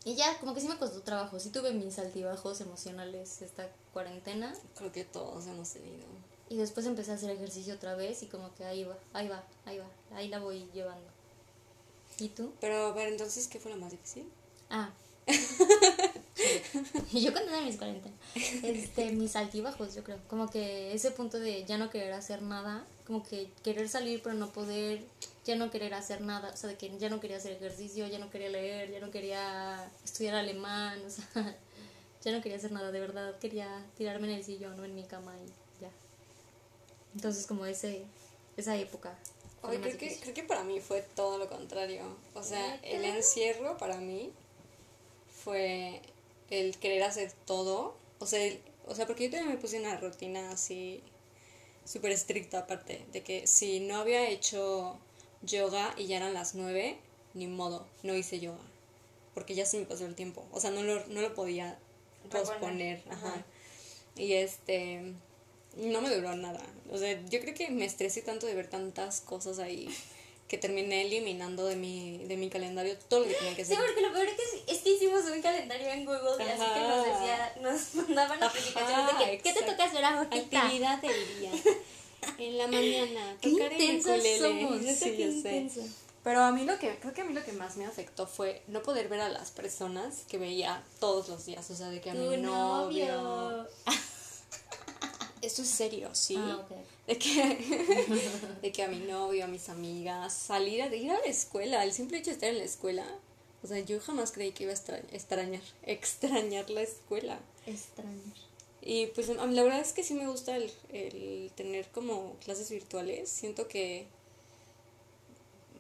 y 0.05 0.15
ya, 0.17 0.39
como 0.41 0.55
que 0.55 0.61
sí 0.61 0.69
me 0.69 0.79
costó 0.79 1.03
trabajo, 1.03 1.39
sí 1.39 1.51
tuve 1.51 1.73
mis 1.73 1.99
altibajos 1.99 2.61
emocionales 2.61 3.43
esta 3.43 3.69
cuarentena 3.93 4.55
Creo 4.77 4.91
que 4.91 5.05
todos 5.05 5.47
hemos 5.47 5.71
tenido. 5.71 6.07
Y 6.49 6.57
después 6.57 6.87
empecé 6.87 7.13
a 7.13 7.15
hacer 7.15 7.31
ejercicio 7.31 7.75
otra 7.75 7.95
vez 7.95 8.23
y 8.23 8.27
como 8.27 8.55
que 8.55 8.65
ahí 8.65 8.85
va, 8.85 8.99
ahí 9.13 9.29
va, 9.29 9.45
ahí 9.65 9.79
va, 9.79 9.87
ahí 10.15 10.29
la 10.29 10.39
voy 10.39 10.69
llevando. 10.73 11.07
¿Y 12.19 12.29
tú? 12.29 12.53
Pero 12.61 12.87
a 12.87 12.93
ver, 12.93 13.09
entonces, 13.09 13.47
¿qué 13.47 13.61
fue 13.61 13.71
lo 13.71 13.79
más 13.79 13.93
difícil? 13.93 14.29
Ah. 14.71 14.91
y 17.13 17.21
yo 17.23 17.33
cuando 17.33 17.61
mis 17.63 17.77
40. 17.77 18.09
Este, 18.63 19.13
mis 19.13 19.37
altibajos, 19.37 19.95
yo 19.95 20.05
creo. 20.05 20.19
Como 20.29 20.49
que 20.49 20.93
ese 20.93 21.11
punto 21.11 21.39
de 21.39 21.65
ya 21.65 21.79
no 21.79 21.91
querer 21.91 22.13
hacer 22.13 22.43
nada, 22.43 22.87
como 23.07 23.23
que 23.23 23.51
querer 23.63 23.89
salir 23.89 24.23
pero 24.23 24.35
no 24.35 24.51
poder, 24.53 25.03
ya 25.45 25.57
no 25.57 25.71
querer 25.71 25.95
hacer 25.95 26.21
nada, 26.21 26.51
o 26.53 26.57
sea, 26.57 26.71
de 26.71 26.77
que 26.77 26.97
ya 26.99 27.09
no 27.09 27.21
quería 27.21 27.37
hacer 27.37 27.53
ejercicio, 27.53 28.07
ya 28.07 28.19
no 28.19 28.31
quería 28.31 28.51
leer, 28.51 28.91
ya 28.91 29.01
no 29.01 29.11
quería 29.11 29.91
estudiar 30.05 30.35
alemán, 30.35 31.01
o 31.07 31.11
sea, 31.11 31.57
ya 32.23 32.33
no 32.33 32.43
quería 32.43 32.59
hacer 32.59 32.73
nada, 32.73 32.91
de 32.91 33.01
verdad 33.01 33.39
quería 33.39 33.85
tirarme 33.97 34.29
en 34.29 34.35
el 34.35 34.45
sillón 34.45 34.79
o 34.79 34.85
en 34.85 34.95
mi 34.95 35.05
cama 35.05 35.35
y. 35.39 35.68
Entonces 37.19 37.49
como 37.49 37.67
ese 37.67 38.05
esa 38.57 38.77
época. 38.77 39.19
más 39.79 39.89
creo 39.89 39.99
que, 39.99 40.21
creo 40.21 40.35
que 40.35 40.45
para 40.45 40.63
mí 40.63 40.79
fue 40.81 41.03
todo 41.17 41.37
lo 41.37 41.49
contrario. 41.49 42.17
O 42.35 42.45
sea, 42.45 42.77
el 42.85 43.05
encierro 43.05 43.77
para 43.77 43.97
mí 43.97 44.33
fue 45.43 46.01
el 46.49 46.79
querer 46.79 47.03
hacer 47.03 47.33
todo. 47.45 47.97
O 48.21 48.27
sea, 48.27 48.41
el- 48.45 48.61
o 48.87 48.95
sea, 48.95 49.05
porque 49.09 49.25
yo 49.25 49.31
también 49.33 49.53
me 49.57 49.61
puse 49.61 49.81
una 49.81 49.97
rutina 49.99 50.53
así 50.53 51.03
súper 51.85 52.13
estricta 52.13 52.61
aparte. 52.61 53.05
De 53.13 53.25
que 53.25 53.49
si 53.49 53.81
no 53.81 53.97
había 53.97 54.29
hecho 54.29 54.97
yoga 55.43 55.93
y 55.97 56.07
ya 56.07 56.19
eran 56.19 56.35
las 56.35 56.55
nueve, 56.55 56.99
ni 57.35 57.49
modo, 57.49 57.85
no 58.05 58.15
hice 58.15 58.39
yoga. 58.39 58.63
Porque 59.35 59.57
ya 59.57 59.67
se 59.67 59.81
me 59.81 59.87
pasó 59.87 60.07
el 60.07 60.15
tiempo. 60.15 60.47
O 60.53 60.61
sea, 60.61 60.71
no 60.71 60.85
lo, 60.85 61.05
no 61.09 61.21
lo 61.21 61.35
podía 61.35 61.77
posponer. 62.31 63.03
Ajá. 63.11 63.27
Ajá. 63.29 63.45
Y 64.15 64.35
este 64.35 65.15
no 65.79 66.01
me 66.01 66.15
duró 66.15 66.35
nada. 66.37 66.61
O 66.91 66.99
sea, 66.99 67.21
yo 67.29 67.41
creo 67.41 67.55
que 67.55 67.71
me 67.71 67.85
estresé 67.85 68.23
tanto 68.23 68.47
de 68.47 68.55
ver 68.55 68.69
tantas 68.69 69.21
cosas 69.21 69.59
ahí 69.59 69.89
que 70.49 70.57
terminé 70.57 71.03
eliminando 71.03 71.67
de 71.67 71.77
mi, 71.77 72.19
de 72.27 72.37
mi 72.39 72.49
calendario 72.49 72.97
todo 73.09 73.21
lo 73.21 73.27
que 73.29 73.35
tenía 73.35 73.55
que 73.55 73.65
Sí, 73.67 73.75
hacer. 73.75 73.85
porque 73.85 74.01
lo 74.01 74.13
peor 74.15 74.27
es 74.29 74.35
que, 74.35 74.73
es 74.73 74.79
que 74.79 74.91
hicimos 74.95 75.23
un 75.25 75.43
calendario 75.43 75.89
en 75.89 76.07
Google 76.07 76.43
y 76.43 76.49
así 76.49 76.65
que 76.75 76.81
nos 76.81 77.05
decía, 77.05 77.53
nos 77.61 77.95
mandaban 78.09 78.41
notificaciones 78.41 79.19
de 79.19 79.25
que, 79.25 79.39
¿qué 79.43 79.53
te 79.53 79.63
toca 79.63 79.85
hacer 79.85 80.03
ahorita? 80.05 80.37
Actividad 80.63 81.03
del 81.03 81.39
día. 81.39 81.51
En 82.39 82.59
la 82.59 82.67
mañana. 82.67 83.37
Qué 83.43 83.51
tocar 83.51 83.73
el 83.73 83.81
intensas 83.83 84.15
ukulele. 84.17 84.39
somos, 84.39 84.97
Sí, 84.97 85.17
qué 85.17 85.23
intensa. 85.23 85.81
Pero 86.25 86.41
a 86.43 86.51
mí 86.51 86.65
lo 86.65 86.79
que, 86.79 86.99
creo 86.99 87.13
que 87.15 87.21
a 87.21 87.25
mí 87.25 87.33
lo 87.33 87.45
que 87.45 87.53
más 87.53 87.77
me 87.77 87.85
afectó 87.87 88.27
fue 88.27 88.63
no 88.67 88.83
poder 88.83 89.09
ver 89.09 89.21
a 89.21 89.29
las 89.29 89.51
personas 89.51 90.25
que 90.29 90.37
veía 90.39 90.83
todos 90.99 91.29
los 91.29 91.47
días. 91.47 91.71
O 91.71 91.77
sea, 91.77 91.89
de 91.91 92.01
que 92.01 92.11
a 92.11 92.15
Tu 92.15 92.19
mi 92.21 92.37
novio. 92.39 93.07
novio. 93.23 93.69
Esto 95.49 95.63
es 95.63 95.69
serio, 95.69 96.11
sí. 96.15 96.37
Ah. 96.37 96.63
De 97.07 97.17
que, 97.19 97.33
de 98.63 98.71
que 98.71 98.83
a 98.83 98.89
mi 98.89 98.99
novio, 98.99 99.45
a 99.45 99.49
mis 99.49 99.71
amigas, 99.71 100.35
salir 100.35 100.83
a 100.83 100.95
ir 100.95 101.11
a 101.11 101.19
la 101.19 101.25
escuela, 101.25 101.83
el 101.85 101.93
simple 101.95 102.19
hecho 102.19 102.27
de 102.31 102.35
estar 102.35 102.51
en 102.51 102.59
la 102.59 102.65
escuela. 102.65 103.07
O 103.63 103.67
sea, 103.67 103.79
yo 103.81 103.99
jamás 103.99 104.31
creí 104.33 104.53
que 104.53 104.65
iba 104.65 104.73
a 104.73 104.77
extra- 104.77 105.03
extrañar, 105.11 105.63
extrañar 105.85 106.69
la 106.69 106.83
escuela. 106.83 107.39
Extraño. 107.67 108.21
Y 108.83 109.07
pues 109.07 109.31
a 109.31 109.47
mí 109.47 109.55
la 109.55 109.63
verdad 109.63 109.81
es 109.81 109.93
que 109.95 110.03
sí 110.03 110.13
me 110.13 110.29
gusta 110.29 110.55
el, 110.57 110.71
el 110.91 111.51
tener 111.57 111.89
como 111.89 112.35
clases 112.45 112.69
virtuales. 112.71 113.31
Siento 113.31 113.69
que 113.69 114.07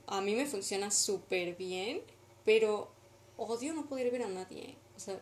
a 0.06 0.22
mí 0.22 0.34
me 0.34 0.46
funciona 0.46 0.90
súper 0.90 1.56
bien, 1.56 2.00
pero 2.46 2.88
odio 3.36 3.74
no 3.74 3.84
poder 3.86 4.10
ver 4.10 4.22
a 4.22 4.28
nadie. 4.28 4.76
O 4.96 5.00
sea, 5.00 5.20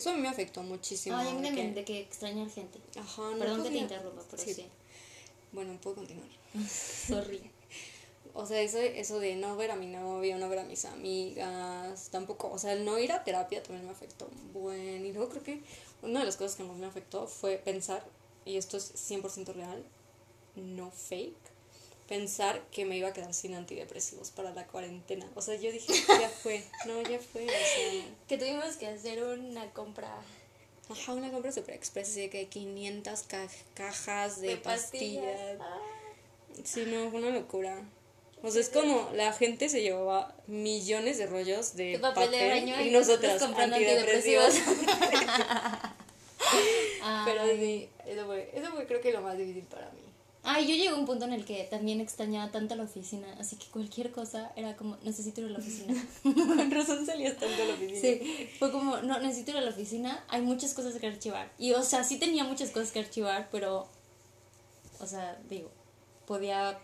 Eso 0.00 0.08
a 0.08 0.14
mí 0.14 0.22
me 0.22 0.28
afectó 0.28 0.62
muchísimo. 0.62 1.14
Ay, 1.14 1.36
de 1.42 1.52
que- 1.54 1.72
de 1.72 1.84
que 1.84 2.00
extrañar 2.00 2.48
gente. 2.48 2.78
Ajá, 2.98 3.20
no 3.32 3.38
Perdón 3.38 3.62
que 3.64 3.68
te 3.68 3.76
interrumpa, 3.76 4.22
pero 4.30 4.42
sí. 4.42 4.64
Bueno, 5.52 5.78
puedo 5.82 5.96
continuar. 5.96 6.28
Sorry. 6.68 7.42
O 8.32 8.46
sea, 8.46 8.60
eso, 8.62 8.78
eso 8.78 9.18
de 9.18 9.34
no 9.34 9.56
ver 9.56 9.72
a 9.72 9.76
mi 9.76 9.88
novio, 9.88 10.38
no 10.38 10.48
ver 10.48 10.60
a 10.60 10.64
mis 10.64 10.84
amigas, 10.84 12.08
tampoco, 12.12 12.48
o 12.48 12.58
sea, 12.58 12.72
el 12.74 12.84
no 12.84 12.96
ir 12.98 13.10
a 13.10 13.24
terapia 13.24 13.60
también 13.60 13.84
me 13.84 13.90
afectó 13.90 14.26
un 14.30 14.52
buen. 14.52 15.04
Y 15.04 15.12
luego 15.12 15.28
creo 15.30 15.42
que 15.42 15.60
una 16.02 16.20
de 16.20 16.26
las 16.26 16.36
cosas 16.36 16.54
que 16.56 16.62
más 16.62 16.76
me 16.76 16.86
afectó 16.86 17.26
fue 17.26 17.56
pensar, 17.58 18.06
y 18.46 18.56
esto 18.56 18.76
es 18.76 18.92
100% 18.94 19.52
real, 19.52 19.84
no 20.54 20.92
fake, 20.92 21.34
pensar 22.10 22.60
que 22.72 22.84
me 22.84 22.96
iba 22.96 23.08
a 23.08 23.12
quedar 23.12 23.32
sin 23.32 23.54
antidepresivos 23.54 24.32
para 24.32 24.50
la 24.50 24.66
cuarentena. 24.66 25.30
O 25.36 25.42
sea, 25.42 25.54
yo 25.54 25.70
dije, 25.70 25.92
ya 26.08 26.28
fue, 26.42 26.64
no, 26.84 27.00
ya 27.02 27.20
fue, 27.20 27.44
o 27.44 27.48
sea... 27.48 28.04
Que 28.26 28.36
tuvimos 28.36 28.76
que 28.76 28.88
hacer 28.88 29.22
una 29.22 29.70
compra 29.70 30.12
Ajá, 30.90 31.12
una 31.12 31.30
compra 31.30 31.52
super 31.52 31.72
express, 31.72 32.08
así 32.08 32.22
de 32.22 32.30
que 32.30 32.48
500 32.48 33.22
ca- 33.22 33.46
cajas 33.74 34.40
de, 34.40 34.48
de 34.48 34.56
pastillas. 34.56 35.24
pastillas. 35.24 35.60
Ah. 35.60 35.78
Sí, 36.64 36.84
no, 36.88 37.10
fue 37.12 37.20
una 37.20 37.30
locura. 37.30 37.80
O 38.42 38.50
sea, 38.50 38.60
es 38.60 38.70
como 38.70 39.08
la 39.14 39.32
gente 39.32 39.68
se 39.68 39.80
llevaba 39.80 40.34
millones 40.48 41.16
de 41.18 41.26
rollos 41.26 41.76
de 41.76 41.96
papel 42.00 42.32
de 42.32 42.48
baño 42.48 42.80
y, 42.80 42.90
nosotras 42.90 43.40
antidepresivos. 43.40 44.56
Ay. 47.02 47.20
Pero 47.24 47.46
sí, 47.54 47.88
eso 48.04 48.26
fue, 48.26 48.50
eso 48.52 48.72
fue 48.72 48.86
creo 48.86 49.00
que 49.00 49.12
lo 49.12 49.20
más 49.20 49.38
difícil 49.38 49.62
para 49.64 49.90
mí. 49.90 50.09
Ay, 50.42 50.66
yo 50.66 50.74
llegué 50.74 50.88
a 50.88 50.94
un 50.94 51.04
punto 51.04 51.26
en 51.26 51.34
el 51.34 51.44
que 51.44 51.64
también 51.64 52.00
extrañaba 52.00 52.50
tanto 52.50 52.74
la 52.74 52.84
oficina, 52.84 53.26
así 53.38 53.56
que 53.56 53.66
cualquier 53.66 54.10
cosa 54.10 54.52
era 54.56 54.74
como, 54.74 54.96
necesito 55.02 55.42
ir 55.42 55.48
a 55.48 55.50
la 55.50 55.58
oficina. 55.58 56.02
Con 56.22 56.70
razón 56.70 57.04
salías 57.04 57.36
tanto 57.36 57.62
a 57.62 57.66
la 57.66 57.74
oficina. 57.74 58.00
Sí, 58.00 58.48
fue 58.58 58.72
como, 58.72 58.98
no, 58.98 59.20
necesito 59.20 59.50
ir 59.50 59.58
a 59.58 59.60
la 59.60 59.70
oficina, 59.70 60.24
hay 60.28 60.40
muchas 60.40 60.72
cosas 60.72 60.94
que 60.94 61.06
archivar. 61.06 61.52
Y, 61.58 61.72
o 61.72 61.82
sea, 61.82 62.04
sí 62.04 62.18
tenía 62.18 62.44
muchas 62.44 62.70
cosas 62.70 62.90
que 62.90 63.00
archivar, 63.00 63.48
pero, 63.52 63.86
o 64.98 65.06
sea, 65.06 65.38
digo, 65.50 65.70
podía 66.26 66.78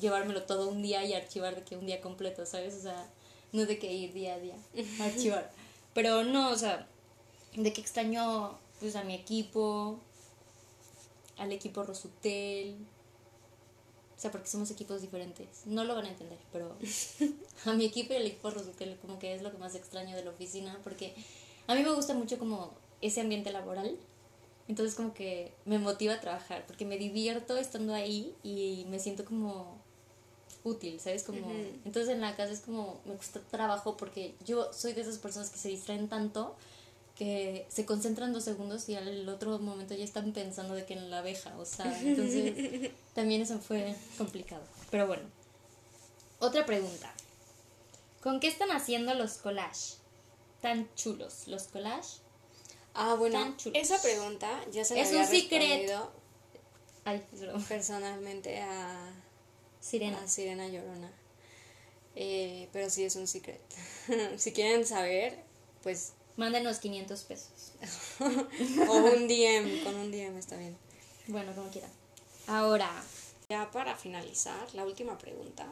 llevármelo 0.00 0.42
todo 0.42 0.68
un 0.68 0.82
día 0.82 1.04
y 1.04 1.14
archivar 1.14 1.54
de 1.54 1.62
que 1.62 1.76
un 1.76 1.86
día 1.86 2.00
completo, 2.00 2.44
¿sabes? 2.44 2.74
O 2.74 2.80
sea, 2.80 3.08
no 3.52 3.66
de 3.66 3.78
que 3.78 3.92
ir 3.92 4.12
día 4.12 4.34
a 4.34 4.38
día 4.38 4.56
a 5.00 5.04
archivar. 5.04 5.50
Pero 5.94 6.24
no, 6.24 6.50
o 6.50 6.56
sea, 6.56 6.86
de 7.54 7.72
que 7.72 7.80
extraño, 7.80 8.58
pues, 8.80 8.96
a 8.96 9.04
mi 9.04 9.14
equipo, 9.14 9.98
al 11.38 11.52
equipo 11.52 11.82
Rosutel. 11.82 12.76
O 14.16 14.20
sea, 14.20 14.30
porque 14.30 14.48
somos 14.48 14.70
equipos 14.70 15.02
diferentes. 15.02 15.66
No 15.66 15.84
lo 15.84 15.94
van 15.94 16.06
a 16.06 16.08
entender, 16.08 16.38
pero 16.52 16.74
a 17.66 17.72
mi 17.74 17.84
equipo 17.84 18.14
y 18.14 18.16
al 18.16 18.26
equipo 18.26 18.50
Rosutel 18.50 18.96
como 19.00 19.18
que 19.18 19.34
es 19.34 19.42
lo 19.42 19.50
que 19.50 19.58
más 19.58 19.74
extraño 19.74 20.16
de 20.16 20.24
la 20.24 20.30
oficina, 20.30 20.78
porque 20.82 21.14
a 21.66 21.74
mí 21.74 21.82
me 21.82 21.92
gusta 21.92 22.14
mucho 22.14 22.38
como 22.38 22.72
ese 23.00 23.20
ambiente 23.20 23.52
laboral. 23.52 23.98
Entonces 24.68 24.96
como 24.96 25.14
que 25.14 25.52
me 25.64 25.78
motiva 25.78 26.14
a 26.14 26.20
trabajar, 26.20 26.66
porque 26.66 26.84
me 26.84 26.98
divierto 26.98 27.56
estando 27.56 27.94
ahí 27.94 28.34
y 28.42 28.84
me 28.88 28.98
siento 28.98 29.24
como 29.24 29.78
útil, 30.64 30.98
¿sabes? 30.98 31.22
Como, 31.22 31.38
Ujú. 31.38 31.80
Entonces 31.84 32.12
en 32.12 32.20
la 32.20 32.34
casa 32.34 32.52
es 32.52 32.60
como, 32.60 33.00
me 33.04 33.14
gusta 33.14 33.40
trabajo 33.50 33.96
porque 33.96 34.34
yo 34.44 34.72
soy 34.72 34.92
de 34.92 35.02
esas 35.02 35.18
personas 35.18 35.50
que 35.50 35.58
se 35.58 35.68
distraen 35.68 36.08
tanto 36.08 36.56
que 37.16 37.66
se 37.70 37.86
concentran 37.86 38.32
dos 38.32 38.44
segundos 38.44 38.88
y 38.88 38.94
al 38.94 39.28
otro 39.28 39.58
momento 39.58 39.94
ya 39.94 40.04
están 40.04 40.32
pensando 40.32 40.74
de 40.74 40.84
que 40.84 40.94
en 40.94 41.10
la 41.10 41.18
abeja, 41.20 41.56
o 41.58 41.64
sea, 41.64 41.98
entonces 42.02 42.90
también 43.14 43.40
eso 43.40 43.58
fue 43.58 43.94
complicado. 44.18 44.62
Pero 44.90 45.06
bueno, 45.06 45.22
otra 46.38 46.66
pregunta. 46.66 47.12
¿Con 48.22 48.38
qué 48.40 48.48
están 48.48 48.70
haciendo 48.70 49.14
los 49.14 49.38
collage? 49.38 49.94
Tan 50.60 50.92
chulos, 50.94 51.46
los 51.46 51.64
collage. 51.64 52.18
Ah, 52.92 53.14
bueno, 53.14 53.38
Tan 53.38 53.56
chulos. 53.56 53.78
esa 53.80 54.00
pregunta 54.02 54.48
ya 54.72 54.84
se 54.84 54.94
la 54.94 55.00
Es 55.02 55.08
había 55.08 55.22
un 55.22 55.30
respondido 55.30 56.12
Ay, 57.04 57.24
personalmente 57.68 58.60
a, 58.60 59.12
Sirena. 59.80 60.20
a 60.22 60.28
Sirena 60.28 60.66
Llorona. 60.68 61.10
Eh, 62.16 62.68
pero 62.72 62.90
sí 62.90 63.04
es 63.04 63.14
un 63.16 63.26
secret. 63.26 63.60
si 64.38 64.52
quieren 64.52 64.84
saber, 64.86 65.38
pues 65.82 66.12
Mándenos 66.36 66.78
500 66.78 67.22
pesos. 67.24 67.72
o 68.88 68.92
un 68.94 69.26
DM, 69.28 69.82
con 69.84 69.94
un 69.94 70.10
DM 70.10 70.36
está 70.38 70.56
bien. 70.56 70.76
Bueno, 71.28 71.54
como 71.54 71.70
quieran. 71.70 71.90
Ahora, 72.46 72.90
Ya 73.48 73.70
para 73.70 73.96
finalizar, 73.96 74.74
la 74.74 74.84
última 74.84 75.16
pregunta. 75.18 75.66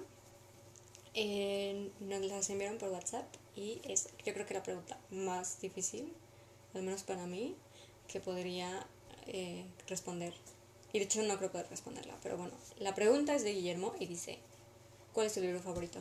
eh, 1.14 1.90
nos 2.00 2.22
las 2.22 2.48
enviaron 2.50 2.78
por 2.78 2.88
WhatsApp 2.90 3.26
y 3.56 3.80
es 3.84 4.08
yo 4.24 4.32
creo 4.34 4.46
que 4.46 4.54
la 4.54 4.62
pregunta 4.62 4.98
más 5.10 5.60
difícil, 5.60 6.12
al 6.74 6.82
menos 6.82 7.02
para 7.04 7.26
mí, 7.26 7.54
que 8.08 8.20
podría 8.20 8.84
eh, 9.26 9.64
responder. 9.86 10.32
Y 10.92 10.98
de 10.98 11.04
hecho 11.04 11.22
no 11.22 11.36
creo 11.38 11.50
poder 11.52 11.68
responderla, 11.70 12.16
pero 12.22 12.36
bueno, 12.36 12.52
la 12.78 12.94
pregunta 12.94 13.34
es 13.34 13.44
de 13.44 13.52
Guillermo 13.52 13.94
y 14.00 14.06
dice, 14.06 14.38
¿cuál 15.12 15.26
es 15.26 15.34
tu 15.34 15.40
libro 15.40 15.60
favorito? 15.60 15.98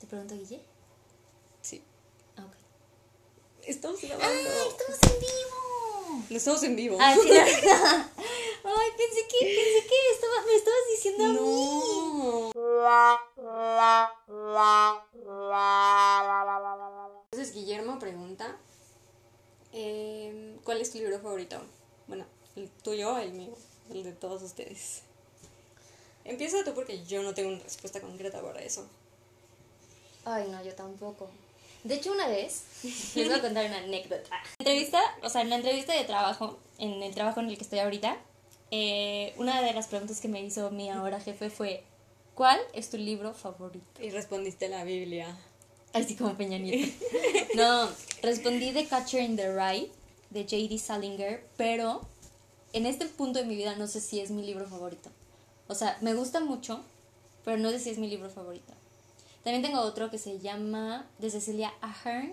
¿te 0.00 0.06
pregunto, 0.06 0.36
Guille? 0.36 0.60
Ah. 3.62 3.66
Estamos 3.66 4.00
grabando. 4.00 4.28
¡Estamos 4.32 4.98
en 5.02 5.20
vivo! 5.20 6.26
No 6.30 6.36
estamos 6.36 6.62
en 6.62 6.76
vivo. 6.76 6.98
Ah, 7.00 7.14
sí, 7.14 7.28
no. 7.28 7.34
Ay, 8.64 8.90
pensé 8.96 9.26
que, 9.28 9.38
pensé 9.38 9.86
que 9.88 10.10
estaba, 10.14 10.42
me 10.46 10.54
estabas 10.54 10.80
diciendo 10.90 11.24
a 11.24 11.28
mí. 11.28 11.38
No. 11.38 12.52
Entonces 17.32 17.54
Guillermo 17.54 17.98
pregunta, 17.98 18.56
em, 19.72 20.58
¿cuál 20.58 20.80
es 20.80 20.90
tu 20.90 20.98
libro 20.98 21.18
favorito? 21.20 21.60
Bueno, 22.06 22.26
el 22.56 22.68
tuyo, 22.70 23.16
el 23.18 23.32
mío, 23.32 23.54
el 23.90 24.02
de 24.04 24.12
todos 24.12 24.42
ustedes. 24.42 25.02
Empieza 26.24 26.62
tú 26.64 26.74
porque 26.74 27.04
yo 27.04 27.22
no 27.22 27.34
tengo 27.34 27.50
una 27.50 27.62
respuesta 27.62 28.00
concreta 28.00 28.40
para 28.42 28.60
eso. 28.62 28.86
Ay, 30.24 30.48
no, 30.50 30.62
yo 30.62 30.74
tampoco. 30.74 31.28
De 31.84 31.94
hecho, 31.94 32.12
una 32.12 32.28
vez, 32.28 32.64
les 33.14 33.28
voy 33.28 33.38
a 33.38 33.40
contar 33.40 33.66
una 33.66 33.78
anécdota. 33.78 34.30
Entrevista, 34.58 35.00
o 35.22 35.28
sea, 35.28 35.42
en 35.42 35.50
la 35.50 35.56
entrevista 35.56 35.92
de 35.94 36.04
trabajo, 36.04 36.58
en 36.78 37.02
el 37.02 37.14
trabajo 37.14 37.40
en 37.40 37.48
el 37.48 37.56
que 37.56 37.64
estoy 37.64 37.80
ahorita, 37.80 38.16
eh, 38.70 39.34
una 39.36 39.60
de 39.60 39.72
las 39.72 39.88
preguntas 39.88 40.20
que 40.20 40.28
me 40.28 40.42
hizo 40.42 40.70
mi 40.70 40.90
ahora 40.90 41.20
jefe 41.20 41.50
fue, 41.50 41.84
¿cuál 42.34 42.58
es 42.72 42.88
tu 42.90 42.96
libro 42.96 43.34
favorito? 43.34 44.02
Y 44.02 44.10
respondiste 44.10 44.68
la 44.68 44.84
Biblia. 44.84 45.36
Así 45.92 46.16
como 46.16 46.34
Peña 46.34 46.58
Nieto. 46.58 46.92
No, 47.54 47.86
respondí 48.22 48.72
The 48.72 48.86
Catcher 48.86 49.22
in 49.22 49.36
the 49.36 49.52
Rye, 49.52 49.90
de 50.30 50.44
J.D. 50.44 50.78
Salinger, 50.78 51.46
pero 51.58 52.00
en 52.72 52.86
este 52.86 53.04
punto 53.06 53.40
de 53.40 53.44
mi 53.44 53.56
vida 53.56 53.76
no 53.76 53.86
sé 53.86 54.00
si 54.00 54.20
es 54.20 54.30
mi 54.30 54.42
libro 54.42 54.66
favorito. 54.66 55.10
O 55.68 55.74
sea, 55.74 55.98
me 56.00 56.14
gusta 56.14 56.40
mucho, 56.40 56.82
pero 57.44 57.58
no 57.58 57.70
sé 57.70 57.78
si 57.78 57.90
es 57.90 57.98
mi 57.98 58.08
libro 58.08 58.30
favorito. 58.30 58.72
También 59.44 59.62
tengo 59.62 59.80
otro 59.80 60.10
que 60.10 60.18
se 60.18 60.38
llama, 60.38 61.06
de 61.18 61.30
Cecilia 61.30 61.72
Ahern, 61.80 62.32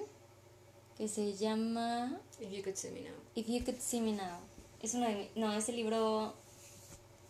que 0.97 1.07
se 1.07 1.33
llama 1.35 2.19
If 2.39 2.51
you 2.51 2.63
could 2.63 2.75
see 2.75 2.91
me 2.91 3.01
now. 3.01 3.15
If 3.35 3.47
You 3.47 3.63
Could 3.63 3.79
See 3.79 4.01
Me 4.01 4.11
Now. 4.13 4.39
Es 4.81 4.93
uno 4.93 5.07
de 5.07 5.15
mi- 5.15 5.31
no, 5.35 5.51
ese 5.53 5.71
libro 5.71 6.33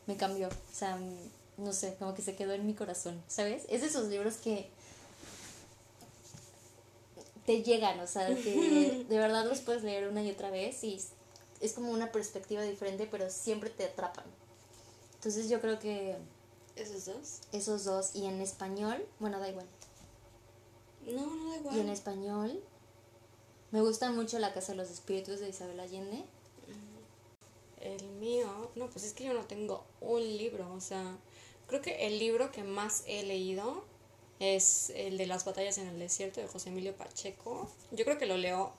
me 0.07 0.17
cambió, 0.17 0.47
o 0.47 0.73
sea, 0.73 0.99
no 1.57 1.71
sé, 1.73 1.95
como 1.99 2.13
que 2.15 2.21
se 2.21 2.35
quedó 2.35 2.53
en 2.53 2.65
mi 2.65 2.73
corazón, 2.73 3.21
¿sabes? 3.27 3.63
Es 3.69 3.81
de 3.81 3.87
esos 3.87 4.07
libros 4.07 4.37
que 4.37 4.69
te 7.45 7.63
llegan, 7.63 7.99
o 7.99 8.07
sea, 8.07 8.27
que 8.27 9.05
de 9.09 9.17
verdad 9.17 9.45
los 9.45 9.59
puedes 9.61 9.83
leer 9.83 10.07
una 10.07 10.23
y 10.23 10.31
otra 10.31 10.49
vez 10.49 10.83
y 10.83 10.99
es 11.61 11.73
como 11.73 11.91
una 11.91 12.11
perspectiva 12.11 12.61
diferente, 12.61 13.07
pero 13.09 13.29
siempre 13.29 13.69
te 13.69 13.85
atrapan. 13.85 14.25
Entonces 15.15 15.49
yo 15.49 15.59
creo 15.61 15.79
que 15.79 16.15
¿Esos 16.79 17.05
dos? 17.05 17.41
esos 17.51 17.83
dos 17.83 18.15
y 18.15 18.25
en 18.25 18.41
español, 18.41 19.05
bueno, 19.19 19.39
da 19.39 19.49
igual. 19.49 19.67
No, 21.05 21.25
no 21.25 21.49
da 21.51 21.57
igual. 21.57 21.77
Y 21.77 21.79
en 21.81 21.89
español 21.89 22.63
me 23.71 23.81
gusta 23.81 24.11
mucho 24.11 24.39
La 24.39 24.53
Casa 24.53 24.71
de 24.71 24.77
los 24.77 24.89
Espíritus 24.89 25.39
de 25.39 25.49
Isabel 25.49 25.79
Allende. 25.79 26.23
El 27.81 28.03
mío, 28.19 28.71
no, 28.75 28.89
pues 28.89 29.05
es 29.05 29.13
que 29.13 29.25
yo 29.25 29.33
no 29.33 29.45
tengo 29.45 29.85
un 30.01 30.21
libro, 30.21 30.73
o 30.73 30.81
sea, 30.81 31.17
creo 31.67 31.81
que 31.81 32.07
el 32.07 32.19
libro 32.19 32.51
que 32.51 32.63
más 32.63 33.03
he 33.07 33.23
leído 33.23 33.85
es 34.39 34.91
el 34.95 35.17
de 35.17 35.27
las 35.27 35.45
batallas 35.45 35.77
en 35.77 35.87
el 35.87 35.99
desierto 35.99 36.41
de 36.41 36.47
José 36.47 36.69
Emilio 36.69 36.95
Pacheco. 36.95 37.69
Yo 37.91 38.03
creo 38.05 38.17
que 38.17 38.25
lo 38.25 38.37
leo 38.37 38.73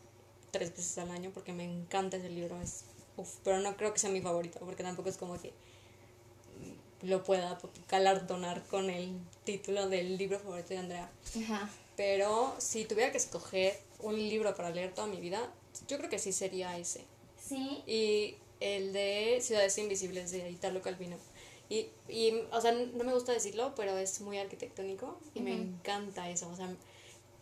tres 0.50 0.70
veces 0.70 0.98
al 0.98 1.10
año 1.10 1.30
porque 1.32 1.52
me 1.52 1.64
encanta 1.64 2.16
ese 2.16 2.28
libro, 2.28 2.60
es, 2.60 2.84
uf, 3.16 3.36
pero 3.44 3.60
no 3.60 3.76
creo 3.76 3.92
que 3.92 3.98
sea 3.98 4.10
mi 4.10 4.20
favorito, 4.20 4.58
porque 4.60 4.82
tampoco 4.82 5.08
es 5.08 5.16
como 5.16 5.40
que 5.40 5.54
lo 7.02 7.24
pueda 7.24 7.58
galardonar 7.88 8.62
con 8.64 8.90
el 8.90 9.18
título 9.44 9.88
del 9.88 10.18
libro 10.18 10.38
favorito 10.38 10.68
de 10.68 10.78
Andrea. 10.78 11.10
Ajá. 11.42 11.70
Pero 11.96 12.54
si 12.58 12.84
tuviera 12.84 13.10
que 13.10 13.18
escoger 13.18 13.78
un 14.00 14.16
libro 14.16 14.54
para 14.54 14.70
leer 14.70 14.94
toda 14.94 15.06
mi 15.06 15.20
vida, 15.20 15.52
yo 15.88 15.98
creo 15.98 16.10
que 16.10 16.18
sí 16.18 16.32
sería 16.32 16.76
ese. 16.78 17.04
Sí. 17.38 17.82
Y 17.86 18.36
el 18.60 18.92
de 18.92 19.38
Ciudades 19.42 19.76
Invisibles 19.78 20.30
de 20.30 20.50
Italo 20.50 20.82
Calvino. 20.82 21.16
Y, 21.68 21.88
y, 22.08 22.32
o 22.50 22.60
sea, 22.60 22.72
no 22.72 23.04
me 23.04 23.12
gusta 23.14 23.32
decirlo, 23.32 23.74
pero 23.76 23.96
es 23.96 24.20
muy 24.20 24.38
arquitectónico 24.38 25.18
y 25.34 25.40
me 25.40 25.54
encanta 25.54 26.28
eso. 26.28 26.48
O 26.48 26.56
sea, 26.56 26.68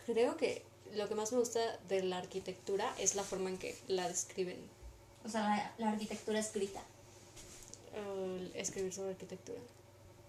creo 0.06 0.36
que 0.36 0.62
lo 0.94 1.09
que 1.09 1.14
más 1.14 1.32
me 1.32 1.38
gusta 1.38 1.61
de 1.88 2.02
la 2.02 2.18
arquitectura 2.18 2.94
es 2.98 3.14
la 3.14 3.22
forma 3.22 3.50
en 3.50 3.59
que 3.59 3.76
la 3.88 4.09
describen. 4.09 4.59
O 5.24 5.28
sea, 5.28 5.42
la, 5.42 5.74
la 5.78 5.92
arquitectura 5.92 6.38
escrita. 6.38 6.82
Uh, 7.99 8.51
escribir 8.55 8.92
sobre 8.92 9.11
arquitectura. 9.11 9.59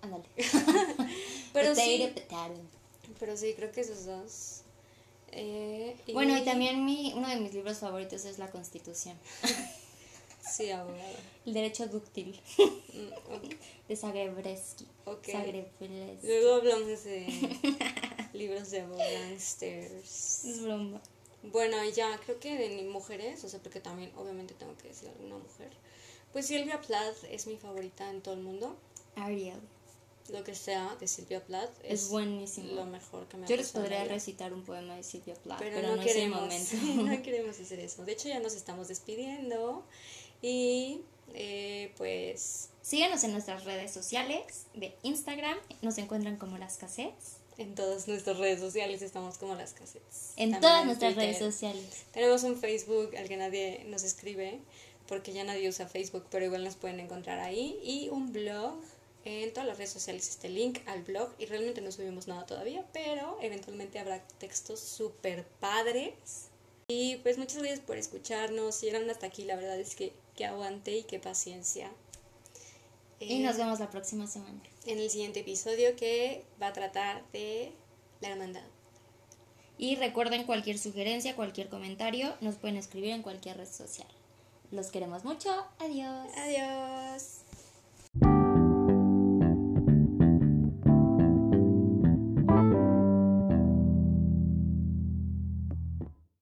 Ándale. 0.02 0.24
Pero 1.54 1.76
sí, 1.76 2.14
pero 3.20 3.36
sí, 3.36 3.54
creo 3.56 3.72
que 3.72 3.82
esos 3.82 4.06
dos. 4.06 4.62
Eh, 5.32 5.96
Bueno, 6.14 6.38
y 6.38 6.44
también 6.46 6.86
mi, 6.86 7.14
uno 7.16 7.28
de 7.28 7.36
mis 7.38 7.54
libros 7.54 7.78
favoritos 7.80 8.24
es 8.26 8.38
La 8.40 8.50
Constitución. 8.50 9.18
Sí, 10.42 10.72
abogado. 10.72 11.04
El 11.46 11.54
derecho 11.54 11.86
dúctil 11.88 12.40
Mm, 12.58 13.88
de 13.88 13.96
Zagrebreski. 13.96 14.88
Zagrebreski. 15.24 16.26
Luego 16.28 16.56
hablamos 16.56 17.04
de 17.04 17.28
libros 18.34 18.72
de 18.72 18.82
gangsters. 18.88 20.46
Es 20.46 20.64
broma. 20.64 21.02
Bueno, 21.44 21.78
ya, 21.90 22.18
creo 22.26 22.40
que 22.40 22.58
de 22.58 22.70
ni 22.70 22.84
mujeres, 22.84 23.44
o 23.44 23.50
sea, 23.50 23.60
porque 23.60 23.80
también 23.80 24.12
obviamente 24.18 24.56
tengo 24.56 24.76
que 24.78 24.88
decir 24.88 25.10
alguna 25.10 25.38
mujer. 25.38 25.70
Pues 26.34 26.48
Silvia 26.48 26.80
Plath 26.82 27.24
es 27.30 27.48
mi 27.48 27.58
favorita 27.58 28.10
en 28.10 28.22
todo 28.22 28.34
el 28.36 28.42
mundo. 28.42 28.76
Ariel. 29.16 29.60
Lo 30.32 30.44
que 30.44 30.54
sea 30.54 30.96
de 31.00 31.08
Silvia 31.08 31.44
Plath 31.44 31.72
Es, 31.84 32.04
es, 32.04 32.10
buenísimo. 32.10 32.74
lo 32.74 32.86
mejor 32.86 33.28
que 33.28 33.38
me 33.38 33.46
ha 33.46 33.50
Yo 33.50 33.56
les 33.56 33.72
podría 33.72 34.04
recitar 34.06 34.54
un 34.54 34.64
poema 34.64 34.96
de 34.96 35.02
Silvia 35.02 35.34
Plath, 35.34 35.58
pero, 35.58 35.78
pero, 35.78 35.88
no, 35.88 35.96
no, 35.96 36.02
es 36.04 36.08
el 36.08 36.14
queremos, 36.14 36.42
momento. 36.42 36.76
no 37.04 37.22
queremos 37.24 37.60
hacer 37.60 37.80
eso. 37.80 38.06
De 38.06 38.12
hecho, 38.12 38.28
ya 38.28 38.40
nos 38.40 38.54
estamos 38.54 38.88
despidiendo 38.88 39.84
y 40.42 41.02
eh, 41.34 41.92
pues 41.98 42.70
Síganos 42.90 43.24
en 43.24 43.34
nuestras 43.34 43.66
redes 43.66 43.92
sociales 43.92 44.66
de 44.74 44.96
Instagram. 45.04 45.56
Nos 45.84 46.00
encuentran 46.00 46.38
como 46.38 46.58
las 46.58 46.78
cassettes. 46.78 47.36
en 47.60 47.76
todas 47.76 48.08
nuestras 48.08 48.38
redes 48.38 48.60
sociales 48.60 49.04
estamos 49.04 49.38
como 49.38 49.54
las 49.54 49.74
cassettes. 49.74 50.34
En 50.38 50.50
También 50.50 50.62
todas 50.62 50.86
nuestras 50.86 51.14
Twitter. 51.14 51.36
redes 51.36 51.54
sociales. 51.54 52.06
Tenemos 52.14 52.42
un 52.44 52.58
Facebook 52.58 53.16
al 53.16 53.28
que 53.28 53.38
nadie 53.38 53.84
nos 53.90 54.02
escribe 54.04 54.60
porque 55.10 55.34
ya 55.34 55.44
nadie 55.44 55.68
usa 55.68 55.88
Facebook, 55.88 56.26
pero 56.32 56.46
igual 56.46 56.64
nos 56.64 56.76
pueden 56.76 57.02
encontrar 57.02 57.40
ahí. 57.40 57.78
Y 57.84 58.08
un 58.10 58.32
blog. 58.32 58.76
En 59.26 59.52
todas 59.52 59.68
las 59.68 59.78
redes 59.78 59.92
sociales 59.92 60.30
este 60.30 60.48
link 60.48 60.80
al 60.86 61.04
blog 61.04 61.30
y 61.38 61.46
realmente 61.46 61.82
no 61.82 61.92
subimos 61.92 62.28
nada 62.30 62.46
todavía, 62.46 62.86
pero 62.94 63.38
eventualmente 63.42 64.00
habrá 64.00 64.26
textos 64.40 64.80
súper 64.80 65.44
padres. 65.60 66.14
Y 66.88 67.18
pues 67.18 67.38
muchas 67.38 67.58
gracias 67.58 67.82
por 67.82 67.98
escucharnos. 67.98 68.76
Si 68.76 68.86
llegaron 68.86 69.10
hasta 69.10 69.26
aquí, 69.28 69.44
la 69.44 69.58
verdad 69.58 69.78
es 69.78 69.96
que, 69.96 70.14
que 70.38 70.46
aguante 70.46 70.96
y 71.00 71.04
que 71.04 71.20
paciencia. 71.20 71.92
Y 73.20 73.42
Eh, 73.42 73.46
nos 73.46 73.58
vemos 73.58 73.80
la 73.82 73.90
próxima 73.90 74.26
semana. 74.26 74.62
en 74.86 75.00
el 75.00 75.10
siguiente 75.10 75.42
episodio 75.42 75.96
que 75.98 76.46
va 76.62 76.68
a 76.68 76.74
tratar 76.74 77.22
de 77.34 77.74
la 78.22 78.30
hermandad. 78.30 78.64
Y 79.78 79.98
recuerden 79.98 80.46
cualquier 80.46 80.80
sugerencia, 80.80 81.36
cualquier 81.36 81.68
comentario, 81.68 82.34
nos 82.40 82.56
pueden 82.56 82.78
escribir 82.78 83.12
en 83.12 83.22
cualquier 83.22 83.58
red 83.58 83.68
social. 83.68 84.08
Los 84.72 84.92
queremos 84.92 85.26
mucho. 85.26 85.50
Adiós. 85.80 86.28
Adiós. 86.38 87.49